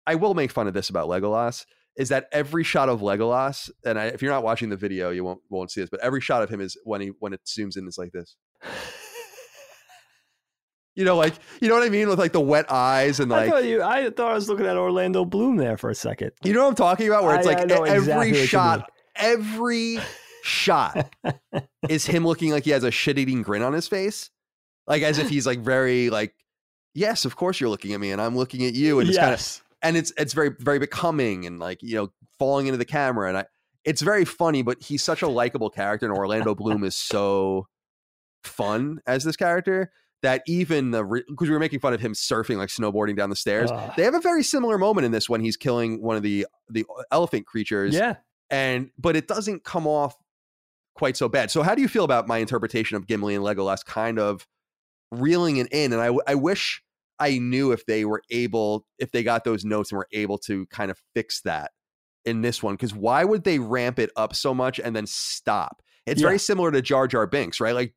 [0.07, 1.65] I will make fun of this about Legolas
[1.97, 5.23] is that every shot of Legolas, and I, if you're not watching the video, you
[5.23, 7.77] won't won't see this, but every shot of him is when he when it zooms
[7.77, 8.35] in, is like this.
[10.93, 13.37] You know, like you know what I mean with like the wet eyes and I
[13.43, 13.81] like thought you.
[13.81, 16.31] I thought I was looking at Orlando Bloom there for a second.
[16.43, 19.99] you know what I'm talking about, where it's I- like I every exactly shot, every
[20.43, 21.13] shot
[21.89, 24.31] is him looking like he has a shit-eating grin on his face,
[24.85, 26.35] like as if he's like very like,
[26.93, 29.31] yes, of course you're looking at me, and I'm looking at you, and it's kind
[29.33, 29.61] of yes.
[29.81, 33.37] And it's it's very very becoming and like you know falling into the camera and
[33.37, 33.45] I
[33.83, 37.67] it's very funny but he's such a likable character and Orlando Bloom is so
[38.43, 39.91] fun as this character
[40.21, 43.35] that even the because we were making fun of him surfing like snowboarding down the
[43.35, 46.45] stairs they have a very similar moment in this when he's killing one of the
[46.69, 48.15] the elephant creatures yeah.
[48.49, 50.15] and but it doesn't come off
[50.95, 51.51] quite so bad.
[51.51, 54.47] So how do you feel about my interpretation of Gimli and Legolas kind of
[55.11, 55.93] reeling it in?
[55.93, 56.81] And I I wish
[57.21, 60.65] I knew if they were able, if they got those notes and were able to
[60.67, 61.71] kind of fix that
[62.25, 62.73] in this one.
[62.73, 65.81] Because why would they ramp it up so much and then stop?
[66.05, 66.27] It's Yeah.
[66.27, 67.75] very similar to Jar Jar Binks, right?
[67.75, 67.93] Like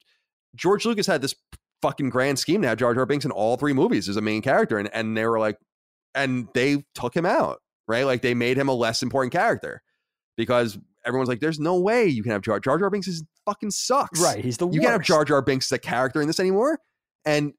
[0.55, 1.35] George Lucas had this
[1.83, 4.43] fucking grand scheme to have Jar Jar Binks in all three movies as a main
[4.43, 5.57] character, and and they were like,
[6.15, 8.05] and they took him out, right?
[8.05, 9.83] Like they made him a less important character
[10.37, 13.71] because everyone's like, there's no way you can have Jar Jar Jar Binks is fucking
[13.71, 14.45] sucks, Right.
[14.45, 15.03] He's the you can't have.
[15.03, 16.79] Jar Jar Binks as a character in this anymore.
[17.27, 17.53] And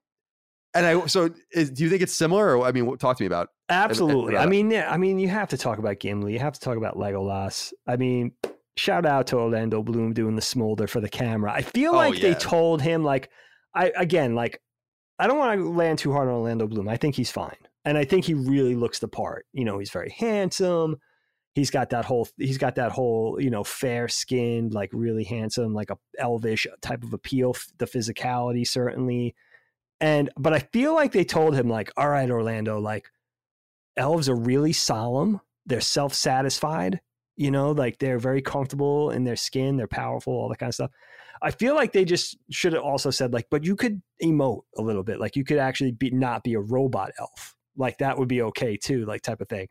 [0.76, 2.56] and I so is, do you think it's similar?
[2.56, 3.50] Or I mean, talk to me about.
[3.70, 4.38] Absolutely.
[4.38, 4.92] I mean, yeah.
[4.92, 6.34] I mean, you have to talk about Gimli.
[6.34, 7.74] You have to talk about Legolas.
[7.88, 8.34] I mean,
[8.78, 11.52] shout out to Orlando Bloom doing the smolder for the camera.
[11.52, 13.30] I feel Oh, like they told him like,
[13.74, 14.62] I again like,
[15.18, 16.90] I don't want to land too hard on Orlando Bloom.
[16.90, 19.46] I think he's fine, and I think he really looks the part.
[19.54, 20.98] You know, he's very handsome.
[21.54, 22.28] He's got that whole.
[22.38, 23.40] He's got that whole.
[23.40, 27.56] You know, fair skinned, like really handsome, like a elvish type of appeal.
[27.78, 29.36] The physicality certainly.
[30.02, 33.10] And but I feel like they told him like, all right, Orlando, like
[33.98, 35.40] elves are really solemn.
[35.66, 37.02] They're self-satisfied,
[37.38, 40.76] you know, like they're very comfortable in their skin, they're powerful, all that kind of
[40.76, 40.92] stuff.
[41.42, 44.82] I feel like they just should have also said like, but you could emote a
[44.82, 45.20] little bit.
[45.20, 47.56] Like you could actually be not be a robot elf.
[47.76, 49.68] Like that would be okay too, like type of thing.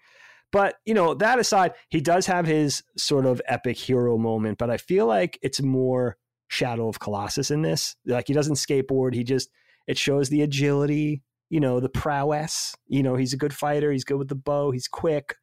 [0.52, 4.70] But, you know, that aside, he does have his sort of epic hero moment, but
[4.70, 6.16] I feel like it's more
[6.48, 7.96] Shadow of Colossus in this.
[8.06, 9.50] Like he doesn't skateboard, he just
[9.86, 12.74] it shows the agility, you know, the prowess.
[12.86, 13.92] You know, he's a good fighter.
[13.92, 14.70] He's good with the bow.
[14.70, 15.36] He's quick.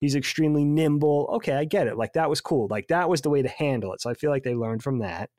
[0.00, 1.28] He's extremely nimble.
[1.36, 1.96] Okay, I get it.
[1.96, 2.66] Like that was cool.
[2.70, 4.00] Like that was the way to handle it.
[4.02, 5.30] So I feel like they learned from that.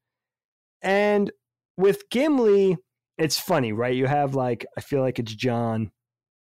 [0.82, 1.32] And
[1.78, 2.78] with Gimli,
[3.18, 3.96] it's funny, right?
[3.96, 5.92] You have like I feel like it's John.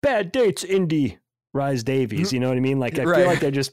[0.02, 1.18] Bad dates, Indy,
[1.54, 2.28] Rhys-Davies.
[2.28, 2.34] Mm-hmm.
[2.36, 2.78] You know what I mean?
[2.78, 3.18] Like I Right.
[3.18, 3.72] feel like they're just.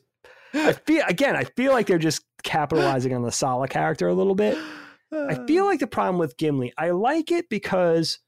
[0.53, 1.35] I feel again.
[1.35, 4.57] I feel like they're just capitalizing on the Sallah character a little bit.
[5.15, 5.67] I feel uh.
[5.67, 8.19] like the problem with Gimli, I like it because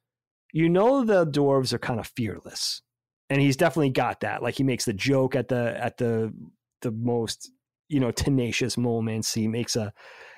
[0.54, 2.82] you know the dwarves are kind of fearless.
[3.30, 4.42] And he's definitely got that.
[4.42, 6.34] Like he makes the joke at the at the
[6.82, 7.52] the most,
[7.90, 9.34] you know, tenacious moments.
[9.34, 9.92] He makes a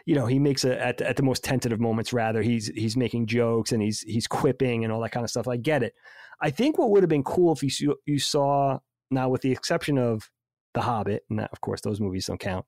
[0.06, 2.42] you know, he makes a at the, at the most tentative moments rather.
[2.42, 5.48] He's he's making jokes and he's he's quipping and all that kind of stuff.
[5.48, 5.94] I get it.
[6.42, 8.80] I think what would have been cool if you you saw
[9.12, 10.30] now with the exception of
[10.74, 12.66] The Hobbit, and that, of course those movies don't count.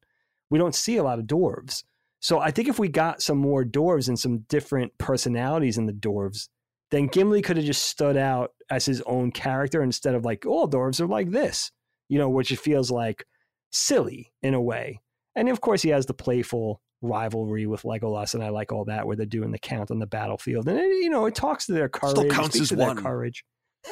[0.51, 1.83] We don't see a lot of dwarves.
[2.21, 5.93] So I think if we got some more dwarves and some different personalities in the
[5.93, 6.47] dwarves,
[6.91, 10.69] then Gimli could have just stood out as his own character instead of like, all
[10.69, 11.71] dwarves are like this,
[12.09, 13.25] you know, which it feels like
[13.71, 15.01] silly in a way.
[15.35, 19.07] And of course, he has the playful rivalry with Legolas, and I like all that
[19.07, 21.73] where they're doing the count on the battlefield, and it, you know, it talks to
[21.73, 22.97] their courage, Still counts as one.
[22.97, 23.43] courage.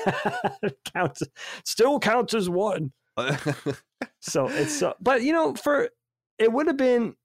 [0.93, 1.23] counts,
[1.63, 2.91] still counts as one
[4.21, 5.89] so it's uh, but you know for
[6.37, 7.15] it would have been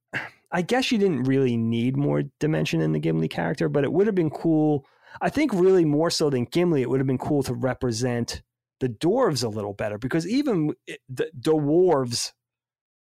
[0.55, 4.07] i guess you didn't really need more dimension in the gimli character but it would
[4.07, 4.87] have been cool
[5.21, 8.43] i think really more so than gimli it would have been cool to represent
[8.81, 10.73] the dwarves a little better because even
[11.09, 12.33] the dwarves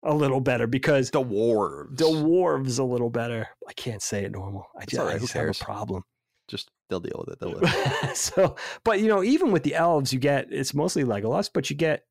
[0.05, 1.97] a little better because the dwarves.
[1.97, 5.33] The dwarves a little better i can't say it normal i just, right, I just
[5.33, 6.03] have a problem
[6.49, 7.39] Just they'll deal with it.
[7.39, 8.15] They'll live.
[8.17, 11.75] so, but you know, even with the elves, you get it's mostly Legolas, but you
[11.75, 12.03] get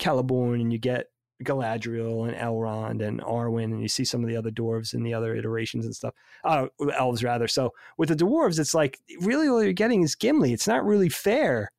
[0.00, 1.06] Celeborn and you get
[1.42, 5.14] Galadriel and Elrond and Arwen, and you see some of the other dwarves in the
[5.14, 6.14] other iterations and stuff.
[6.44, 6.66] Uh,
[6.96, 7.48] elves rather.
[7.48, 10.52] So with the dwarves, it's like really all you're getting is Gimli.
[10.52, 11.70] It's not really fair,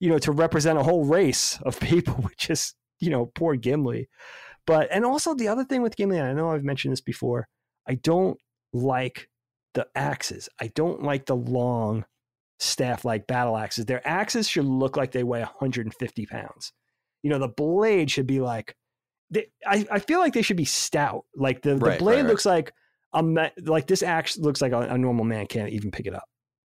[0.00, 4.08] you know, to represent a whole race of people with just you know poor Gimli.
[4.66, 7.48] But and also the other thing with Gimli, I know I've mentioned this before,
[7.86, 8.38] I don't
[8.72, 9.28] like
[9.74, 10.48] the axes.
[10.60, 12.04] I don't like the long
[12.60, 13.86] staff like battle axes.
[13.86, 16.72] Their axes should look like they weigh 150 pounds.
[17.22, 18.74] You know, the blade should be like,
[19.30, 21.24] they, I, I feel like they should be stout.
[21.34, 22.28] Like the, Right, the blade right, right.
[22.28, 22.72] looks like
[23.12, 26.14] a ma- like this axe looks like a, a normal man can't even pick it
[26.14, 26.24] up.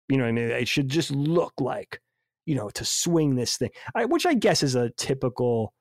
[0.08, 0.50] You know what I mean?
[0.50, 2.00] It should just look like,
[2.46, 5.74] you know, to swing this thing, I, which I guess is a typical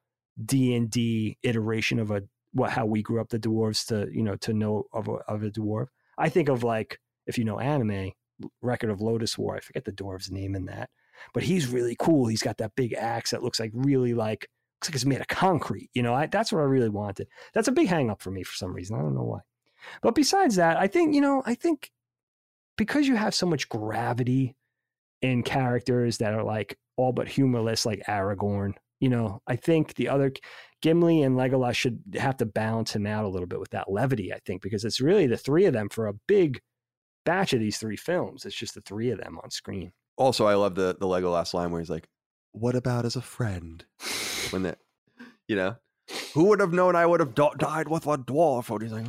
[0.43, 2.23] D and D iteration of a
[2.53, 5.43] what how we grew up the dwarves to you know to know of a, of
[5.43, 5.87] a dwarf.
[6.17, 8.11] I think of like if you know anime,
[8.61, 9.55] Record of Lodoss War.
[9.55, 10.89] I forget the dwarf's name in that,
[11.33, 12.27] but he's really cool.
[12.27, 14.47] He's got that big axe that looks like really like
[14.77, 15.89] looks like it's made of concrete.
[15.93, 17.27] You know, I, that's what I really wanted.
[17.53, 18.95] That's a big hang up for me for some reason.
[18.95, 19.39] I don't know why.
[20.01, 21.91] But besides that, I think you know, I think
[22.77, 24.55] because you have so much gravity
[25.21, 28.73] in characters that are like all but humorless, like Aragorn.
[28.99, 30.31] You know, I think the other
[30.81, 34.33] Gimli and Legolas should have to balance him out a little bit with that levity.
[34.33, 36.61] I think because it's really the three of them for a big
[37.25, 38.45] batch of these three films.
[38.45, 39.91] It's just the three of them on screen.
[40.17, 42.07] Also, I love the the Legolas line where he's like,
[42.53, 43.85] "What about as a friend?"
[44.51, 44.79] When that,
[45.47, 45.75] you know,
[46.33, 48.69] who would have known I would have do- died with a dwarf?
[48.71, 49.05] Or he's like,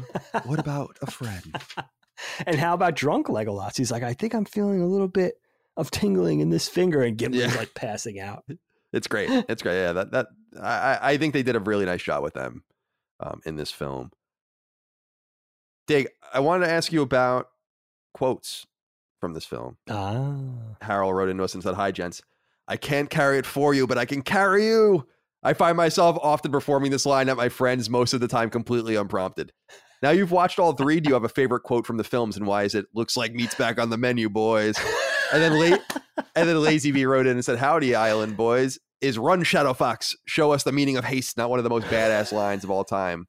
[0.47, 1.55] "What about a friend?"
[2.47, 3.77] and how about drunk Legolas?
[3.77, 5.35] He's like, I think I'm feeling a little bit
[5.77, 7.59] of tingling in this finger, and Gimli's Yeah.
[7.59, 8.45] like passing out.
[8.91, 9.29] It's great.
[9.51, 9.75] It's great.
[9.83, 10.27] Yeah, that that
[10.59, 12.65] I I- think they did a really nice job with them
[13.21, 14.11] um, in this film.
[15.87, 17.49] Dig, I wanted to ask you about
[18.15, 18.67] quotes
[19.21, 19.77] from this film.
[19.91, 20.37] Ah,
[20.81, 22.23] Harold wrote into us and said, Hi, gents.
[22.67, 25.07] I can't carry it for you, but I can carry you.
[25.43, 28.97] I find myself often performing this line at my friends, most of the time completely
[28.97, 29.53] unprompted.
[30.03, 31.01] Now you've watched all three.
[31.01, 32.87] Do you have a favorite quote from the films, and why is it?
[32.95, 34.77] Looks like meat's back on the menu, boys.
[35.33, 35.81] And then late,
[36.35, 38.79] and then Lazy V wrote in and said, "Howdy, Island boys.
[39.01, 40.15] Is run Shadowfax?
[40.27, 41.37] Show us the meaning of haste.
[41.37, 43.27] Not one of the most badass lines of all time.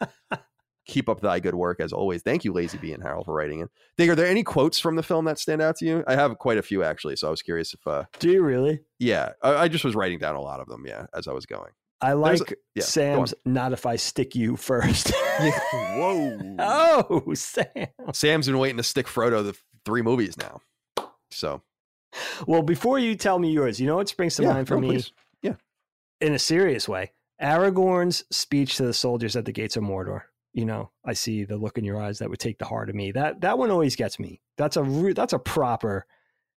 [0.88, 2.23] Keep up thy good work as always.
[2.23, 3.68] Thank you, Lazy B and Harold, for writing in.
[3.98, 6.03] Dig, are there any quotes from the film that stand out to you?
[6.07, 8.80] I have quite a few actually, so I was curious if uh, do you really?
[8.98, 10.86] yeah, I, I just was writing down a lot of them.
[10.88, 11.72] Yeah, as I was going.
[12.02, 15.12] I like a- yeah, Sam's "Not if I stick you first.
[15.40, 16.56] Whoa.
[16.60, 17.66] oh, Sam.
[18.14, 20.62] Sam's been waiting to stick Frodo the three movies now.
[21.32, 21.62] So
[22.48, 24.82] Well, before you tell me yours, you know what springs to yeah, mind for no,
[24.82, 25.12] me please.
[26.22, 27.12] in a serious way?
[27.42, 30.24] Aragorn's speech to the soldiers at the gates of Mordor.
[30.54, 32.96] You know, I see the look in your eyes that would take the heart of
[32.96, 33.12] me.
[33.12, 34.42] That that one always gets me.
[34.58, 36.06] That's a re- that's a proper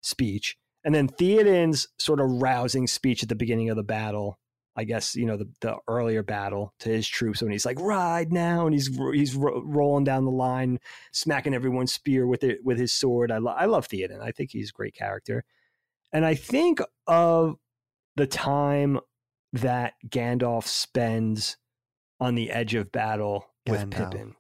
[0.00, 0.56] speech.
[0.84, 4.38] And then Theoden's sort of rousing speech at the beginning of the battle.
[4.76, 8.32] I guess you know the, the earlier battle to his troops when he's like ride
[8.32, 10.78] now and he's he's ro- rolling down the line,
[11.12, 13.32] smacking everyone's spear with it with his sword.
[13.32, 14.22] I lo- I love Theoden.
[14.22, 15.44] I think he's a great character,
[16.12, 17.56] and I think of
[18.16, 19.00] the time
[19.52, 21.56] that Gandalf spends
[22.20, 24.10] on the edge of battle with Gandalf.
[24.12, 24.36] Pippin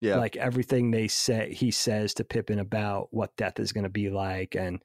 [0.00, 0.16] Yeah.
[0.16, 4.10] like everything they say he says to Pippin about what death is going to be
[4.10, 4.82] like and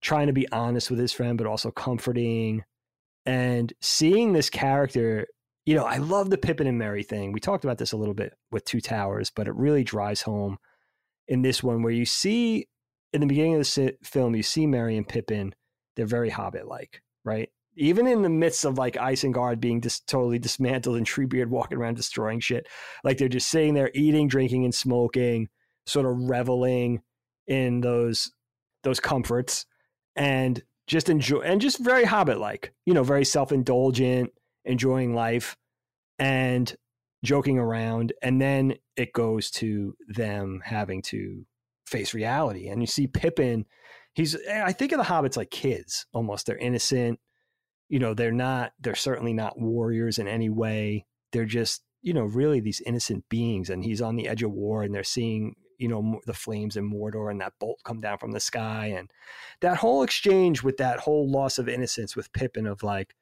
[0.00, 2.64] trying to be honest with his friend but also comforting
[3.28, 5.26] and seeing this character
[5.66, 7.30] you know I love the Pippin and Merry thing.
[7.30, 10.56] We talked about this a little bit with Two Towers but it really drives home
[11.28, 12.66] in this one where you see
[13.12, 15.54] in the beginning of the film you see Merry and Pippin.
[15.94, 17.50] They're very hobbit like right?
[17.76, 21.96] Even in the midst of like Isengard being just totally dismantled and Treebeard walking around
[21.96, 22.66] destroying shit
[23.04, 25.48] like they're just sitting there eating, drinking, and smoking,
[25.86, 27.02] sort of reveling
[27.46, 28.32] in those
[28.84, 29.66] those comforts,
[30.16, 34.32] and just enjoy and just very hobbit like, you know, very self indulgent,
[34.64, 35.56] enjoying life,
[36.18, 36.74] and
[37.24, 38.12] joking around.
[38.22, 41.46] And then it goes to them having to
[41.86, 43.66] face reality, and you see Pippin.
[44.14, 46.46] He's eh, I think of the hobbits like kids almost.
[46.46, 47.20] They're innocent.
[47.88, 48.72] You know, they're not.
[48.80, 51.06] They're certainly not warriors in any way.
[51.32, 54.82] They're just you know, really these innocent beings, and he's on the edge of war,
[54.82, 58.32] and they're seeing, you know, the flames in Mordor and that bolt come down from
[58.32, 59.10] the sky, and
[59.60, 63.14] that whole exchange with that whole loss of innocence with Pippin of like,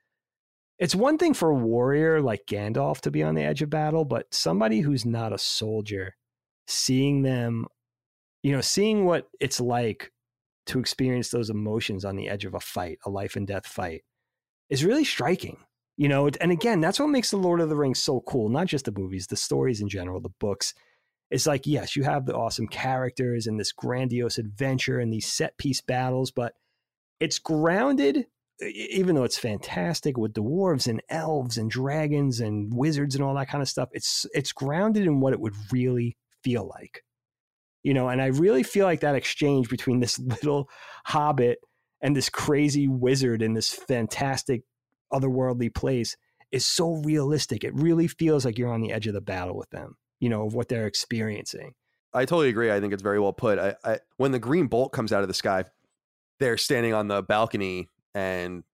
[0.79, 4.05] it's one thing for a warrior like Gandalf to be on the edge of battle,
[4.05, 6.17] but somebody who's not a soldier,
[6.67, 7.67] seeing them,
[8.43, 10.13] you know, seeing what it's like
[10.67, 14.03] to experience those emotions on the edge of a fight, a life and death fight,
[14.69, 15.59] is really striking
[15.97, 18.67] you know and again that's what makes the lord of the rings so cool not
[18.67, 20.75] just the movies the stories in general the books
[21.31, 25.57] it's like yes you have the awesome characters and this grandiose adventure and these set
[25.59, 26.55] piece battles but
[27.21, 28.27] it's grounded
[28.63, 33.49] even though it's fantastic with dwarves and elves and dragons and wizards and all that
[33.49, 37.03] kind of stuff it's it's grounded in what it would really feel like
[37.83, 40.69] you know and i really feel like that exchange between this little
[41.05, 41.59] hobbit
[42.01, 44.63] and this crazy wizard in this fantastic
[45.13, 46.17] otherworldly place
[46.53, 47.65] is so realistic.
[47.65, 50.47] It really feels like you're on the edge of the battle with them, you know,
[50.47, 51.75] of what they're experiencing.
[52.15, 52.71] I totally agree.
[52.71, 53.59] I think it's very well put.
[53.59, 55.65] I, I when the green bolt comes out of the sky,
[56.41, 58.65] they're standing on the balcony and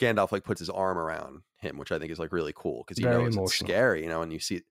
[0.00, 2.98] Gandalf like puts his arm around him, which I think is like really cool because
[2.98, 3.68] he Very knows it's emotional.
[3.68, 4.64] scary, you know, and you see it.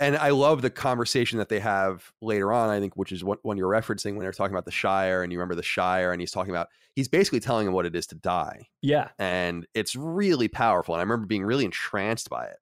[0.00, 3.38] and I love the conversation that they have later on, I think, which is what
[3.42, 6.20] when you're referencing when they're talking about the Shire and you remember the Shire and
[6.20, 8.68] he's talking about he's basically telling him what it is to die.
[8.82, 9.08] Yeah.
[9.18, 10.94] And it's really powerful.
[10.94, 12.56] And I remember being really entranced by it.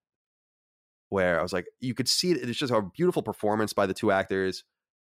[1.12, 3.92] Where I was like, you could see it, it's just a beautiful performance by the
[3.92, 4.64] two actors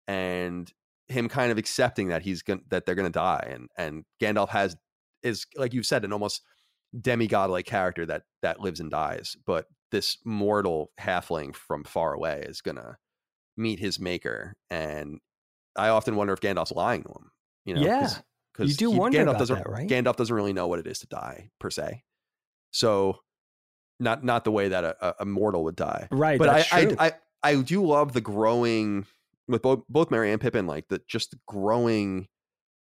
[0.08, 0.72] and
[1.08, 3.48] him kind of accepting that he's going that they're gonna die.
[3.52, 4.78] And and Gandalf has
[5.24, 6.44] is like you've said, an almost
[7.02, 9.36] demigod like character that that lives and dies.
[9.48, 12.98] But this mortal halfling from far away is gonna
[13.58, 14.54] meet his maker.
[14.70, 15.20] And
[15.76, 17.32] I often wonder if Gandalf's lying to him.
[17.66, 18.10] You know, Yeah.
[18.54, 19.90] because You do wonder Gandalf about doesn't that, right?
[19.90, 22.04] Gandalf doesn't really know what it is to die per se.
[22.70, 23.22] So
[24.00, 26.08] not not the way that a, a- mortal would die.
[26.12, 26.38] Right.
[26.40, 26.96] But I, I.
[27.00, 27.12] I
[27.46, 29.06] I do love the growing
[29.48, 32.28] with both both Merry and Pippin, like the just the growing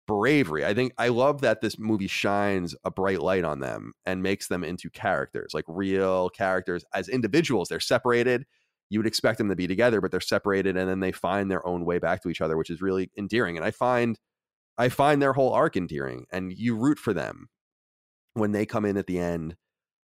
[0.08, 0.66] bravery.
[0.66, 4.48] I think I love that this movie shines a bright light on them and makes
[4.48, 7.68] them into characters, like real characters as individuals.
[7.68, 8.46] They're separated.
[8.90, 11.66] You would expect them to be together, but they're separated, and then they find their
[11.68, 13.58] own way back to each other, which is really endearing.
[13.58, 14.18] And I find
[14.78, 17.50] I find their whole arc endearing, and you root for them
[18.34, 19.58] when they come in at the end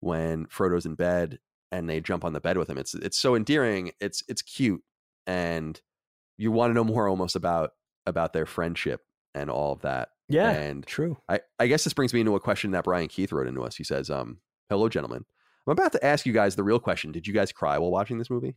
[0.03, 1.39] when Frodo's in bed
[1.71, 2.77] and they jump on the bed with him.
[2.77, 3.91] It's it's so endearing.
[3.99, 4.81] It's it's cute,
[5.25, 5.79] and
[6.37, 7.71] you want to know more almost about
[8.05, 9.01] about their friendship
[9.33, 10.09] and all of that.
[10.29, 10.49] yeah.
[10.51, 11.17] and true.
[11.27, 13.75] I, I guess this brings me into a question that Brian Keith wrote into us.
[13.75, 14.39] He says, um,
[14.69, 15.25] hello, gentlemen.
[15.65, 17.11] I'm about to ask you guys the real question.
[17.11, 18.55] Did you guys cry while watching this movie?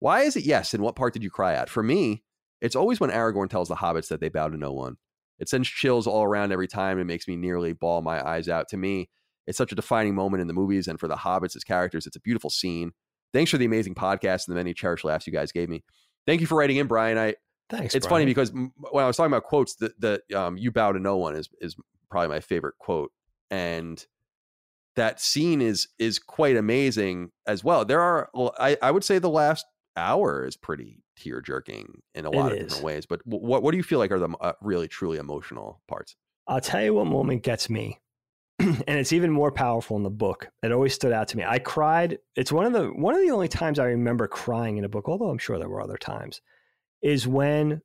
[0.00, 0.74] Why is it yes?
[0.74, 1.68] And what part did you cry at?
[1.68, 2.22] For me,
[2.60, 4.96] it's always when Aragorn tells the hobbits that they bow to no one.
[5.38, 8.68] It sends chills all around every time and makes me nearly bawl my eyes out.
[8.68, 9.10] To me,
[9.46, 12.16] it's such a defining moment in the movies, and for the hobbits as characters, it's
[12.16, 12.92] a beautiful scene.
[13.32, 15.84] Thanks for the amazing podcast and the many cherished laughs you guys gave me.
[16.26, 17.18] Thank you for writing in, Brian.
[17.18, 17.34] I
[17.68, 17.94] Thanks.
[17.94, 18.22] it's Brian.
[18.22, 21.16] funny because when I was talking about quotes, the the um, "you bow to no
[21.16, 21.76] one" is is
[22.10, 23.10] probably my favorite quote,
[23.50, 24.04] and
[24.96, 27.84] that scene is is quite amazing as well.
[27.84, 29.66] There are, I I would say the last
[29.96, 32.64] hour is pretty tear jerking in a lot It of is.
[32.68, 33.06] different ways.
[33.06, 36.16] But what what do you feel like are the uh, really truly emotional parts?
[36.48, 37.98] I'll tell you what moment gets me.
[38.58, 40.48] and it's even more powerful in the book.
[40.62, 41.44] It always stood out to me.
[41.46, 42.18] I cried.
[42.36, 45.08] It's one of the one of the only times I remember crying in a book,
[45.08, 46.40] although I'm sure there were other times,
[47.02, 47.82] is when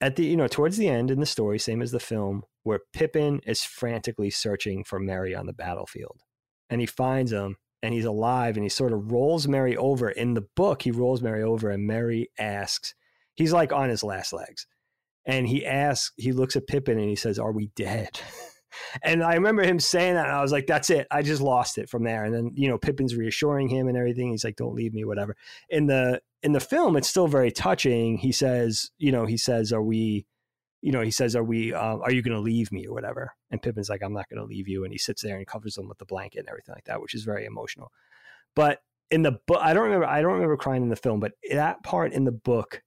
[0.00, 2.80] at the you know, towards the end in the story, same as the film, where
[2.92, 6.22] Pippin is frantically searching for Merry on the battlefield.
[6.68, 10.10] And he finds him and he's alive and he sort of rolls Merry over.
[10.10, 12.94] In the book, he rolls Merry over and Merry asks,
[13.34, 14.66] he's like on his last legs.
[15.26, 18.20] And he asks, he looks at Pippin and he says, Are we dead?
[19.02, 21.06] And I remember him saying that, and I was like, "That's it.
[21.10, 24.30] I just lost it from there." And then you know, Pippin's reassuring him and everything.
[24.30, 25.36] He's like, "Don't leave me, whatever."
[25.68, 28.18] In the in the film, it's still very touching.
[28.18, 30.26] He says, "You know, he says, are we,
[30.80, 33.34] you know, he says, are we, uh, are you going to leave me or whatever?"
[33.50, 35.76] And Pippin's like, "I'm not going to leave you." And he sits there and covers
[35.76, 37.92] him with the blanket and everything like that, which is very emotional.
[38.54, 38.80] But
[39.10, 40.06] in the book, I don't remember.
[40.06, 42.82] I don't remember crying in the film, but that part in the book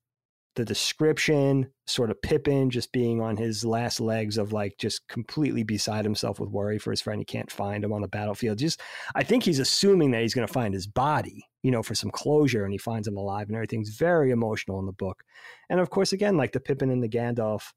[0.55, 5.63] the description, sort of Pippin just being on his last legs of like just completely
[5.63, 7.19] beside himself with worry for his friend.
[7.19, 8.59] He can't find him on the battlefield.
[8.59, 8.81] Just,
[9.15, 12.11] I think he's assuming that he's going to find his body, you know, for some
[12.11, 15.23] closure, and he finds him alive, and everything's very emotional in the book.
[15.69, 17.71] And of course, again, like the Pippin and the Gandalf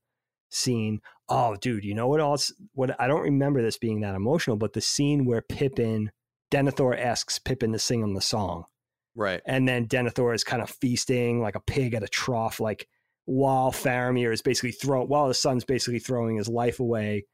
[0.50, 1.00] scene.
[1.28, 2.52] Oh, dude, you know what else?
[2.74, 6.10] What I don't remember this being that emotional, but the scene where Pippin,
[6.52, 8.66] Denethor asks Pippin to sing him the song
[9.16, 9.40] Right.
[9.46, 12.86] and then Denethor is kind of feasting like a pig at a trough, like
[13.24, 17.24] while Faramir is basically throwing, while the son's basically throwing his life away,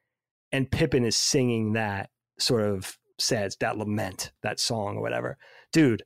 [0.52, 5.36] and Pippin is singing that sort of says that lament, that song or whatever.
[5.72, 6.02] Dude,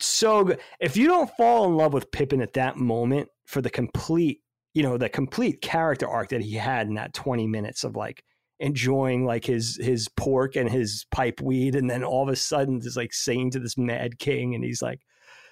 [0.00, 0.60] so good.
[0.80, 4.40] If you don't fall in love with Pippin at that moment for the complete,
[4.74, 8.22] you know, the complete character arc that he had in that 20 minutes of like
[8.60, 12.80] enjoying like his his pork and his pipe weed and then all of a sudden
[12.80, 15.00] just like singing to this mad king and he's like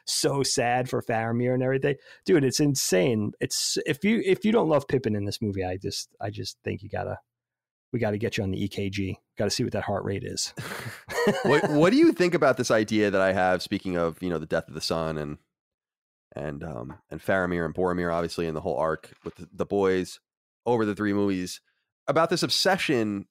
[0.06, 1.96] so sad for Faramir and everything.
[2.24, 3.32] Dude, it's insane.
[3.40, 6.56] It's if you if you don't love Pippin in this movie, I just I just
[6.64, 7.18] think you gotta
[7.92, 9.16] we gotta get you on the EKG.
[9.38, 10.54] Gotta see what that heart rate is.
[11.42, 13.62] what what do you think about this idea that I have?
[13.62, 15.38] Speaking of you know the death of the son and
[16.34, 20.20] and um and Faramir and Boromir, obviously, in the whole arc with the, the boys
[20.64, 21.60] over the three movies
[22.06, 23.26] about this obsession.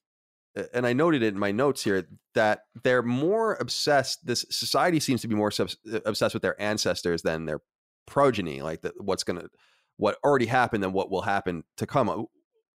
[0.74, 4.26] And I noted it in my notes here that they're more obsessed.
[4.26, 7.62] This society seems to be more subs- uh, obsessed with their ancestors than their
[8.06, 9.48] progeny, like the, what's gonna,
[9.98, 12.10] what already happened and what will happen to come.
[12.10, 12.24] Uh,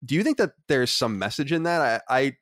[0.04, 2.02] Do you think that there's some message in that?
[2.08, 2.32] I, I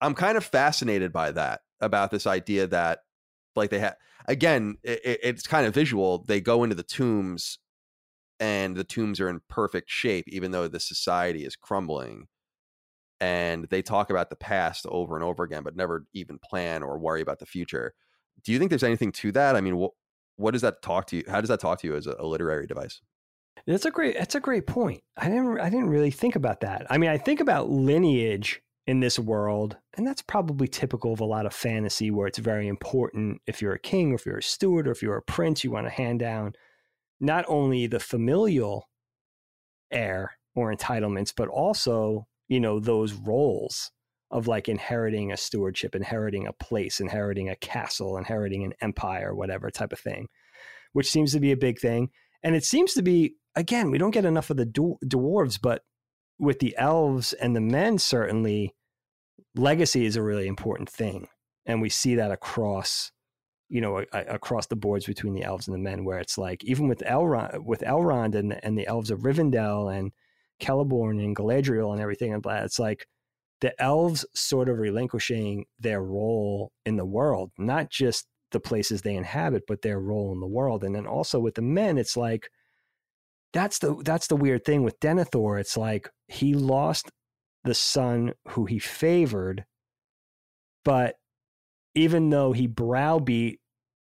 [0.00, 3.00] I'm kind of fascinated by that about this idea that
[3.54, 7.58] like they have again it, it's kind of visual they go into the tombs
[8.40, 12.28] and the tombs are in perfect shape even though the society is crumbling
[13.20, 16.98] and they talk about the past over and over again, but never even plan or
[16.98, 17.94] worry about the future.
[18.44, 19.56] Do you think there's anything to that?
[19.56, 19.92] I mean, what
[20.36, 21.24] what does that talk to you?
[21.28, 23.00] How does that talk to you as a, literary device?
[23.66, 24.16] That's a great.
[24.18, 25.02] That's a great point.
[25.16, 25.60] I didn't.
[25.60, 26.86] I didn't really think about that.
[26.90, 31.24] I mean, I think about lineage in this world, and that's probably typical of a
[31.24, 34.42] lot of fantasy, where it's very important if you're a king, or if you're a
[34.42, 36.52] steward, or if you're a prince, you want to hand down
[37.18, 38.88] not only the familial
[39.90, 43.90] heir or entitlements, but also you know those roles
[44.30, 49.70] of like inheriting a stewardship, inheriting a place, inheriting a castle, inheriting an empire, whatever
[49.70, 50.26] type of thing,
[50.92, 52.10] which seems to be a big thing.
[52.42, 55.82] And it seems to be again, we don't get enough of the dwarves, but
[56.38, 58.74] with the elves and the men, certainly
[59.54, 61.28] legacy is a really important thing.
[61.64, 63.10] And we see that across,
[63.68, 66.36] you know, a, a, across the boards between the elves and the men, where it's
[66.38, 70.12] like, even with Elrond, with Elrond and, and the elves of Rivendell and
[70.60, 72.56] Celeborn and Galadriel and everything, and blah.
[72.56, 73.06] it's like
[73.60, 79.14] the elves sort of relinquishing their role in the world, not just the places they
[79.14, 80.84] inhabit, but their role in the world.
[80.84, 82.48] And then also with the men, it's like,
[83.52, 85.58] that's the that's the weird thing with Denethor.
[85.58, 87.10] It's like he lost
[87.64, 89.64] the son who he favored,
[90.84, 91.14] but
[91.94, 93.58] even though he browbeat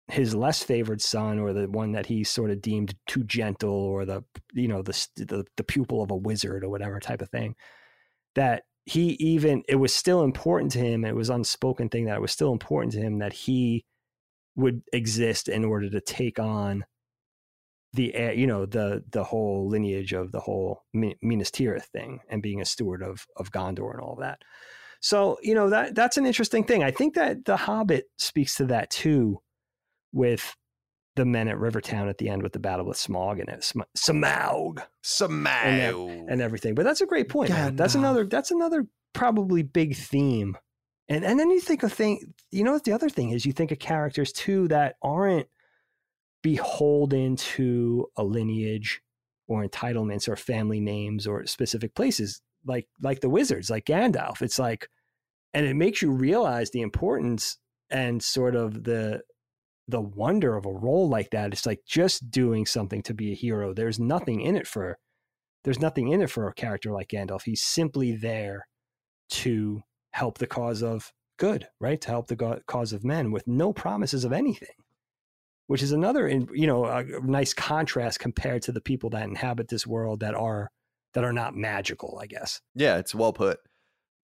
[0.10, 4.06] his less favored son or the one that he sort of deemed too gentle or
[4.06, 4.24] the
[4.54, 7.56] you know the, the the pupil of a wizard or whatever type of thing
[8.36, 12.22] that he even it was still important to him it was unspoken thing that it
[12.22, 13.86] was still important to him that he
[14.56, 16.84] would exist in order to take on
[17.94, 22.60] the you know the the whole lineage of the whole Minas Tirith thing and being
[22.60, 24.42] a steward of of Gondor and all that.
[25.00, 26.84] So you know that that's an interesting thing.
[26.84, 29.42] I think that the Hobbit speaks to that too,
[30.14, 30.56] with
[31.15, 33.81] the men at Rivertown at the end with the battle with Smaug and it, Sm-
[33.95, 36.73] Smaug, Smaug, and, and, everything.
[36.73, 37.49] But that's a great point.
[37.49, 38.02] God, that's no.
[38.02, 38.26] another.
[38.26, 40.57] That's another probably big theme.
[41.10, 42.34] And and then you think of thing.
[42.49, 43.45] You know what the other thing is?
[43.45, 45.48] You think of characters too that aren't
[46.41, 49.02] beholden to a lineage
[49.48, 54.60] or entitlements or family names or specific places like like the wizards like Gandalf it's
[54.60, 54.90] like
[55.53, 57.57] and it makes you realize the importance
[57.90, 59.22] and sort of the
[59.88, 63.35] the wonder of a role like that it's like just doing something to be a
[63.35, 64.97] hero there's nothing in it for
[65.64, 68.68] there's nothing in it for a character like Gandalf he's simply there
[69.30, 69.81] to
[70.11, 71.99] help the cause of good right?
[72.01, 74.76] To help the cause of men with no promises of anything.
[75.68, 79.88] Which is another you know a nice contrast compared to the people that inhabit this
[79.88, 80.69] world that are
[81.14, 82.61] that are not magical i guess.
[82.76, 83.60] Yeah it's well put.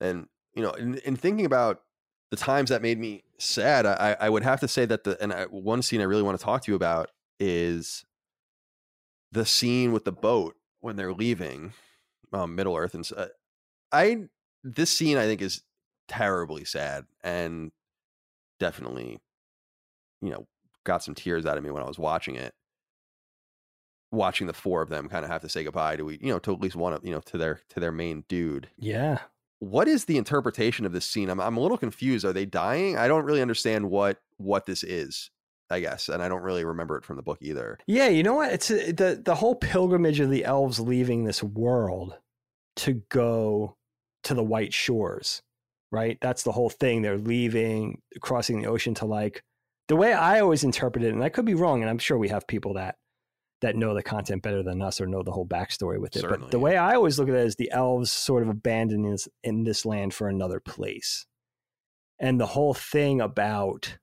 [0.02, 1.81] And you know in, in thinking about
[2.30, 5.34] the times that made me sad i i would have to say that the and
[5.34, 7.10] I, one scene i really want to talk to you about
[7.40, 8.06] is
[9.32, 11.74] the scene with the boat when they're leaving
[12.34, 13.28] um, middle earth and uh,
[13.91, 14.26] i
[14.64, 15.64] this scene i think is
[16.07, 17.72] terribly sad and
[18.60, 19.20] definitely
[20.22, 20.48] you know
[20.84, 22.53] got some tears out of me when I was watching it.
[24.11, 26.53] Watching the four of them kind of have to say goodbye to you know to
[26.53, 28.70] at least one of you know to their to their main dude.
[28.76, 29.20] Yeah.
[29.60, 31.30] What is the interpretation of this scene?
[31.30, 32.26] I'm I'm a little confused.
[32.26, 32.98] Are they dying?
[32.98, 35.30] I don't really understand what what this is.
[35.72, 37.77] I guess, and I don't really remember it from the book either.
[37.86, 38.52] Yeah, you know what?
[38.52, 42.18] It's a, the the whole pilgrimage of the elves leaving this world
[42.77, 43.76] to go
[44.23, 45.44] to the white shores,
[45.91, 46.18] right?
[46.22, 47.02] That's the whole thing.
[47.03, 49.44] They're leaving, crossing the ocean to like
[49.90, 52.30] the way I always interpret it, and I could be wrong, and I'm sure we
[52.30, 52.95] have people that
[53.61, 56.22] that know the content better than us or know the whole backstory with it.
[56.22, 56.64] Certainly, but the yeah.
[56.64, 59.86] way I always look at it is the elves sort of abandoned this, in this
[59.86, 61.26] land for another place.
[62.19, 63.98] And the whole thing about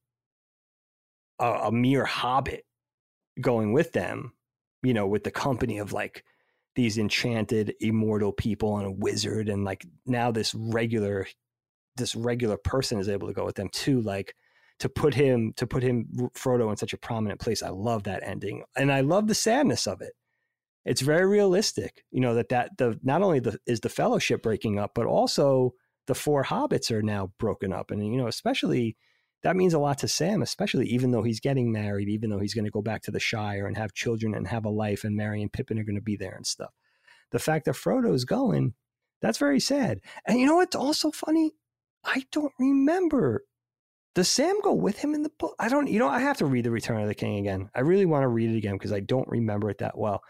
[1.39, 2.65] a, a mere hobbit
[3.41, 4.33] going with them,
[4.83, 6.25] you know, with the company of like
[6.75, 11.27] these enchanted immortal people and a wizard and like now this regular
[11.97, 14.35] this regular person is able to go with them too like
[14.79, 17.63] to put him to put him Frodo in such a prominent place.
[17.63, 20.13] I love that ending, and I love the sadness of it.
[20.85, 24.79] It's very realistic, you know that that the not only the, is the Fellowship breaking
[24.79, 25.75] up, but also
[26.07, 28.97] the four hobbits are now broken up, and you know especially
[29.43, 32.55] that means a lot to Sam, especially even though he's getting married, even though he's
[32.55, 35.17] going to go back to the Shire and have children and have a life, and
[35.17, 36.73] Merry and Pippin are going to be there and stuff.
[37.31, 38.75] The fact that Frodo's going,
[39.21, 40.01] that's very sad.
[40.27, 41.53] And you know what's also funny?
[42.05, 43.45] I don't remember
[44.17, 45.55] does Sam go with him in the book?
[45.59, 47.69] I don't, you know, I have to read The Return of the King again.
[47.75, 50.23] I really want to read it again because I don't remember it that well.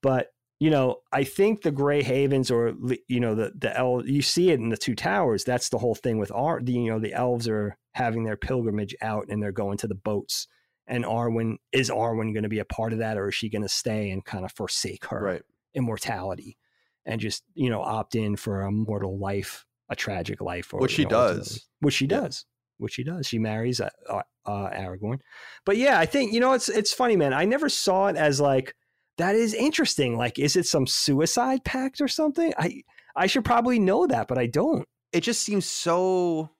[0.00, 0.28] But,
[0.60, 2.74] you know, I think the Grey Havens or,
[3.08, 5.42] you know, the, the elves, you see it in the Two Towers.
[5.42, 8.94] That's the whole thing with our, the, you know, the elves are having their pilgrimage
[9.02, 10.46] out and they're going to the boats.
[10.86, 13.62] And Arwen, is Arwen going to be a part of that or is she going
[13.62, 15.42] to stay and kind of forsake her right.
[15.74, 16.58] immortality
[17.04, 20.92] and just, you know, opt in for a mortal life a tragic life, or Which
[20.92, 21.68] she know, ultimately- does.
[21.80, 22.44] Which she does.
[22.78, 23.26] Which she does.
[23.26, 25.18] She marries uh, uh, uh, Aragorn.
[25.64, 27.32] But yeah, I think you know it's it's funny, man.
[27.32, 28.74] I never saw it as like
[29.18, 30.16] that is interesting.
[30.16, 32.52] Like, is it some suicide pact or something?
[32.58, 32.82] I
[33.16, 34.86] I should probably know that, but I don't.
[35.12, 36.50] it just seems so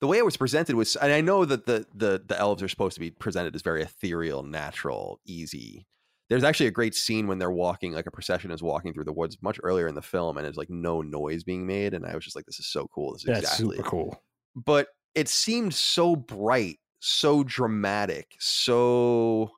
[0.00, 2.68] the way it was presented was and i know that the the the elves are
[2.68, 5.84] supposed to be presented as very ethereal natural easy
[6.30, 9.12] there's actually a great scene when they're walking like a procession is walking through the
[9.12, 12.14] woods much earlier in the film and there's like no noise being made and i
[12.14, 14.22] was just like this is so cool this is That's exactly super cool.
[14.54, 19.50] but it seemed so bright so dramatic so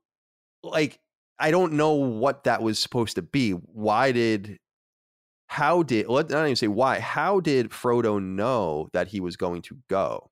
[0.62, 1.00] like
[1.38, 3.52] i don't know what that was supposed to be.
[3.52, 4.58] Why did
[5.48, 9.62] how did let not even say why how did frodo know that he was going
[9.62, 10.30] to go?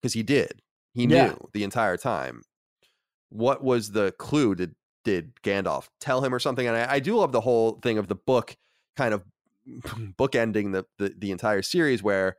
[0.00, 0.62] Because he did.
[0.94, 1.06] He Yeah.
[1.06, 2.42] knew the entire time.
[3.30, 4.54] What was the clue?
[4.54, 4.74] Did
[5.04, 6.66] did gandalf tell him or something?
[6.66, 8.56] And i, I do love the whole thing of the book
[8.96, 9.24] kind of
[9.68, 12.36] bookending the, the the entire series where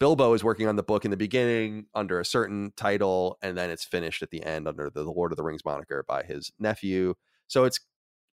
[0.00, 3.70] bilbo is working on the book in the beginning under a certain title and then
[3.70, 7.14] it's finished at the end under the, lord of the rings moniker by his nephew
[7.46, 7.78] so it's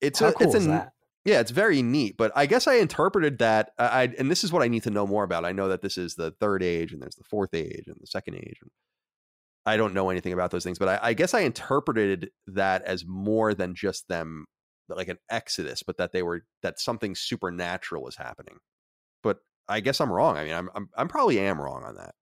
[0.01, 0.93] it's How a, cool it's a that?
[1.25, 3.71] yeah, it's very neat, but I guess I interpreted that.
[3.79, 5.45] I, I and this is what I need to know more about.
[5.45, 8.07] I know that this is the third age, and there's the fourth age, and the
[8.07, 8.59] second age.
[8.61, 8.71] And
[9.65, 13.07] I don't know anything about those things, but I, I guess I interpreted that as
[13.07, 14.45] more than just them,
[14.89, 18.59] like an exodus, but that they were that something supernatural was happening.
[19.23, 19.39] But
[19.69, 20.37] I guess I'm wrong.
[20.37, 22.15] I mean, I'm I'm, I'm probably am wrong on that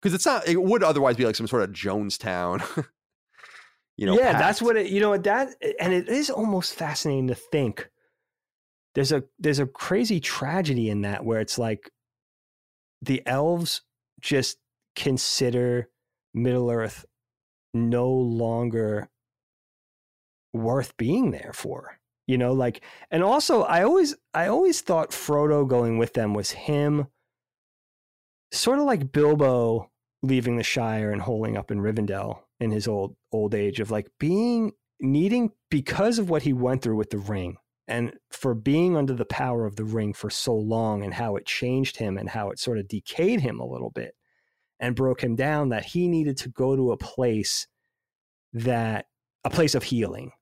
[0.00, 0.46] because it's not.
[0.48, 2.62] It would otherwise be like some sort of Jonestown.
[3.96, 4.88] you know, yeah, that's what it.
[4.88, 7.88] You know what that, and it is almost fascinating to think.
[8.94, 11.90] There's a there's a crazy tragedy in that where it's like
[13.02, 13.82] the elves
[14.20, 14.58] just
[14.96, 15.88] consider
[16.34, 17.04] Middle Earth
[17.74, 19.08] no longer
[20.52, 21.97] worth being there for.
[22.28, 26.50] You know, like, and also I always I always thought Frodo going with them was
[26.50, 27.06] him,
[28.52, 29.90] sort of like Bilbo
[30.22, 34.10] leaving the Shire and holding up in Rivendell in his old old age of like
[34.20, 37.56] being needing because of what he went through with the ring
[37.86, 41.46] and for being under the power of the ring for so long and how it
[41.46, 44.14] changed him and how it sort of decayed him a little bit
[44.80, 47.66] and broke him down that he needed to go to a place
[48.52, 49.06] that
[49.44, 50.32] a place of healing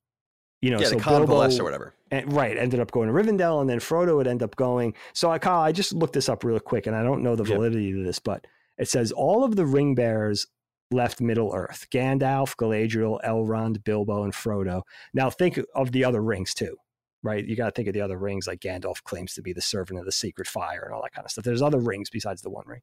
[0.67, 1.95] you know yeah, so Bilbo- or whatever.
[2.11, 4.95] and, right ended up going to Rivendell and then Frodo would end up going.
[5.13, 7.45] So I Kyle, I just looked this up real quick and I don't know the
[7.45, 8.47] validity of this but
[8.79, 10.47] it says all of the ring bearers
[10.91, 14.83] left Middle Earth Gandalf, Galadriel, Elrond, Bilbo and Frodo.
[15.15, 16.77] Now think of the other rings too
[17.23, 17.45] right?
[17.45, 19.99] You got to think of the other rings like Gandalf claims to be the servant
[19.99, 21.45] of the secret fire and all that kind of stuff.
[21.45, 22.83] There's other rings besides the one ring.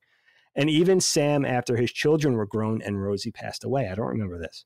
[0.55, 4.37] And even Sam after his children were grown and Rosie passed away I don't remember
[4.37, 4.65] this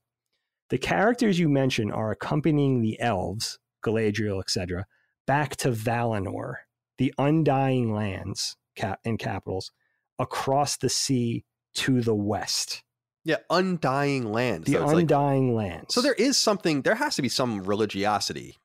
[0.69, 4.85] the characters you mention are accompanying the elves Galadriel, etc.,
[5.26, 6.56] back to Valinor,
[6.98, 9.72] the undying lands cap- in capitals,
[10.19, 11.45] across the sea
[11.76, 12.84] to the west.
[13.23, 14.65] Yeah, undying land.
[14.65, 15.94] The so it's like- undying lands.
[15.94, 16.81] So there is something.
[16.81, 18.57] There has to be some religiosity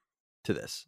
[0.44, 0.86] to this,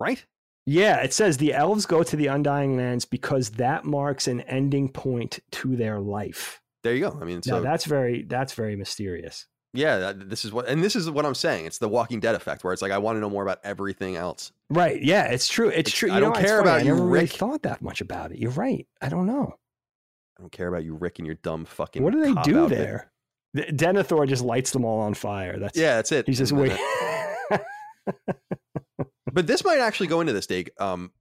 [0.00, 0.24] right?
[0.66, 4.88] Yeah, it says the elves go to the undying lands because that marks an ending
[4.88, 6.60] point to their life.
[6.84, 7.18] There you go.
[7.20, 9.46] I mean, now that's very that's very mysterious.
[9.72, 11.66] Yeah, this is what, and this is what I'm saying.
[11.66, 14.16] It's the Walking Dead effect, where it's like I want to know more about everything
[14.16, 14.52] else.
[14.70, 15.02] Right.
[15.02, 15.68] Yeah, it's true.
[15.68, 16.10] It's, It's- true.
[16.10, 17.32] I You don't know, care about I you, never really Rick.
[17.32, 18.38] thought that much about it.
[18.38, 18.86] You're right.
[19.00, 19.54] I don't know.
[20.38, 22.02] I don't care about you, Rick, and your dumb fucking.
[22.02, 22.78] What do they do outfit.
[22.78, 23.12] there?
[23.54, 25.58] D- Denethor just lights them all on fire.
[25.58, 26.26] That's Yeah, that's it.
[26.26, 26.72] He's just wait.
[29.32, 30.70] but this might actually go into this, Dig.
[30.78, 31.12] Um,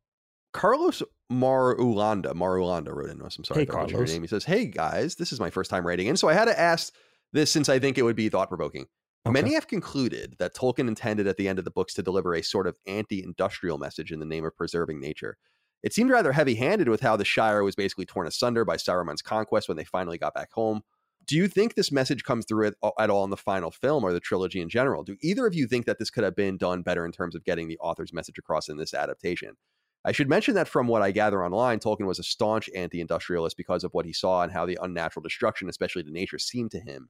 [0.53, 1.01] Carlos
[1.31, 3.37] Marulanda, Marulanda wrote in us.
[3.37, 4.11] I'm sorry Hey, I butchered your Carlos.
[4.11, 4.21] name.
[4.21, 6.59] He says, "Hey guys, this is my first time writing in, so I had to
[6.59, 6.93] ask
[7.33, 8.85] this since I think it would be thought provoking.
[9.29, 12.41] Many have concluded that Tolkien intended at the end of the books to deliver a
[12.41, 15.37] sort of anti-industrial message in the name of preserving nature.
[15.83, 19.67] It seemed rather heavy-handed with how the Shire was basically torn asunder by Saruman's conquest
[19.67, 20.81] when they finally got back home.
[21.27, 24.11] Do you think this message comes through at, at all in the final film or
[24.11, 25.03] the trilogy in general?
[25.03, 27.43] Do either of you think that this could have been done better in terms of
[27.43, 29.55] getting the author's message across in this adaptation?
[30.03, 33.55] I should mention that from what I gather online, Tolkien was a staunch anti industrialist
[33.55, 36.79] because of what he saw and how the unnatural destruction, especially to nature, seemed to
[36.79, 37.09] him.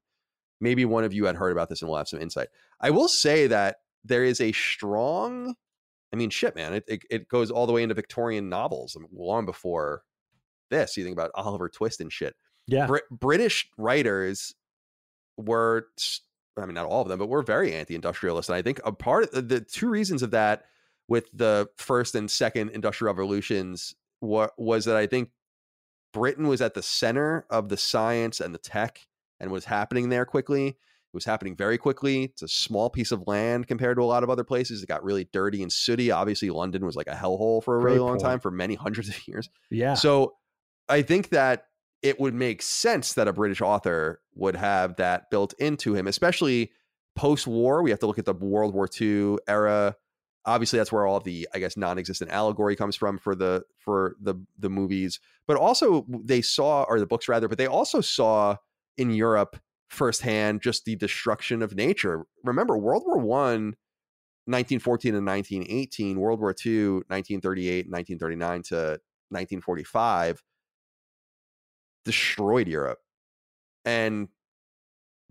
[0.62, 2.48] Maybe one of you had heard about this and will have some insight.
[2.80, 5.56] I will say that there is a strong,
[6.14, 9.08] I mean, shit, man, it, it, it goes all the way into Victorian novels um,
[9.12, 10.04] long before
[10.70, 10.96] this.
[10.96, 12.36] You think about Oliver Twist and shit.
[12.68, 12.86] yeah.
[12.86, 14.56] Brit- British writers
[15.38, 15.88] were,
[16.58, 18.50] I mean, not all of them, but were very anti-industrialist.
[18.50, 20.66] And I think a part of the two reasons of that
[21.08, 25.30] with the first and second industrial revolutions wa- was that I think
[26.14, 29.08] Britain was at the center of the science and the tech
[29.42, 30.68] and was happening there quickly.
[30.68, 32.26] It was happening very quickly.
[32.26, 34.82] It's a small piece of land compared to a lot of other places.
[34.82, 36.10] It got really dirty and sooty.
[36.10, 38.22] Obviously, London was like a hellhole for a really long point.
[38.22, 39.50] time, for many hundreds of years.
[39.70, 39.96] Yeah.
[39.96, 40.36] So
[40.88, 41.66] I think that
[42.02, 46.72] it would make sense that a British author would have that built into him, especially
[47.16, 47.84] post war.
[47.84, 49.96] We have to look at the World War II era.
[50.46, 54.36] Obviously, that's where all the, I guess, non-existent allegory comes from for the for the
[54.58, 55.20] the movies.
[55.46, 58.56] But also, they saw, or the books rather, but they also saw
[59.02, 59.60] in Europe
[59.90, 62.26] firsthand just the destruction of nature.
[62.44, 63.76] Remember, World War One
[64.46, 68.76] 1914 and 1918, World War II, 1938, 1939 to
[69.30, 70.44] 1945,
[72.06, 73.00] destroyed Europe.
[73.86, 74.30] And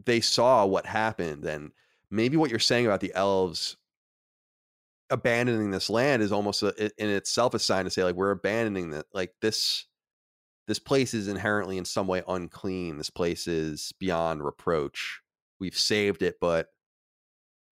[0.05, 1.44] they saw what happened.
[1.44, 1.72] And
[2.10, 3.76] maybe what you're saying about the elves
[5.10, 8.90] abandoning this land is almost a, in itself a sign to say, like, we're abandoning
[8.90, 9.06] that.
[9.12, 9.86] Like, this.
[10.70, 12.97] This place is inherently in some way unclean.
[12.97, 15.20] This place is beyond reproach.
[15.59, 16.68] We've saved it, but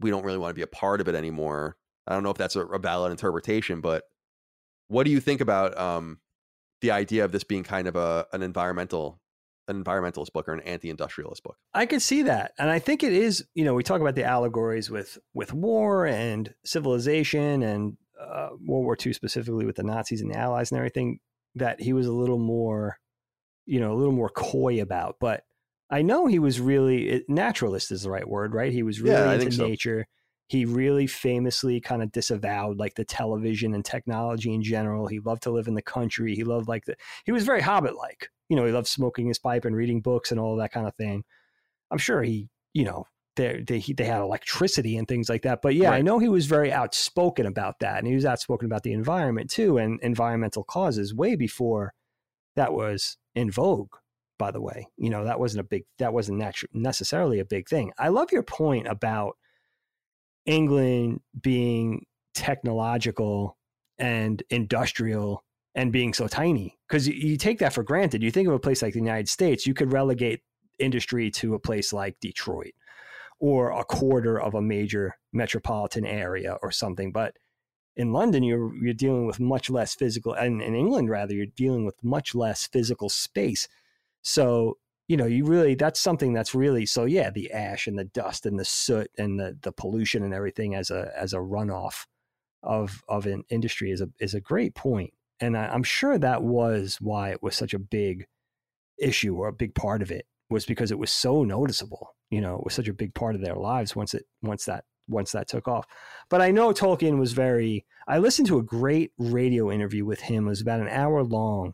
[0.00, 1.76] we don't really want to be a part of it anymore.
[2.08, 4.02] I don't know if that's a, a valid interpretation, but
[4.88, 6.18] what do you think about um,
[6.80, 9.20] the idea of this being kind of a an environmental
[9.68, 11.56] an environmentalist book or an anti-industrialist book?
[11.72, 13.46] I can see that, and I think it is.
[13.54, 18.84] You know, we talk about the allegories with with war and civilization and uh, World
[18.86, 21.20] War II specifically with the Nazis and the Allies and everything.
[21.59, 22.98] That he was a little more,
[23.66, 25.44] you know, a little more coy about, but
[25.90, 28.72] I know he was really naturalist is the right word, right?
[28.72, 29.66] He was really Yeah, into so.
[29.68, 30.06] nature.
[30.48, 35.06] He really famously kind of disavowed like the television and technology in general.
[35.06, 36.35] He loved to live in the country.
[36.35, 38.30] He loved like the he was very hobbit like.
[38.48, 40.94] You know, he loved smoking his pipe and reading books and all that kind of
[40.94, 41.24] thing.
[41.90, 43.05] I'm sure he, you know,
[43.39, 45.62] they they they had electricity and things like that.
[45.62, 48.82] But yeah, I know he was very outspoken about that, and he was outspoken about
[48.82, 51.94] the environment too and environmental causes way before
[52.56, 53.94] that was in vogue
[54.39, 54.86] by the way.
[54.97, 57.93] You know, that wasn't a big, that wasn't natu- necessarily a big thing.
[57.98, 59.36] I love your point about
[60.47, 63.59] England being technological
[63.98, 65.44] and industrial
[65.74, 68.23] and being so tiny because you, you take that for granted.
[68.23, 70.40] You think of a place like the United States, you could relegate
[70.78, 72.73] industry to a place like Detroit
[73.40, 77.12] or a quarter of a major metropolitan area or something.
[77.12, 77.36] But
[77.97, 81.85] in London, you're you're dealing with much less physical, and in England rather, you're dealing
[81.85, 83.69] with much less physical space.
[84.23, 84.78] So
[85.09, 88.47] you know, you really that's something that's really so yeah, the ash and the dust
[88.47, 92.06] and the soot and the the pollution and everything as a as a runoff
[92.62, 96.43] of of an industry is a is a great point, and I, I'm sure that
[96.43, 98.27] was why it was such a big
[98.98, 102.14] issue or a big part of it was because it was so noticeable.
[102.30, 104.84] You know, it was such a big part of their lives once it once that
[105.08, 105.86] once that took off.
[106.28, 107.86] But I know Tolkien was very.
[108.06, 110.46] I listened to a great radio interview with him.
[110.46, 111.72] It was about an hour long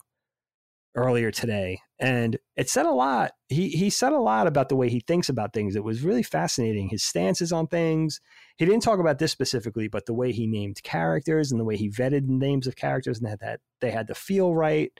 [0.96, 3.32] earlier today, and it said a lot.
[3.48, 5.76] He he said a lot about the way he thinks about things.
[5.76, 6.88] It was really fascinating.
[6.88, 8.20] His stances on things.
[8.56, 11.76] He didn't talk about this specifically, but the way he named characters and the way
[11.76, 14.92] he vetted names of characters and that, that they had to feel right,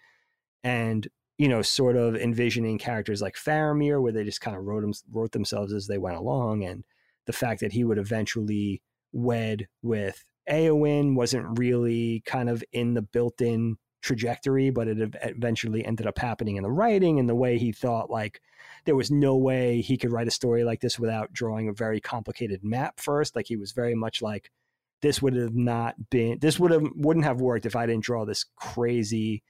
[0.64, 1.08] and
[1.38, 4.92] you know, sort of envisioning characters like Faramir, where they just kind of wrote them,
[5.12, 6.84] wrote themselves as they went along, and
[7.26, 8.82] the fact that he would eventually
[9.12, 16.06] wed with Eowyn wasn't really kind of in the built-in trajectory, but it eventually ended
[16.06, 18.40] up happening in the writing and the way he thought like
[18.84, 22.00] there was no way he could write a story like this without drawing a very
[22.00, 23.34] complicated map first.
[23.34, 24.50] Like he was very much like
[25.00, 28.26] this would have not been this would have wouldn't have worked if I didn't draw
[28.26, 29.42] this crazy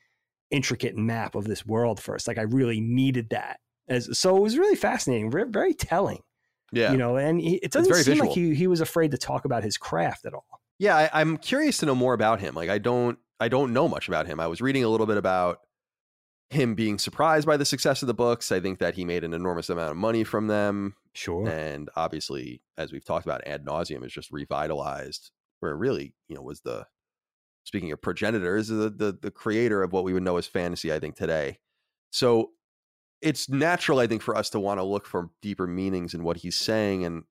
[0.55, 2.29] intricate map of this world first.
[2.29, 3.59] Like I really needed that.
[3.89, 6.21] As so it was really fascinating, very, very telling.
[6.73, 6.93] Yeah.
[6.93, 9.63] You know, and he, it doesn't seem like he he was afraid to talk about
[9.63, 10.61] his craft at all.
[10.79, 12.55] Yeah, I, I'm curious to know more about him.
[12.55, 14.41] Like I don't I don't know much about him.
[14.41, 15.59] I was reading a little bit about
[16.51, 18.53] him being surprised by the success of the books.
[18.53, 20.95] I think that he made an enormous amount of money from them.
[21.15, 21.49] Sure.
[21.49, 26.37] And obviously, as we've talked about, ad nauseum is just revitalized, where it really, you
[26.37, 26.87] know, was the
[27.65, 31.01] speaking of progenitors, the, the the creator of what we would know as fantasy, I
[31.01, 31.59] think, today.
[32.11, 32.51] So
[33.21, 36.37] it's natural, I think, for us to want to look for deeper meanings in what
[36.37, 37.05] he's saying.
[37.05, 37.25] And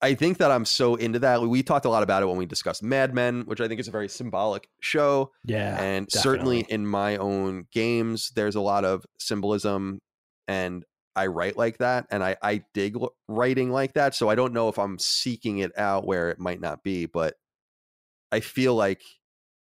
[0.00, 1.42] I think that I'm so into that.
[1.42, 3.88] We talked a lot about it when we discussed Mad Men, which I think is
[3.88, 5.32] a very symbolic show.
[5.44, 5.80] Yeah.
[5.80, 10.00] and certainly in my own games, there's a lot of symbolism,
[10.46, 10.84] and
[11.16, 12.96] I write like that, and I I dig
[13.26, 14.14] writing like that.
[14.14, 17.34] So I don't know if I'm seeking it out where it might not be, but
[18.30, 19.02] I feel like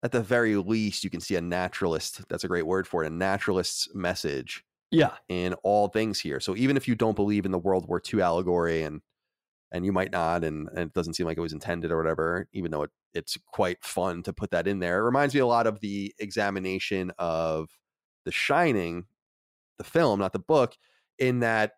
[0.04, 2.28] at the very least you can see a naturalist.
[2.30, 3.08] That's a great word for it.
[3.08, 5.12] A naturalist's message yeah.
[5.28, 6.40] in all things here.
[6.40, 9.02] So even if you don't believe in the World War II allegory and
[9.72, 12.48] and you might not and, and it doesn't seem like it was intended or whatever,
[12.54, 14.98] even though it, it's quite fun to put that in there.
[14.98, 17.70] It reminds me a lot of the examination of
[18.26, 19.06] The Shining,
[19.78, 20.76] the film, not the book,
[21.20, 21.74] in that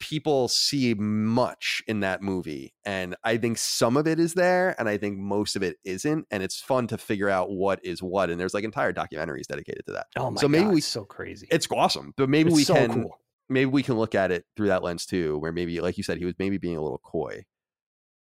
[0.00, 4.88] people see much in that movie and i think some of it is there and
[4.88, 8.30] i think most of it isn't and it's fun to figure out what is what
[8.30, 11.04] and there's like entire documentaries dedicated to that Oh my So maybe god, we- so
[11.04, 11.48] crazy.
[11.50, 13.20] it's awesome but maybe It's we so can cool.
[13.48, 16.18] maybe we can look at it through that lens too where maybe like you said
[16.18, 17.44] he was maybe being a little coy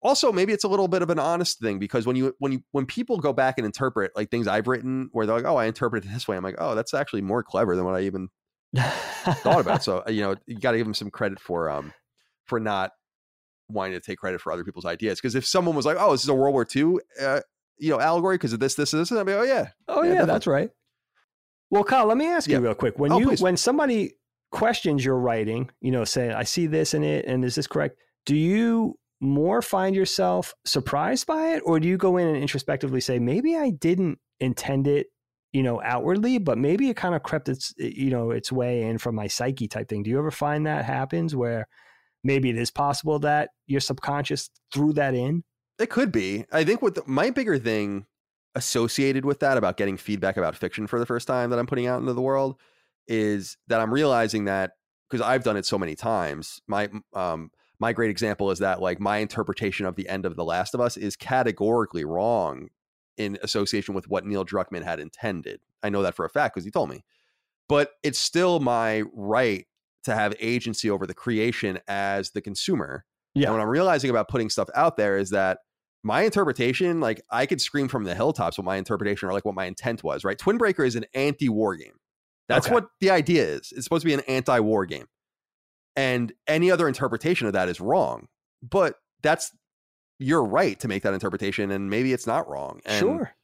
[0.01, 2.61] also maybe it's a little bit of an honest thing because when you when you
[2.71, 5.65] when people go back and interpret like things i've written where they're like oh i
[5.65, 8.27] interpret it this way i'm like oh that's actually more clever than what i even
[8.75, 9.83] thought about.
[9.83, 11.93] So uh, you know, you got to give him some credit for um
[12.45, 12.91] for not
[13.69, 15.19] wanting to take credit for other people's ideas.
[15.19, 17.41] Because if someone was like, "Oh, this is a World War II, uh,
[17.77, 20.03] you know, allegory because of this, this, and this," and I'd be, "Oh yeah, Oh
[20.03, 20.69] Yeah, yeah, that's right.
[21.69, 22.99] Well, Kyle, let me ask you real quick.
[22.99, 23.41] When Oh, you please.
[23.41, 24.13] when somebody
[24.51, 27.97] questions your writing, you know, saying, I see this in it and is this correct?
[28.27, 31.63] Do you more find yourself surprised by it?
[31.65, 35.07] Or do you go in and introspectively say, maybe I didn't intend it,
[35.53, 38.97] you know, outwardly, but maybe it kind of crept its you know, its way in
[38.97, 40.03] from my psyche type thing.
[40.03, 41.67] Do you ever find that happens where
[42.23, 45.43] maybe it is possible that your subconscious threw that in?
[45.79, 48.07] it could be." I think what my bigger thing
[48.55, 51.87] associated with that about getting feedback about fiction for the first time that I'm putting
[51.87, 52.59] out into the world
[53.07, 54.71] is that I'm realizing that
[55.09, 56.61] because I've done it so many times.
[56.67, 60.45] My um my great example is that like my interpretation of the end of The
[60.45, 62.69] Last of Us is categorically wrong
[63.17, 65.61] in association with what Neil Druckmann had intended.
[65.81, 67.03] I know that for a fact because he told me.
[67.69, 69.65] But it's still my right
[70.03, 73.05] to have agency over the creation as the consumer.
[73.35, 73.47] Yeah.
[73.47, 75.59] And what I'm realizing about putting stuff out there is that
[76.03, 79.55] my interpretation, like I could scream from the hilltops what my interpretation or like what
[79.55, 80.37] my intent was, right?
[80.37, 81.93] Twin Breaker is an anti-war game.
[82.49, 82.73] That's Okay.
[82.73, 83.71] what the idea is.
[83.73, 85.05] It's supposed to be an anti-war game.
[85.95, 88.27] And any other interpretation of that is wrong.
[88.61, 89.51] But that's
[90.19, 92.81] your right to make that interpretation and maybe it's not wrong.
[92.85, 93.35] And, sure.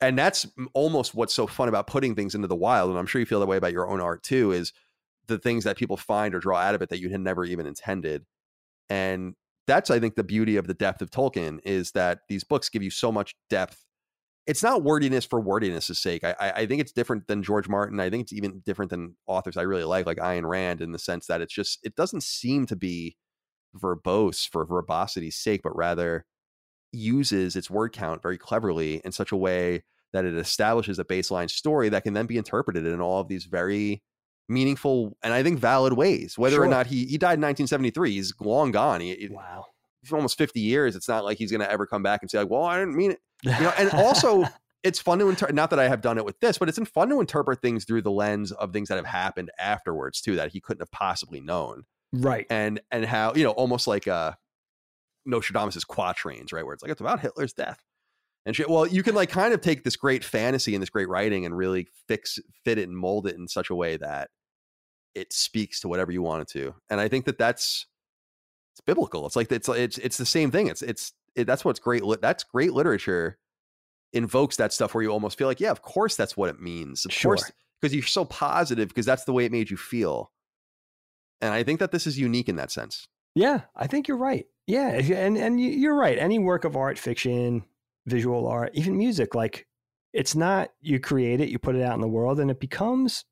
[0.00, 3.20] And that's almost what's so fun about putting things into the wild and I'm sure
[3.20, 4.72] you feel that way about your own art too is
[5.28, 7.66] the things that people find or draw out of it that you had never even
[7.66, 8.24] intended.
[8.90, 9.34] And
[9.66, 12.82] that's I think the beauty of the depth of Tolkien is that these books give
[12.82, 13.84] you so much depth.
[14.46, 16.24] It's not wordiness for wordiness' sake.
[16.24, 18.00] I, I I think it's different than George Martin.
[18.00, 20.98] I think it's even different than authors I really like, like Ayn Rand, in the
[20.98, 23.16] sense that it's just it doesn't seem to be
[23.78, 26.24] verbose for verbosity's sake, but rather
[26.92, 29.82] uses its word count very cleverly in such a way
[30.12, 33.44] that it establishes a baseline story that can then be interpreted in all of these
[33.44, 34.02] very
[34.48, 36.36] meaningful and I think valid ways.
[36.36, 39.00] Whether or not he he died in 1973, he's long gone.
[39.00, 39.66] He, he- Wow.
[40.04, 40.94] for almost 50 years.
[40.96, 42.96] It's not like he's going to ever come back and say like, "Well, I didn't
[42.96, 44.44] mean it." You know, and also
[44.82, 45.54] it's fun to interpret.
[45.54, 48.02] Not that I have done it with this, but it's fun to interpret things through
[48.02, 51.84] the lens of things that have happened afterwards too that he couldn't have possibly known
[52.12, 52.46] Right.
[52.50, 54.32] and and how you know almost like uh
[55.24, 56.64] Nostradamus's quatrains, right?
[56.64, 57.78] Where it's like it's about Hitler's death
[58.44, 58.68] and shit.
[58.68, 61.56] Well, you can like kind of take this great fantasy and this great writing and
[61.56, 64.30] really fix fit it and mold it in such a way that
[65.14, 66.74] it speaks to whatever you want it to.
[66.90, 67.86] And I think that that's
[68.74, 69.26] it's biblical.
[69.26, 70.66] It's like it's it's it's the same thing.
[70.66, 72.02] It's it's it, that's what's great.
[72.04, 73.38] lit- That's great literature
[74.12, 77.04] invokes that stuff where you almost feel like, yeah, of course that's what it means.
[77.06, 77.36] Of Sure.
[77.36, 80.30] course, because you're so positive because that's the way it made you feel.
[81.42, 83.06] And I think that this is unique in that sense.
[83.34, 84.46] Yeah, I think you're right.
[84.66, 86.16] Yeah, and and you- you're right.
[86.18, 87.64] Any work of art, fiction,
[88.06, 89.66] visual art, even music, like
[90.12, 93.24] it's not you create it, you put it out in the world, and it becomes,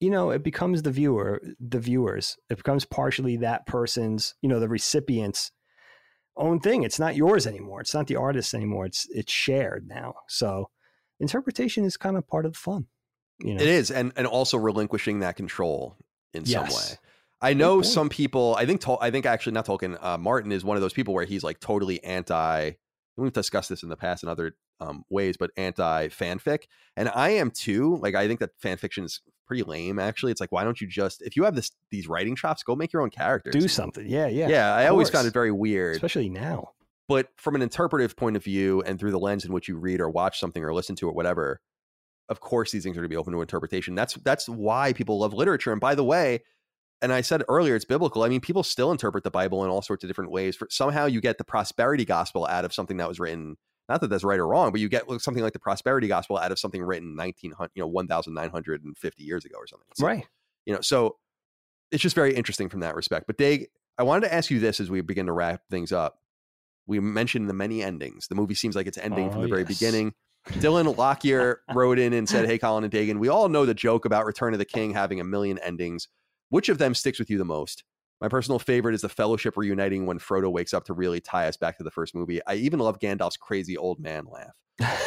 [0.00, 2.36] you know, it becomes the viewer, the viewers.
[2.48, 5.50] It becomes partially that person's, you know, the recipient's
[6.36, 6.84] own thing.
[6.84, 7.80] It's not yours anymore.
[7.82, 8.86] It's not the artist anymore.
[8.86, 10.14] It's it's shared now.
[10.28, 10.70] So
[11.18, 12.86] interpretation is kind of part of the fun.
[13.40, 15.96] You know, It is, and and also relinquishing that control
[16.32, 16.98] in some way.
[17.42, 18.54] I know some people.
[18.58, 18.80] I think.
[18.80, 19.96] Tol- I think actually not Tolkien.
[20.02, 22.72] Uh, Martin is one of those people where he's like totally anti.
[23.16, 26.64] We've discussed this in the past in other um, ways, but anti fanfic,
[26.96, 27.96] and I am too.
[27.96, 29.98] Like I think that fan fiction is pretty lame.
[29.98, 32.74] Actually, it's like why don't you just if you have this these writing chops, go
[32.76, 33.52] make your own characters.
[33.52, 34.06] do something.
[34.08, 35.96] Yeah, yeah, Yeah, I always found it very weird.
[35.96, 36.70] especially now.
[37.08, 40.00] but from an interpretive point of view and through the lens in which you read
[40.00, 41.60] or watch something or listen to it, whatever,
[42.28, 43.94] of course these things are going to be open to interpretation.
[43.94, 45.72] That's that's why people love literature.
[45.72, 46.42] And by the way,
[47.02, 48.22] and I said earlier, it's biblical.
[48.22, 50.56] I mean, people still interpret the Bible in all sorts of different ways.
[50.56, 53.56] For somehow you get the prosperity gospel out of something that was written.
[53.88, 56.52] Not that that's right or wrong, but you get something like the prosperity gospel out
[56.52, 59.86] of something written 1900, you know, 1950 years ago or something.
[59.98, 60.26] Like, Right.
[60.66, 61.16] you know so
[61.90, 63.66] it's just very interesting from that respect but Dag,
[63.98, 66.18] i wanted to ask you this as we begin to wrap things up
[66.86, 69.62] we mentioned the many endings the movie seems like it's ending Oh, from the very
[69.62, 69.68] yes.
[69.78, 70.14] beginning
[70.48, 74.04] dylan lockyer wrote in and said hey colin and dagan we all know the joke
[74.04, 76.06] about return of the king having a million endings
[76.50, 77.84] which of them sticks with you the most
[78.20, 81.56] my personal favorite is the fellowship reuniting when frodo wakes up to really tie us
[81.56, 84.54] back to the first movie i even love gandalf's crazy old man laugh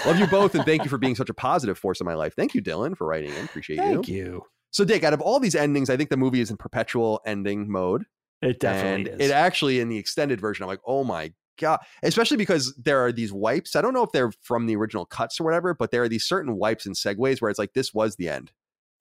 [0.05, 2.33] love you both and thank you for being such a positive force in my life
[2.35, 4.43] thank you dylan for writing in appreciate you Thank you.
[4.71, 7.71] so, Dick, out of all these endings, I think the movie is in perpetual ending
[7.71, 8.05] mode.
[8.43, 9.29] It definitely and is.
[9.29, 11.79] It actually in the extended version, I'm like, oh my god!
[12.03, 13.75] Especially because there are these wipes.
[13.75, 16.25] I don't know if they're from the original cuts or whatever, but there are these
[16.25, 18.51] certain wipes and segues where it's like this was the end,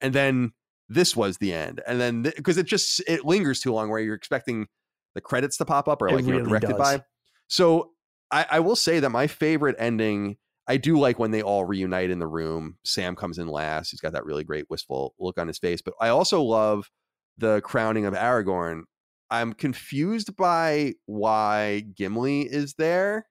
[0.01, 0.53] and then
[0.89, 4.15] this was the end, and then because it just it lingers too long, where you're
[4.15, 4.67] expecting
[5.15, 6.77] the credits to pop up or It like you know directed does.
[6.77, 7.01] by.
[7.47, 7.91] So
[8.31, 10.37] I, I will say that my favorite ending.
[10.65, 12.77] I do like when they all reunite in the room.
[12.85, 13.91] Sam comes in last.
[13.91, 15.81] He's got that really great wistful look on his face.
[15.81, 16.89] But I also love
[17.37, 18.83] the crowning of Aragorn.
[19.29, 23.27] I'm confused by why Gimli is there.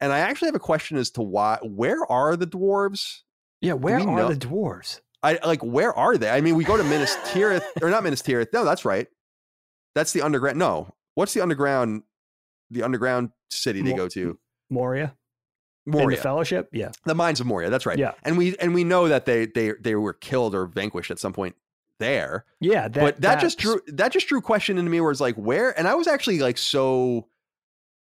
[0.00, 3.18] And I actually have a question as to why where are the dwarves?
[3.60, 5.00] yeah, where are know- the dwarves?
[5.22, 6.28] I like where are they?
[6.28, 8.52] I mean, we go to Minas Tirith or not Minas Tirith.
[8.52, 9.06] No, that's right.
[9.94, 10.58] That's the underground.
[10.58, 10.94] No.
[11.14, 12.02] What's the underground
[12.70, 14.38] the underground city they go to?
[14.70, 15.14] Moria?
[15.86, 16.16] In Moria.
[16.16, 16.68] the Fellowship?
[16.72, 16.90] Yeah.
[17.04, 17.70] the mines of Moria.
[17.70, 17.98] That's right.
[17.98, 18.12] Yeah.
[18.24, 21.32] And we and we know that they they they were killed or vanquished at some
[21.32, 21.54] point
[21.98, 22.44] there.
[22.60, 22.88] Yeah.
[22.88, 25.76] That, but that just drew that just drew question into me where it's like where
[25.78, 27.28] and I was actually like so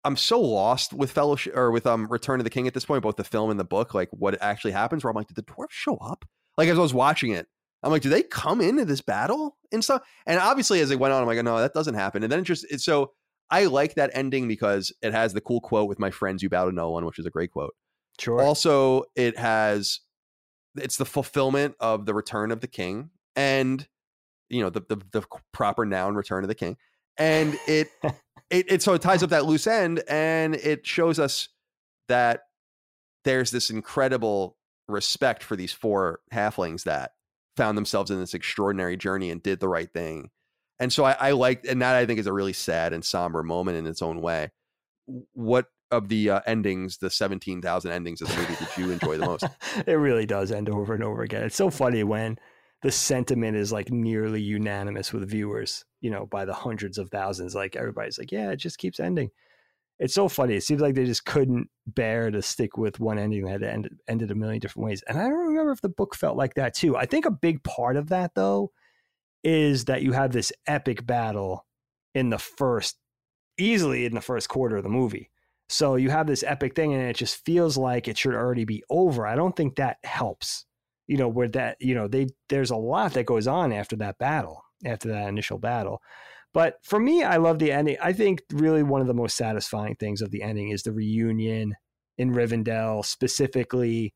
[0.03, 3.03] I'm so lost with fellowship or with um Return of the King at this point,
[3.03, 5.03] both the film and the book, like what actually happens.
[5.03, 6.25] Where I'm like, did the dwarves show up?
[6.57, 7.47] Like as I was watching it,
[7.83, 10.01] I'm like, do they come into this battle and stuff?
[10.25, 12.23] And obviously, as it went on, I'm like, no, that doesn't happen.
[12.23, 13.11] And then it just it's so
[13.49, 16.65] I like that ending because it has the cool quote with my friends, "You bow
[16.65, 17.73] to no one," which is a great quote.
[18.19, 18.41] Sure.
[18.41, 20.01] Also, it has
[20.75, 23.87] it's the fulfillment of the return of the king and
[24.49, 26.77] you know the the, the proper noun return of the king.
[27.17, 27.89] And it
[28.49, 31.49] it, it so it ties up that loose end and it shows us
[32.07, 32.41] that
[33.23, 34.56] there's this incredible
[34.87, 37.11] respect for these four halflings that
[37.55, 40.29] found themselves in this extraordinary journey and did the right thing.
[40.79, 43.41] And so I, I like, and that I think is a really sad and somber
[43.43, 44.51] moment in its own way.
[45.33, 49.25] What of the uh, endings, the 17,000 endings of the movie did you enjoy the
[49.25, 49.45] most?
[49.87, 51.43] it really does end over and over again.
[51.43, 52.37] It's so funny when
[52.83, 57.55] the sentiment is like nearly unanimous with viewers, you know, by the hundreds of thousands.
[57.55, 59.31] Like everybody's like, yeah, it just keeps ending.
[59.99, 60.55] It's so funny.
[60.55, 64.29] It seems like they just couldn't bear to stick with one ending that ended, ended
[64.29, 65.03] a million different ways.
[65.07, 66.95] And I don't remember if the book felt like that too.
[66.95, 68.71] I think a big part of that, though,
[69.43, 71.65] is that you have this epic battle
[72.13, 72.97] in the first,
[73.57, 75.31] easily in the first quarter of the movie.
[75.69, 78.83] So you have this epic thing, and it just feels like it should already be
[78.89, 79.25] over.
[79.27, 80.65] I don't think that helps.
[81.07, 84.17] You know, where that you know they there's a lot that goes on after that
[84.17, 86.01] battle, after that initial battle.
[86.53, 87.97] But for me, I love the ending.
[88.01, 91.75] I think really one of the most satisfying things of the ending is the reunion
[92.17, 94.13] in Rivendell, specifically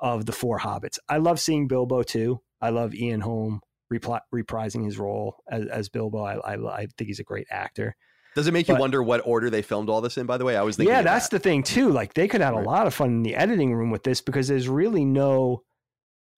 [0.00, 0.98] of the four hobbits.
[1.08, 2.40] I love seeing Bilbo too.
[2.60, 3.60] I love Ian Holm
[3.92, 6.24] repli- reprising his role as, as Bilbo.
[6.24, 7.94] I, I I think he's a great actor.
[8.34, 10.44] Does it make you But- wonder what order they filmed all this in, by the
[10.44, 10.56] way?
[10.56, 10.92] I was thinking.
[10.92, 11.36] yeah, that's that.
[11.36, 11.90] the thing too.
[11.90, 12.66] Like they could have Right.
[12.66, 15.62] a lot of fun in the editing room with this because there's really no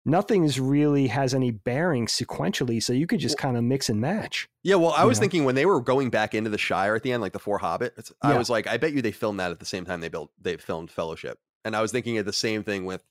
[0.06, 2.82] nothing's really has any bearing sequentially.
[2.82, 4.48] So you could just kind of mix and match.
[4.62, 5.22] Yeah, well, I was know?
[5.22, 7.58] thinking when they were going back into the Shire at the end, like the Four
[7.58, 10.08] Hobbits, I was like, I bet you they filmed that at the same time they
[10.08, 13.04] built they filmed Fellowship, and I was thinking of the same thing with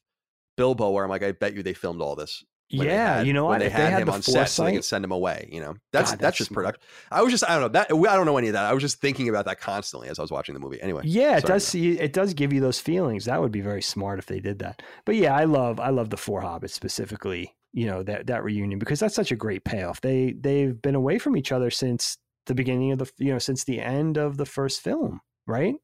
[0.57, 2.43] Bilbo, where I'm like, I bet you they filmed all this.
[2.69, 3.59] Yeah, had- you know what?
[3.59, 5.49] they If had, they had him on set, so they can send him away.
[5.51, 6.81] You know, that's God, that's, that's just production.
[7.11, 8.65] I was just I don't know that I don't know any of that.
[8.65, 10.81] I was just thinking about that constantly as I was watching the movie.
[10.81, 11.65] Anyway, Yeah, it does.
[11.65, 13.25] See, it does give you those feelings.
[13.25, 14.81] That would be very smart if they did that.
[15.05, 17.55] But yeah, I love, I love the Four Hobbits specifically.
[17.73, 19.99] You know that that reunion because that's such a great payoff.
[20.01, 23.63] They they've been away from each other since the beginning of the you know since
[23.65, 25.75] the end of the first film, right?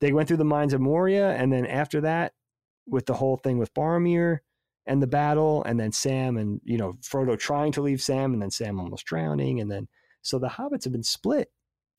[0.00, 2.32] They went through the mines of Moria, and then after that,
[2.86, 4.40] with the whole thing with Boromir
[4.86, 8.42] and the battle, and then Sam and you know Frodo trying to leave Sam, and
[8.42, 9.88] then Sam almost drowning, and then
[10.22, 11.50] so the hobbits have been split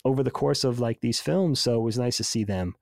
[0.05, 1.59] over the course of like these films.
[1.59, 2.75] So it was nice to see them.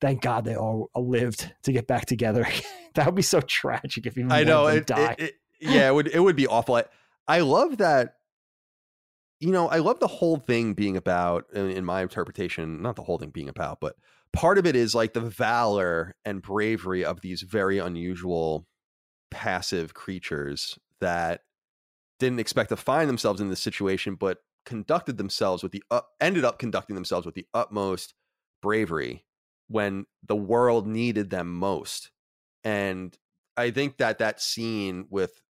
[0.00, 2.46] Thank God they all lived to get back together.
[2.94, 5.16] that would be so tragic if even I know it, died.
[5.18, 6.74] it- it- yeah, it would it would be awful.
[6.74, 6.84] I,
[7.28, 8.14] I love that.
[9.38, 13.02] You know, I love the whole thing being about, in, in my interpretation, not the
[13.02, 13.94] whole thing being about, but
[14.32, 18.66] part of it is like the valor and bravery of these very unusual
[19.32, 21.40] passive creatures that
[22.20, 26.44] didn't expect to find themselves in this situation, but conducted themselves with the uh, ended
[26.44, 28.14] up conducting themselves with the utmost
[28.60, 29.24] bravery
[29.68, 32.10] when the world needed them most.
[32.62, 33.16] And
[33.56, 35.40] I think that that scene with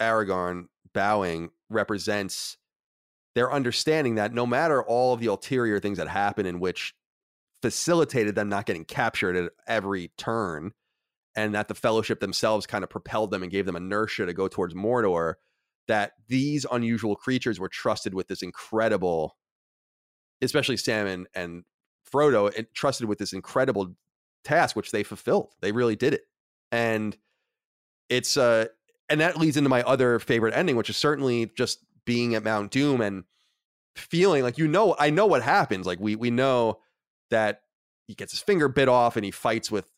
[0.00, 2.56] Aragorn bowing represents
[3.34, 6.94] their understanding that no matter all of the ulterior things that happen in which
[7.60, 10.72] facilitated them not getting captured at every turn
[11.34, 14.48] and that the fellowship themselves kind of propelled them and gave them inertia to go
[14.48, 15.34] towards Mordor
[15.88, 19.36] that these unusual creatures were trusted with this incredible
[20.42, 21.64] especially Sam and, and
[22.12, 23.94] Frodo and trusted with this incredible
[24.44, 26.22] task which they fulfilled they really did it
[26.70, 27.16] and
[28.08, 28.66] it's uh
[29.08, 32.70] and that leads into my other favorite ending which is certainly just being at Mount
[32.70, 33.24] Doom and
[33.96, 35.86] feeling like you know I know what happens.
[35.86, 36.80] Like we we know
[37.30, 37.62] that
[38.06, 39.90] he gets his finger bit off and he fights with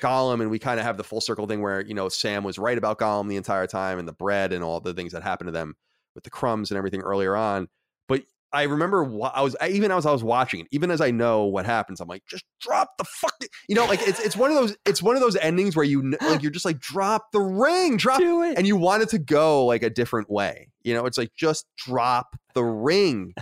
[0.00, 2.58] Gollum, and we kind of have the full circle thing where you know Sam was
[2.58, 5.48] right about Gollum the entire time and the bread and all the things that happened
[5.48, 5.74] to them
[6.14, 7.68] with the crumbs and everything earlier on.
[8.08, 8.22] But
[8.52, 9.04] I remember
[9.34, 12.08] I was even as I was watching it, even as I know what happens, I'm
[12.08, 13.34] like, just drop the fuck,
[13.68, 16.14] you know, like it's it's one of those it's one of those endings where you
[16.20, 19.82] like you're just like drop the ring, drop and you want it to go like
[19.82, 20.68] a different way.
[20.82, 23.34] You know, it's like just drop the ring.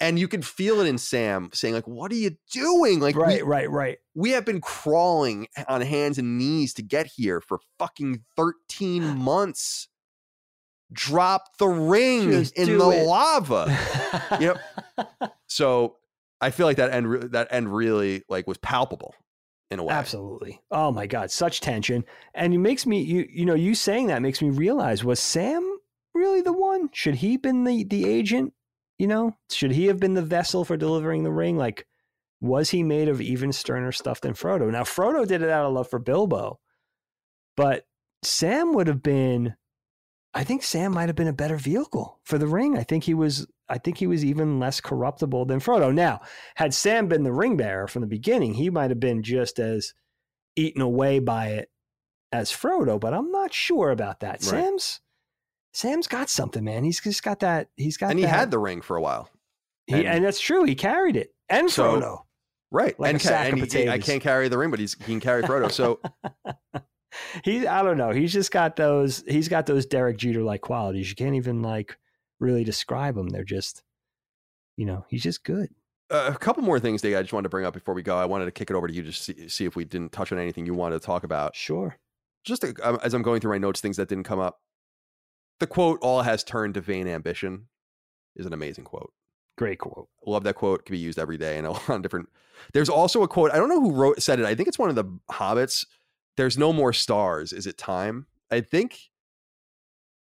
[0.00, 3.00] And you can feel it in Sam saying, like, what are you doing?
[3.00, 3.98] Like right, we, right, right.
[4.14, 9.88] we have been crawling on hands and knees to get here for fucking 13 months.
[10.92, 13.06] Drop the ring Just in the it.
[13.06, 13.76] lava.
[14.40, 14.58] Yep.
[15.48, 15.96] So
[16.40, 19.14] I feel like that end re- that end really like was palpable
[19.70, 19.92] in a way.
[19.92, 20.60] Absolutely.
[20.70, 22.04] Oh my God, such tension.
[22.34, 25.78] And it makes me you you know, you saying that makes me realize was Sam
[26.14, 26.88] really the one?
[26.92, 28.52] Should he been the the agent?
[28.98, 29.36] You know?
[29.50, 31.56] Should he have been the vessel for delivering the ring?
[31.56, 31.86] Like
[32.40, 34.70] was he made of even sterner stuff than Frodo?
[34.70, 36.60] Now Frodo did it out of love for Bilbo.
[37.56, 37.86] But
[38.22, 39.54] Sam would have been
[40.34, 42.76] I think Sam might have been a better vehicle for the ring.
[42.76, 45.92] I think he was I think he was even less corruptible than Frodo.
[45.92, 46.20] Now,
[46.54, 49.94] had Sam been the ring bearer from the beginning, he might have been just as
[50.54, 51.70] eaten away by it
[52.32, 54.32] as Frodo, but I'm not sure about that.
[54.32, 54.42] Right.
[54.42, 55.00] Sam's
[55.76, 56.84] Sam's got something, man.
[56.84, 57.68] He's just got that.
[57.76, 59.28] He's got and he that- had the ring for a while.
[59.86, 60.64] he, and- and, that's true.
[60.64, 62.18] He carried it, and So- Frodo.
[62.72, 62.98] Right.
[62.98, 65.20] Like and a sack and he- I can't carry the ring, but he's he can
[65.20, 65.70] carry Frodo.
[65.70, 66.00] So
[67.44, 68.10] he, I don't know.
[68.10, 69.22] He's just got those.
[69.28, 71.08] He's got those Derek Jeter like qualities.
[71.08, 71.96] You can't even like
[72.40, 73.28] really describe them.
[73.28, 73.82] They're just,
[74.76, 75.68] you know, he's just good.
[76.10, 78.16] uh, a couple more things, Dave, I just wanted to bring up before we go.
[78.16, 80.32] I wanted to kick it over to you just see, see if we didn't touch
[80.32, 81.54] on anything you wanted to talk about.
[81.54, 81.96] Sure.
[82.44, 84.60] Just to, um, as I'm going through my notes, things that didn't come up.
[85.60, 87.68] The quote, all has turned to vain ambition,
[88.34, 89.12] is an amazing quote.
[89.56, 90.08] Great quote.
[90.26, 90.84] Love that quote.
[90.84, 92.28] Can be used every day in a lot of different.
[92.74, 93.50] There's also a quote.
[93.52, 94.44] I don't know who wrote said it.
[94.46, 95.86] I think it's one of the hobbits.
[96.36, 97.52] There's no more stars.
[97.54, 98.26] Is it time?
[98.50, 98.98] I think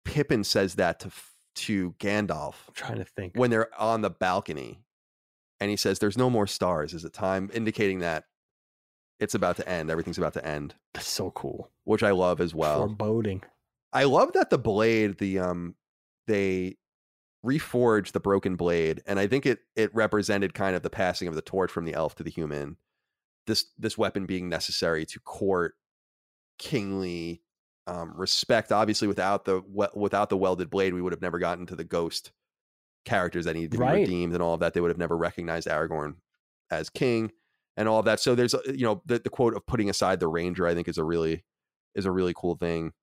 [0.06, 1.12] Pippin says that to
[1.56, 3.34] to Gandalf I'm trying to think.
[3.36, 4.80] when they're on the balcony,
[5.60, 6.94] and he says, "There's no more stars.
[6.94, 8.26] Is it time?" Indicating that
[9.20, 9.90] it's about to end.
[9.92, 11.70] Everything's about to end, That's so cool.
[11.84, 12.88] which I love as well.
[12.88, 13.44] Foreboding.
[13.92, 15.76] I love that the blade, the um,
[16.28, 16.78] they
[17.46, 21.36] reforged the broken blade, and I think it it represented kind of the passing of
[21.36, 22.78] the torch from the elf to the human.
[23.48, 25.76] This this weapon being necessary to court
[26.58, 27.42] kingly
[27.88, 28.72] um, respect.
[28.72, 29.62] Obviously, without the
[29.96, 32.32] without the welded blade, we would have never gotten to the ghost
[33.06, 34.74] characters that needed to be redeemed and all of that.
[34.74, 36.16] They would have never recognized Aragorn
[36.70, 37.32] as king
[37.76, 38.20] and all of that.
[38.20, 40.68] So there's you know the, the quote of putting aside the ranger.
[40.68, 41.44] I think is a really
[41.96, 42.94] is a really cool thing.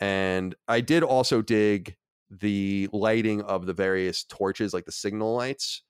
[0.00, 1.96] And I did also dig
[2.30, 5.82] the lighting of the various torches, like the signal lights.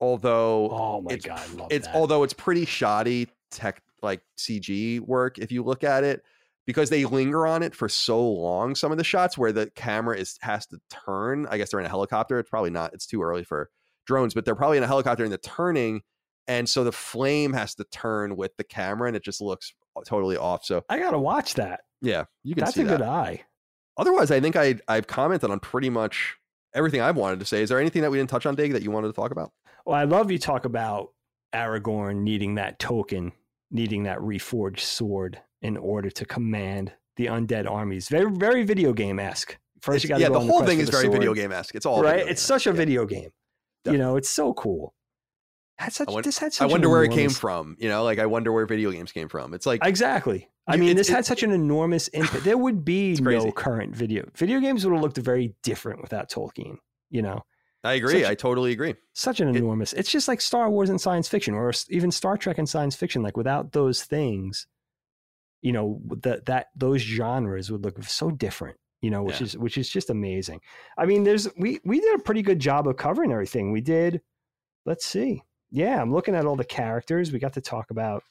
[0.00, 1.40] Although Oh my it's god,
[1.70, 1.96] it's that.
[1.96, 6.22] although it's pretty shoddy tech like CG work if you look at it
[6.66, 8.74] because they linger on it for so long.
[8.76, 11.46] Some of the shots where the camera is has to turn.
[11.50, 12.38] I guess they're in a helicopter.
[12.38, 12.94] It's probably not.
[12.94, 13.70] It's too early for
[14.06, 16.02] drones, but they're probably in a helicopter and they're turning,
[16.46, 19.74] and so the flame has to turn with the camera, and it just looks
[20.06, 20.64] totally off.
[20.64, 21.80] So I gotta watch that.
[22.00, 22.98] yeah, you can That's a that.
[22.98, 23.44] good eye.
[23.96, 26.36] Otherwise, I think I I've commented on pretty much
[26.74, 27.62] everything I've wanted to say.
[27.62, 29.52] Is there anything that we didn't touch on, Dig, that you wanted to talk about?
[29.84, 31.08] Well, I love you talk about
[31.54, 33.32] Aragorn needing that token,
[33.70, 38.08] needing that reforged sword in order to command the undead armies.
[38.08, 39.58] Very, very video game esque.
[39.80, 41.74] First, you got yeah, the whole thing for is the very video game esque.
[41.74, 42.26] It's all right.
[42.26, 42.76] It's such a yeah.
[42.76, 43.30] video game.
[43.84, 44.94] You know, it's so cool.
[45.78, 47.76] Had such, I won- this had such an wonder where it came from.
[47.78, 49.54] You know, like I wonder where video games came from.
[49.54, 50.48] It's like Exactly.
[50.66, 52.44] I mean, this had such an enormous impact.
[52.44, 54.28] There would be no current video.
[54.36, 56.76] Video games would have looked very different without Tolkien.
[57.10, 57.42] You know,
[57.84, 58.22] I agree.
[58.22, 58.96] such- I totally agree.
[59.14, 59.92] such an It- enormous.
[59.92, 63.22] it's just like Star Wars and science fiction, or even Star Trek and science fiction.
[63.22, 64.66] Like without those things,
[65.62, 68.76] you know, that that those genres would look so different.
[69.00, 69.44] You know, which Yeah.
[69.44, 70.60] is which is just amazing.
[70.98, 73.70] I mean, there's we we did a pretty good job of covering everything.
[73.70, 74.20] We did.
[74.84, 75.44] Let's see.
[75.70, 77.32] Yeah, I'm looking at all the characters.
[77.32, 78.22] We got to talk about.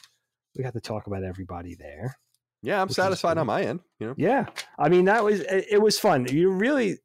[0.56, 2.18] We got to talk about everybody there.
[2.64, 3.82] Yeah, I'm satisfied on my end.
[4.00, 4.48] You know, Yeah,
[4.80, 6.26] I mean that was it it was fun.
[6.28, 6.98] You really,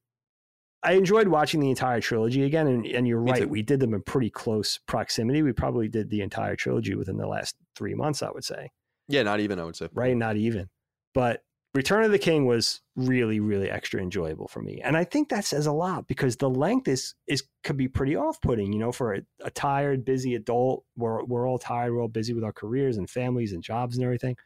[0.82, 3.42] I enjoyed watching the entire trilogy again, and, and you're Me right.
[3.42, 3.48] too.
[3.48, 5.42] We did them in pretty close proximity.
[5.42, 8.70] We probably did the entire trilogy within the last three months, I would say.
[9.08, 9.88] yeah, not even I would say.
[9.92, 10.70] Right, not even.
[11.12, 11.42] But
[11.74, 15.44] Return of the King was really, really extra enjoyable for me, and I think that
[15.44, 18.72] says a lot because the length is is could be pretty off putting.
[18.72, 22.34] You know, for a, a tired, busy adult, we're we're all tired, we're all busy
[22.34, 24.36] with our careers and families and jobs and everything.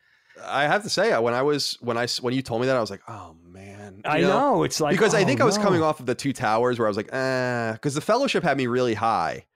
[0.45, 2.81] I have to say, when I was when I when you told me that, I
[2.81, 4.03] was like, oh man, man.
[4.05, 4.63] I You know.
[4.63, 6.87] It's like because I think oh, I was coming off of the two towers where
[6.87, 9.47] I was like, ah, because the fellowship had me really high.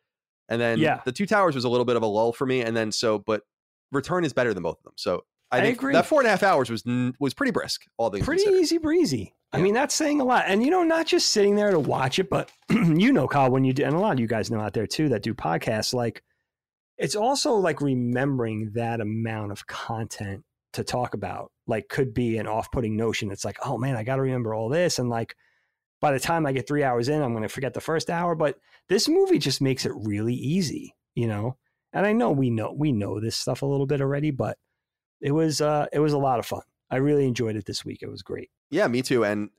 [0.49, 1.01] And then Yeah.
[1.05, 2.63] the two towers was a little bit of a lull for me.
[2.63, 3.43] And then so, but
[3.93, 4.95] return is better than both of them.
[4.97, 5.93] So I, I agree.
[5.93, 6.85] that four and a half hours was
[7.19, 7.83] was pretty brisk.
[7.97, 8.63] All things pretty considered.
[8.63, 9.35] easy breezy.
[9.53, 10.45] I mean, that's saying a lot.
[10.47, 13.65] And you know, not just sitting there to watch it, but you know, Kyle, when
[13.65, 15.93] you do, and a lot of you guys know out there too that do podcasts,
[15.93, 16.23] like
[16.99, 20.45] it's also like remembering that amount of content
[20.75, 21.51] to talk about.
[21.67, 23.31] Like, could be an off-putting notion.
[23.31, 25.35] It's like, oh man, I got to remember all this, and like
[26.01, 28.35] by the time I get three hours in, I'm going to forget the first hour.
[28.35, 28.57] But
[28.89, 31.57] this movie just makes it really easy, you know.
[31.93, 34.57] And I know we know we know this stuff a little bit already, but
[35.21, 36.63] it was uh, it was a lot of fun.
[36.91, 38.03] I really enjoyed it this week.
[38.03, 38.51] It was great.
[38.71, 39.25] Yeah, me too.
[39.25, 39.51] And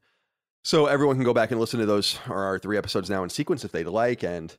[0.64, 3.30] so everyone can go back and listen to those or our three episodes now in
[3.30, 4.24] sequence if they'd like.
[4.24, 4.56] And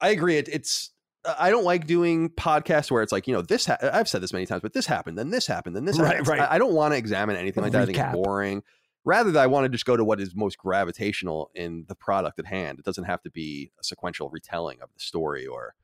[0.00, 0.36] I agree.
[0.36, 0.90] It, it's
[1.38, 3.66] I don't like doing podcasts where it's like you know this.
[3.66, 5.98] Ha- I've said this many times, but this happened, then this happened, then this.
[5.98, 6.28] Right, happened.
[6.28, 6.40] right.
[6.40, 7.82] I, I don't want to examine anything like that.
[7.82, 8.62] I think it's boring.
[9.04, 12.46] Rather, I want to just go to what is most gravitational in the product at
[12.46, 12.78] hand.
[12.78, 15.74] It doesn't have to be a sequential retelling of the story or.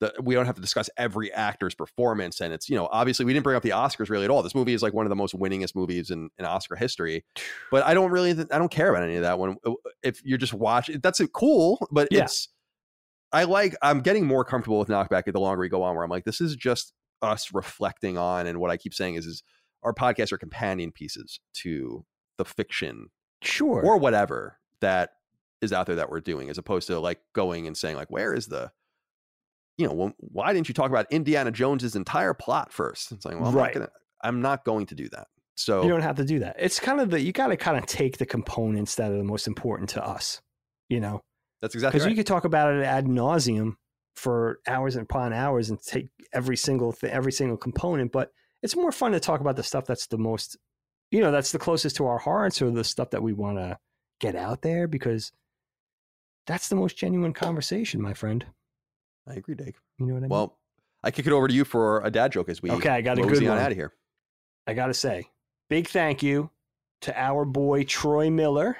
[0.00, 3.32] The, we don't have to discuss every actor's performance and it's you know obviously we
[3.32, 5.16] didn't bring up the oscars really at all this movie is like one of the
[5.16, 7.24] most winningest movies in, in oscar history
[7.70, 9.56] but I don't really I don't care about any of that one.
[9.64, 12.24] Uh, if you're just watching, that's cool, but Yeah.
[12.24, 12.48] it's
[13.32, 15.94] I like I'm getting more comfortable with knockback the longer we go on.
[15.94, 16.92] Where I'm like, this is just
[17.22, 19.42] us reflecting on, and what I keep saying is, is
[19.82, 22.04] our podcasts are companion pieces to
[22.38, 23.08] the fiction
[23.42, 23.82] Sure.
[23.84, 25.10] or whatever that
[25.60, 28.32] is out there that we're doing, as opposed to like going and saying like, where
[28.34, 28.70] is the
[29.78, 33.12] you know, well, why didn't you talk about Indiana Jones's entire plot first?
[33.12, 33.74] It's like, well, I'm Right.
[33.74, 33.90] not gonna,
[34.22, 35.28] I'm not going to do that.
[35.54, 36.56] So you don't have to do that.
[36.58, 39.24] It's kind of the you got to kind of take the components that are the
[39.24, 40.40] most important to us,
[40.88, 41.22] you know,
[41.62, 42.10] that's exactly because right.
[42.10, 43.72] you could talk about it ad nauseum
[44.14, 48.12] for hours and upon hours and take every single th- every single component.
[48.12, 48.32] But
[48.62, 50.56] it's more fun to talk about the stuff that's the most,
[51.10, 53.78] you know, that's the closest to our hearts or the stuff that we want to
[54.20, 55.32] get out there because
[56.46, 58.46] that's the most genuine conversation, my friend.
[59.26, 59.80] I agree, Dave.
[59.98, 60.28] You know what I mean?
[60.30, 60.58] Well,
[61.02, 63.18] I kick it over to you for a dad joke as we Okay, I got
[63.18, 63.58] a good one.
[63.58, 63.92] out of here.
[64.66, 65.28] I got to say,
[65.70, 66.50] big thank you
[67.02, 68.76] to our boy Troy Miller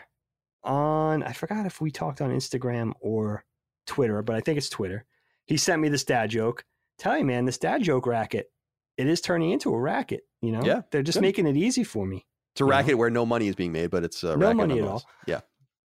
[0.64, 3.44] on, I forgot if we talked on Instagram or
[3.86, 5.04] Twitter, but I think it's Twitter.
[5.46, 6.64] He sent me this dad joke.
[6.98, 8.50] Tell you, man, this dad joke racket,
[8.96, 10.22] it is turning into a racket.
[10.42, 11.22] You know, Yeah, they're just good.
[11.22, 12.26] making it easy for me.
[12.54, 12.76] It's a You know?
[12.76, 15.04] racket where no money is being made, but it's a No racket money at nonetheless.
[15.26, 15.40] Yeah.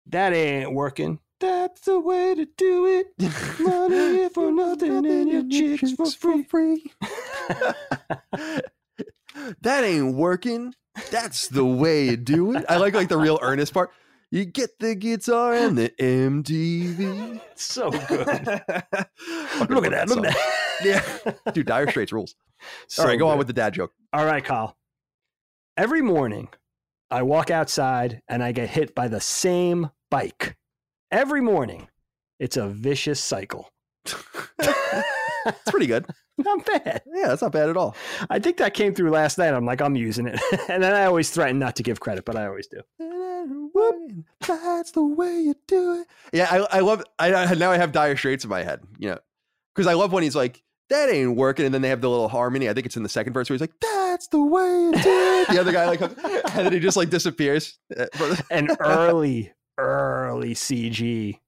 [0.07, 1.19] That ain't working.
[1.41, 3.07] That's the way to do it.
[3.59, 6.91] Money for nothing and your chicks for free.
[9.61, 10.76] that ain't working.
[11.09, 12.65] That's the way you do it.
[12.69, 13.89] I like like the real earnest part.
[14.30, 17.41] You get the guitar and the MTV.
[17.55, 18.27] so good.
[19.68, 20.05] Look at that.
[20.07, 20.38] Look at that.
[20.84, 21.51] Yeah.
[21.51, 22.35] Dude, Dire Straits rules.
[22.88, 23.93] So All right, go on with the dad joke.
[24.13, 24.77] All right, Kyle.
[25.76, 26.49] Every morning,
[27.09, 30.55] I walk outside and I get hit by the same bike.
[31.12, 31.88] Every morning.
[32.40, 33.70] It's a vicious cycle.
[34.06, 36.06] It's pretty good.
[36.38, 37.02] Not bad.
[37.14, 37.96] Yeah, that's not bad at all.
[38.30, 39.54] I think that came through last night.
[39.54, 40.40] I'm like, I'm using it.
[40.70, 42.82] and then I always threaten not to give credit, but I always do.
[44.40, 46.08] That's the way you do it.
[46.34, 47.04] Yeah, I, I love.
[47.20, 48.82] I, I now I have dire straits in my head.
[48.98, 49.20] You know,
[49.76, 52.30] because I love when he's like, "That ain't working," and then they have the little
[52.30, 52.68] harmony.
[52.68, 55.00] I think it's in the second verse where he's like, "That's the way you do
[55.06, 56.16] it." The other guy like, and
[56.66, 57.78] then he just like disappears.
[57.96, 59.52] Uh, for- An early,
[59.82, 61.40] early CG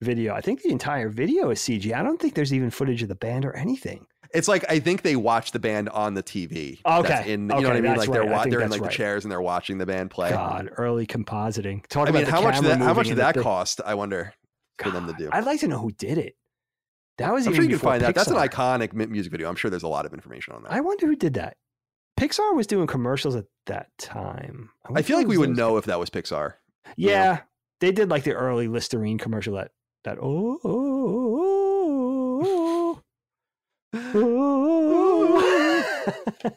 [0.00, 0.34] video.
[0.34, 1.92] I think the entire video is CG.
[1.92, 4.06] I don't think there's even footage of the band or anything.
[4.34, 6.80] It's like I think they watch the band on the TV.
[6.84, 7.96] Okay, in you know what I mean?
[7.96, 8.50] Like they're right.
[8.50, 8.90] They're in like right.
[8.90, 10.30] the chairs and they're watching the band play.
[10.30, 11.86] God, early compositing.
[11.86, 13.80] Talk I mean, about the how much did that, how much did that cost?
[13.84, 14.34] I wonder
[14.78, 15.30] for them to do.
[15.32, 16.34] I'd like to know who did it.
[17.18, 18.14] That was I'm even sure you can find out.
[18.14, 19.48] That's an iconic music video.
[19.48, 20.72] I'm sure there's a lot of information on that.
[20.72, 21.56] I wonder who did that.
[22.18, 24.70] Pixar was doing commercials at that time.
[24.84, 26.54] I wonder feel like we would know if that was Pixar.
[26.96, 27.38] Yeah, you know?
[27.80, 29.54] They did like the early Listerine commercial.
[29.54, 29.70] That
[30.04, 30.80] that oh oh
[32.24, 32.42] oh.
[32.44, 33.02] oh,
[33.94, 34.02] oh.
[34.14, 34.92] oh, oh,
[36.42, 36.50] oh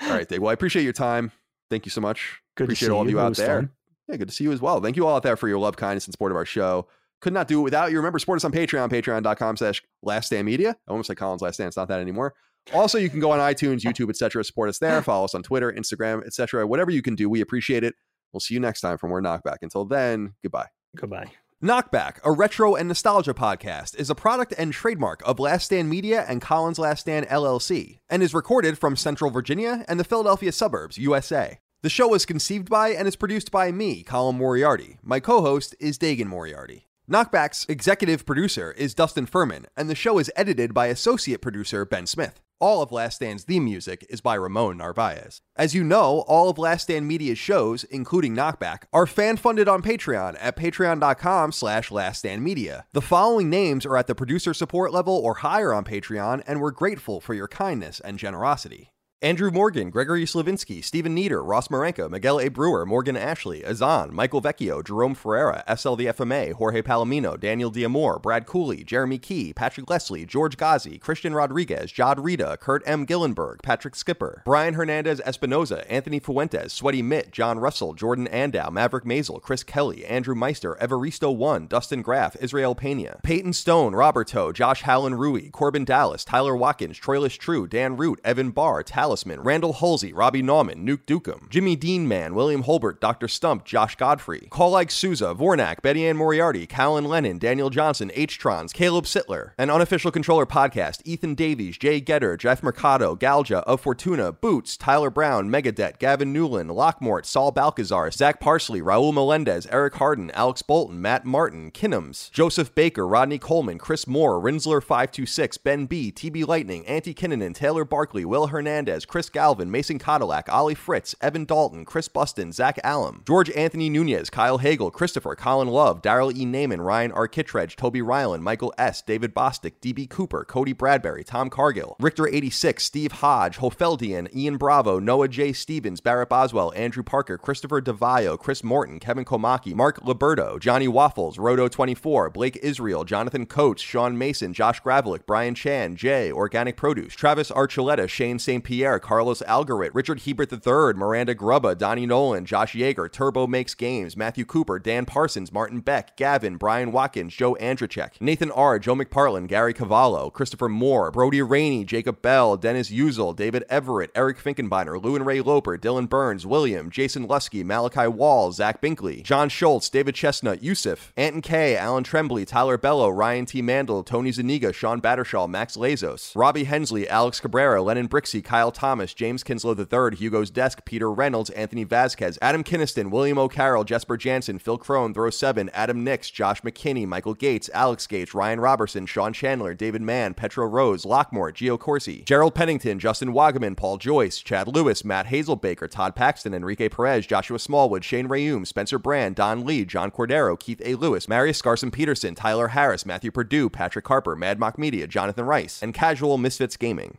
[0.00, 0.40] all right, Dave.
[0.40, 1.32] Well, I appreciate your time.
[1.70, 2.40] Thank you so much.
[2.56, 3.60] Good appreciate to see all of you out there.
[3.62, 3.70] fun.
[4.08, 4.80] Yeah, good to see you as well.
[4.80, 6.86] Thank you all out there for your love, kindness, and support of our show.
[7.20, 7.96] Could not do it without you.
[7.96, 10.76] Remember, support us on Patreon, patreon.com slash last stand media.
[10.86, 11.68] I almost like Colin's last stand.
[11.68, 12.34] It's not that anymore.
[12.72, 14.44] Also, you can go on iTunes, YouTube, etc.
[14.44, 15.00] Support us there.
[15.02, 16.66] Follow us on Twitter, Instagram, etc.
[16.66, 17.94] Whatever you can do, we appreciate it.
[18.34, 19.58] We'll see you next time from Where Knockback.
[19.62, 20.66] Until then, goodbye.
[20.96, 21.30] Goodbye.
[21.62, 26.26] Knockback, a retro and nostalgia podcast, is a product and trademark of Last Stand Media
[26.28, 30.98] and Colin's Last Stand LLC, and is recorded from Central Virginia and the Philadelphia suburbs,
[30.98, 31.60] USA.
[31.82, 34.98] The show was conceived by and is produced by me, Colin Moriarty.
[35.00, 36.88] My co host is Dagan Moriarty.
[37.08, 42.06] Knockback's executive producer is Dustin Furman, and the show is edited by associate producer Ben
[42.06, 42.40] Smith.
[42.60, 45.42] All of Last Stand's theme music is by Ramon Narvaez.
[45.56, 50.36] As you know, all of Last Stand Media's shows, including Knockback, are fan-funded on Patreon
[50.40, 52.84] at patreon.com slash laststandmedia.
[52.92, 56.70] The following names are at the producer support level or higher on Patreon, and we're
[56.70, 58.93] grateful for your kindness and generosity.
[59.22, 62.48] Andrew Morgan, Gregory Slavinsky, Stephen Nieder, Ross Marenka, Miguel A.
[62.48, 68.20] Brewer, Morgan Ashley, Azan, Michael Vecchio, Jerome Ferreira, SL the FMA, Jorge Palomino, Daniel Diamore,
[68.20, 73.06] Brad Cooley, Jeremy Key, Patrick Leslie, George Ghazi, Christian Rodriguez, Jod Rita, Kurt M.
[73.06, 79.06] Gillenberg, Patrick Skipper, Brian Hernandez Espinoza, Anthony Fuentes, Sweaty Mitt, John Russell, Jordan Andow, Maverick
[79.06, 84.82] Mazel, Chris Kelly, Andrew Meister, Evaristo One, Dustin Graff, Israel Pena, Peyton Stone, Roberto, Josh
[84.82, 90.14] Howland Rui, Corbin Dallas, Tyler Watkins, Troilus True, Dan Root, Evan Barr, Talisman, Randall Halsey,
[90.14, 93.28] Robbie Nauman, Nuke Dukem, Jimmy Dean Man, William Holbert, Dr.
[93.28, 99.04] Stump, Josh Godfrey, Like Souza, Vornak, Betty Ann Moriarty, Callan Lennon, Daniel Johnson, H-Trons, Caleb
[99.04, 104.78] Sittler, an unofficial controller podcast, Ethan Davies, Jay Getter, Jeff Mercado, Galja, of Fortuna, Boots,
[104.78, 110.62] Tyler Brown, Megadet, Gavin Newland, Lockmort, Saul Balcazar, Zach Parsley, Raul Melendez, Eric Harden, Alex
[110.62, 116.86] Bolton, Matt Martin, Kinnums, Joseph Baker, Rodney Coleman, Chris Moore, Rinsler526, Ben B, TB Lightning,
[116.86, 122.08] Auntie Kinnanen, Taylor Barkley, Will Hernandez, Chris Galvin, Mason Cadillac, Ollie Fritz, Evan Dalton, Chris
[122.08, 126.44] Buston, Zach Allum, George Anthony Nunez, Kyle Hagel, Christopher, Colin Love, Daryl E.
[126.44, 127.26] Naiman, Ryan R.
[127.26, 133.12] Kittredge, Toby Ryland, Michael S., David Bostic, DB Cooper, Cody Bradbury, Tom Cargill, Richter86, Steve
[133.12, 135.52] Hodge, Hofeldian, Ian Bravo, Noah J.
[135.52, 141.38] Stevens, Barrett Boswell, Andrew Parker, Christopher DeVio, Chris Morton, Kevin Komaki, Mark Liberto, Johnny Waffles,
[141.38, 147.50] Roto24, Blake Israel, Jonathan Coates, Sean Mason, Josh Gravelick, Brian Chan, Jay, Organic Produce, Travis
[147.50, 148.62] Archuleta, Shane St.
[148.62, 154.16] Pierre, Carlos Algarit, Richard Hebert III, Miranda Grubba, Donnie Nolan, Josh Yeager, Turbo Makes Games,
[154.16, 159.46] Matthew Cooper, Dan Parsons, Martin Beck, Gavin, Brian Watkins, Joe Andrzejczyk, Nathan R., Joe McPartlin,
[159.46, 165.16] Gary Cavallo, Christopher Moore, Brody Rainey, Jacob Bell, Dennis Uzel, David Everett, Eric Finkenbeiner, Lou
[165.16, 170.14] and Ray Loper, Dylan Burns, William, Jason Lusky, Malachi Wall, Zach Binkley, John Schultz, David
[170.14, 173.62] Chestnut, Yusuf, Anton K., Alan Trembley, Tyler Bello, Ryan T.
[173.62, 179.14] Mandel, Tony Zaniga, Sean Battershaw, Max Lazos, Robbie Hensley, Alex Cabrera, Lennon Brixey, Kyle Thomas,
[179.14, 184.58] James Kinslow III, Hugo's Desk, Peter Reynolds, Anthony Vasquez, Adam Kinniston, William O'Carroll, Jesper Jansen,
[184.58, 189.32] Phil Crone, Throw 7, Adam Nix, Josh McKinney, Michael Gates, Alex Gates, Ryan Robertson, Sean
[189.32, 194.68] Chandler, David Mann, Petro Rose, Lockmore, Gio Corsi, Gerald Pennington, Justin Wagaman, Paul Joyce, Chad
[194.68, 199.84] Lewis, Matt Hazelbaker, Todd Paxton, Enrique Perez, Joshua Smallwood, Shane Rayum, Spencer Brand, Don Lee,
[199.84, 200.94] John Cordero, Keith A.
[200.94, 205.82] Lewis, Marius Scarson Peterson, Tyler Harris, Matthew Purdue, Patrick Harper, Mad Mock Media, Jonathan Rice,
[205.82, 207.18] and Casual Misfits Gaming.